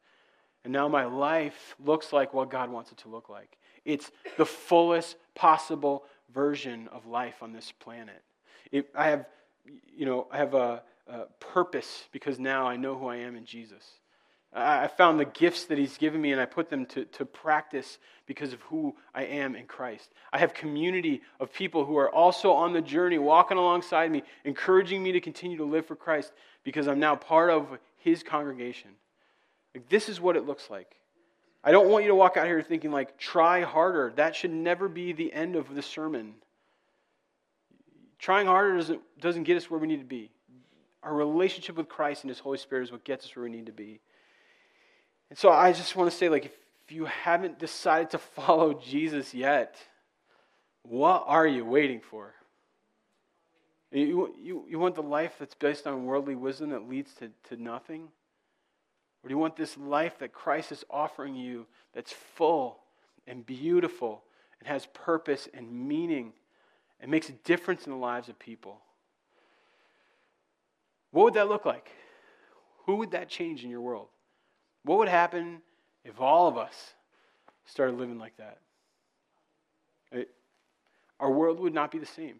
And 0.63 0.71
now 0.71 0.87
my 0.87 1.05
life 1.05 1.75
looks 1.83 2.13
like 2.13 2.33
what 2.33 2.49
God 2.49 2.69
wants 2.69 2.91
it 2.91 2.97
to 2.99 3.09
look 3.09 3.29
like. 3.29 3.57
It's 3.83 4.11
the 4.37 4.45
fullest 4.45 5.15
possible 5.33 6.03
version 6.33 6.87
of 6.89 7.05
life 7.05 7.41
on 7.41 7.53
this 7.53 7.71
planet. 7.71 8.21
It, 8.71 8.89
I 8.95 9.09
have, 9.09 9.25
you 9.95 10.06
know, 10.06 10.27
I 10.32 10.38
have 10.38 10.53
a, 10.53 10.84
a 11.08 11.25
purpose 11.39 12.06
because 12.12 12.39
now 12.39 12.67
I 12.67 12.75
know 12.77 12.97
who 12.97 13.08
I 13.08 13.17
am 13.17 13.36
in 13.36 13.45
Jesus. 13.45 13.84
I 14.53 14.88
found 14.88 15.19
the 15.19 15.25
gifts 15.25 15.65
that 15.65 15.77
He's 15.77 15.97
given 15.97 16.21
me 16.21 16.32
and 16.32 16.39
I 16.39 16.45
put 16.45 16.69
them 16.69 16.86
to, 16.88 17.06
to 17.06 17.25
practice 17.25 17.99
because 18.25 18.53
of 18.53 18.62
who 18.62 18.95
I 19.13 19.25
am 19.25 19.56
in 19.56 19.65
Christ. 19.65 20.10
I 20.32 20.39
have 20.39 20.53
community 20.53 21.21
of 21.39 21.53
people 21.53 21.86
who 21.86 21.97
are 21.97 22.10
also 22.10 22.53
on 22.53 22.73
the 22.73 22.82
journey, 22.82 23.17
walking 23.17 23.58
alongside 23.58 24.10
me, 24.10 24.23
encouraging 24.45 25.03
me 25.03 25.12
to 25.12 25.21
continue 25.21 25.58
to 25.58 25.65
live 25.65 25.86
for 25.86 25.95
Christ 25.95 26.32
because 26.63 26.88
I'm 26.88 26.99
now 26.99 27.15
part 27.15 27.49
of 27.49 27.77
His 27.97 28.23
congregation. 28.23 28.91
Like, 29.75 29.89
this 29.89 30.10
is 30.10 30.19
what 30.19 30.38
it 30.38 30.45
looks 30.45 30.69
like. 30.69 30.95
I 31.63 31.71
don't 31.71 31.89
want 31.89 32.06
you 32.06 32.12
to 32.12 32.15
walk 32.15 32.38
out 32.38 32.45
here 32.45 32.62
thinking, 32.62 32.91
like, 32.91 33.17
try 33.17 33.62
harder. 33.62 34.13
That 34.15 34.36
should 34.36 34.51
never 34.51 34.88
be 34.88 35.12
the 35.12 35.32
end 35.34 35.56
of 35.56 35.75
the 35.75 35.82
sermon. 35.82 36.36
Trying 38.19 38.47
harder 38.47 38.75
doesn't, 38.77 39.01
doesn't 39.19 39.43
get 39.43 39.58
us 39.58 39.69
where 39.69 39.80
we 39.80 39.88
need 39.88 39.99
to 39.99 40.06
be. 40.06 40.32
Our 41.03 41.13
relationship 41.13 41.75
with 41.77 41.88
Christ 41.88 42.23
and 42.23 42.30
His 42.30 42.39
Holy 42.39 42.58
Spirit 42.58 42.84
is 42.84 42.91
what 42.91 43.03
gets 43.03 43.25
us 43.25 43.36
where 43.36 43.43
we 43.43 43.51
need 43.51 43.67
to 43.67 43.71
be. 43.71 43.99
And 45.30 45.38
so 45.38 45.51
I 45.51 45.71
just 45.71 45.95
want 45.95 46.10
to 46.12 46.17
say, 46.17 46.30
like, 46.30 46.45
if 46.45 46.91
you 46.91 47.06
haven't 47.06 47.60
decided 47.60 48.12
to 48.12 48.17
follow 48.36 48.73
Jesus 48.73 49.34
yet, 49.34 49.77
what 50.84 51.23
are 51.27 51.47
you 51.47 51.65
waiting 51.65 51.99
for? 51.99 52.34
You, 53.91 54.34
you, 54.41 54.65
you 54.67 54.80
want 54.80 54.95
the 54.95 55.03
life 55.03 55.36
that's 55.39 55.56
based 55.56 55.88
on 55.88 56.06
worldly 56.06 56.36
wisdom 56.36 56.71
that 56.71 56.89
leads 56.89 57.13
to, 57.15 57.32
to 57.49 57.62
nothing? 57.62 58.10
Or 59.23 59.30
do 59.30 59.34
you 59.34 59.38
want 59.38 59.56
this 59.56 59.77
life 59.77 60.19
that 60.19 60.34
Christ 60.34 60.71
is 60.71 60.84
offering 60.89 61.36
you 61.36 61.65
that's 61.93 62.12
full 62.12 62.80
and 63.25 63.45
beautiful 63.45 64.23
and 64.60 64.67
has 64.67 64.88
purpose 64.88 65.47
and 65.53 65.71
meaning 65.71 66.34
and 66.99 67.12
makes 67.12 67.29
a 67.29 67.33
difference 67.33 67.86
in 67.86 67.91
the 67.91 67.97
lives 67.97 68.29
of 68.29 68.38
people? 68.39 68.81
What 71.12 71.25
would 71.25 71.33
that 71.36 71.47
look 71.47 71.65
like? 71.65 71.91
Who 72.86 72.97
would 72.97 73.12
that 73.12 73.29
change 73.29 73.63
in 73.63 73.69
your 73.69 73.81
world? 73.81 74.07
What 74.83 74.97
would 74.99 75.07
happen 75.07 75.62
if 76.03 76.21
all 76.21 76.47
of 76.47 76.57
us 76.57 76.93
started 77.65 77.97
living 77.97 78.17
like 78.17 78.38
that? 78.38 78.60
It, 80.12 80.29
our 81.19 81.31
world 81.31 81.60
would 81.60 81.73
not 81.73 81.91
be 81.91 81.99
the 81.99 82.05
same. 82.05 82.36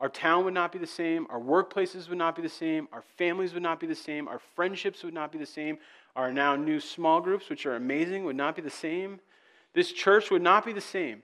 Our 0.00 0.08
town 0.08 0.44
would 0.44 0.54
not 0.54 0.72
be 0.72 0.78
the 0.78 0.86
same. 0.86 1.28
Our 1.30 1.38
workplaces 1.38 2.08
would 2.08 2.18
not 2.18 2.34
be 2.34 2.42
the 2.42 2.48
same. 2.48 2.88
Our 2.92 3.02
families 3.16 3.54
would 3.54 3.62
not 3.62 3.78
be 3.78 3.86
the 3.86 3.94
same. 3.94 4.26
Our 4.26 4.40
friendships 4.56 5.04
would 5.04 5.14
not 5.14 5.30
be 5.30 5.38
the 5.38 5.46
same. 5.46 5.78
Our 6.16 6.32
now 6.32 6.56
new 6.56 6.80
small 6.80 7.20
groups, 7.20 7.48
which 7.48 7.66
are 7.66 7.76
amazing, 7.76 8.24
would 8.24 8.36
not 8.36 8.56
be 8.56 8.62
the 8.62 8.68
same. 8.68 9.20
This 9.74 9.92
church 9.92 10.30
would 10.30 10.42
not 10.42 10.66
be 10.66 10.72
the 10.72 10.80
same 10.80 11.22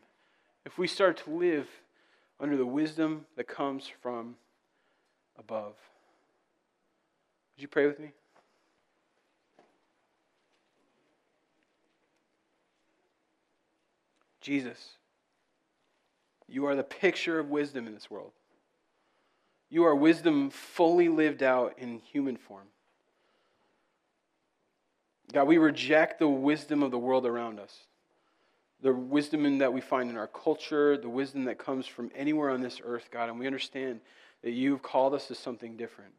if 0.65 0.79
we 0.79 0.87
start 0.87 1.17
to 1.25 1.31
live 1.31 1.69
under 2.41 2.57
the 2.57 2.67
wisdom 2.67 3.27
that 3.37 3.49
comes 3.49 3.91
from 4.01 4.37
above. 5.39 5.75
Would 7.57 7.63
you 7.63 7.69
pray 7.69 7.87
with 7.87 7.99
me? 7.99 8.13
Jesus, 14.41 14.93
you 16.49 16.67
are 16.67 16.75
the 16.75 16.83
picture 16.83 17.39
of 17.39 17.51
wisdom 17.51 17.87
in 17.87 17.93
this 17.93 18.11
world. 18.11 18.31
You 19.69 19.85
are 19.85 19.95
wisdom 19.95 20.51
fully 20.51 21.09
lived 21.09 21.43
out 21.43 21.75
in 21.77 21.99
human 21.99 22.37
form. 22.37 22.67
God, 25.33 25.47
we 25.47 25.59
reject 25.59 26.19
the 26.19 26.29
wisdom 26.29 26.83
of 26.83 26.91
the 26.91 26.99
world 26.99 27.27
around 27.27 27.61
us. 27.61 27.88
The 28.81 28.93
wisdom 28.93 29.59
that 29.59 29.73
we 29.73 29.81
find 29.81 30.09
in 30.09 30.17
our 30.17 30.29
culture, 30.29 30.97
the 30.97 31.09
wisdom 31.09 31.45
that 31.45 31.59
comes 31.59 31.87
from 31.87 32.11
anywhere 32.15 32.51
on 32.51 32.61
this 32.61 32.81
earth, 32.85 33.09
God, 33.11 33.29
and 33.29 33.39
we 33.39 33.47
understand 33.47 34.01
that 34.43 34.53
you've 34.53 34.83
called 34.83 35.15
us 35.15 35.27
to 35.29 35.35
something 35.35 35.77
different. 35.77 36.13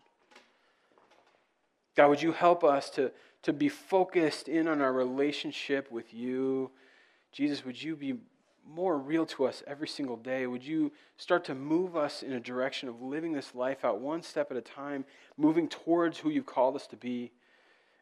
God, 1.96 2.10
would 2.10 2.22
you 2.22 2.34
help 2.34 2.64
us 2.64 2.90
to, 2.92 3.12
to 3.44 3.54
be 3.54 3.70
focused 3.70 4.50
in 4.50 4.68
on 4.68 4.82
our 4.82 4.92
relationship 4.92 5.90
with 5.90 6.14
you 6.14 6.72
Jesus, 7.32 7.64
would 7.64 7.82
you 7.82 7.96
be 7.96 8.16
more 8.68 8.98
real 8.98 9.26
to 9.26 9.46
us 9.46 9.64
every 9.68 9.88
single 9.88 10.18
day? 10.18 10.48
Would 10.48 10.64
you 10.64 10.92
start 11.18 11.44
to 11.46 11.56
move 11.56 11.96
us 11.96 12.24
in 12.24 12.34
a 12.34 12.40
direction 12.40 12.90
of 12.90 13.02
living 13.02 13.34
this 13.34 13.56
life 13.56 13.84
out 13.84 14.00
one 14.00 14.22
step 14.22 14.52
at 14.52 14.58
a 14.58 14.62
time, 14.62 15.06
moving 15.38 15.68
towards 15.68 16.20
who 16.20 16.30
you've 16.30 16.46
called 16.46 16.76
us 16.76 16.88
to 16.88 16.98
be? 16.98 17.32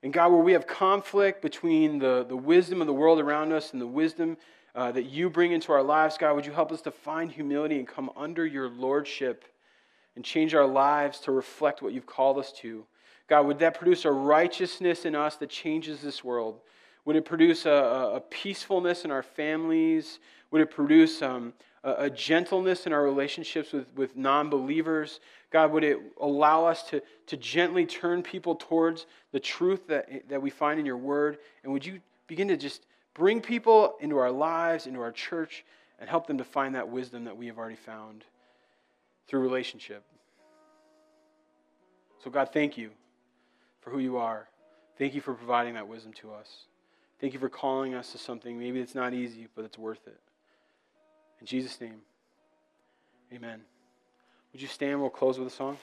And 0.08 0.14
God, 0.14 0.32
where 0.32 0.40
we 0.40 0.54
have 0.54 0.66
conflict 0.66 1.42
between 1.42 2.00
the, 2.00 2.26
the 2.30 2.38
wisdom 2.38 2.80
of 2.80 2.88
the 2.88 2.94
world 2.94 3.20
around 3.20 3.52
us 3.52 3.74
and 3.74 3.82
the 3.82 3.86
wisdom 3.86 4.38
uh, 4.74 4.90
that 4.94 5.08
you 5.08 5.30
bring 5.30 5.52
into 5.52 5.74
our 5.74 5.84
lives, 5.84 6.18
God, 6.18 6.34
would 6.34 6.46
you 6.46 6.54
help 6.54 6.72
us 6.72 6.80
to 6.84 6.92
find 6.92 7.30
humility 7.30 7.78
and 7.78 7.86
come 7.86 8.10
under 8.16 8.46
your 8.46 8.70
lordship 8.70 9.44
and 10.16 10.24
change 10.24 10.56
our 10.56 10.66
lives 10.66 11.20
to 11.20 11.34
reflect 11.34 11.82
what 11.82 11.92
you've 11.92 12.06
called 12.06 12.38
us 12.38 12.54
to? 12.54 12.86
God, 13.28 13.48
would 13.48 13.60
that 13.60 13.78
produce 13.78 14.06
a 14.06 14.12
righteousness 14.14 15.04
in 15.04 15.14
us 15.14 15.36
that 15.36 15.50
changes 15.50 16.00
this 16.00 16.24
world? 16.24 16.62
Would 17.04 17.18
it 17.18 17.26
produce 17.26 17.66
a, 17.66 18.14
a 18.14 18.22
peacefulness 18.30 19.04
in 19.04 19.12
our 19.12 19.24
families? 19.24 20.20
Would 20.52 20.62
it 20.62 20.72
produce 20.72 21.22
um, 21.22 21.52
a, 21.84 21.94
a, 22.06 22.10
gentleness 22.10 22.86
in 22.86 22.94
our 22.94 23.04
relationships 23.04 23.72
with, 23.72 23.86
with 23.96 24.16
non 24.16 24.50
believers? 24.50 25.20
God, 25.52 25.72
would 25.72 25.84
it 25.84 26.00
allow 26.20 26.66
us 26.66 26.84
to, 26.90 27.02
to 27.28 27.38
gently 27.38 27.86
turn 27.86 28.24
people 28.24 28.56
towards 28.56 29.06
the 29.32 29.40
truth 29.40 29.88
that, 29.88 30.30
that 30.30 30.42
we 30.42 30.50
find 30.50 30.80
in 30.80 30.86
your 30.86 30.98
word? 30.98 31.38
And 31.64 31.72
would 31.72 31.86
you 31.86 32.00
begin 32.28 32.48
to 32.50 32.58
just 32.58 32.86
bring 33.14 33.42
people 33.42 33.96
into 34.00 34.18
our 34.18 34.32
lives, 34.32 34.88
into 34.88 35.02
our 35.02 35.12
church, 35.12 35.66
and 36.00 36.10
help 36.10 36.28
them 36.28 36.38
to 36.38 36.44
find 36.44 36.76
that 36.76 36.90
wisdom 36.90 37.24
that 37.26 37.36
we 37.36 37.48
have 37.48 37.58
already 37.58 37.76
found 37.76 38.24
through 39.28 39.42
relationship. 39.42 40.04
So, 42.24 42.30
God, 42.30 42.50
thank 42.54 42.78
you 42.78 42.92
for 43.82 43.90
who 43.90 44.00
you 44.00 44.18
are. 44.18 44.48
Thank 44.98 45.14
you 45.14 45.22
for 45.22 45.34
providing 45.34 45.76
that 45.76 45.88
wisdom 45.88 46.14
to 46.14 46.32
us. 46.34 46.66
Thank 47.20 47.34
you 47.34 47.40
for 47.40 47.50
calling 47.50 47.94
us 47.94 48.12
to 48.12 48.18
something 48.18 48.58
maybe 48.60 48.80
it's 48.80 48.96
not 48.96 49.14
easy, 49.14 49.48
but 49.56 49.66
it's 49.66 49.78
worth 49.78 50.06
it. 50.08 50.20
In 51.40 51.46
Jesus' 51.46 51.80
name, 51.80 52.02
amen. 53.34 53.62
Would 54.52 54.62
you 54.62 54.68
stand? 54.68 55.00
We'll 55.02 55.10
close 55.10 55.38
with 55.38 55.48
a 55.48 55.56
song. 55.56 55.78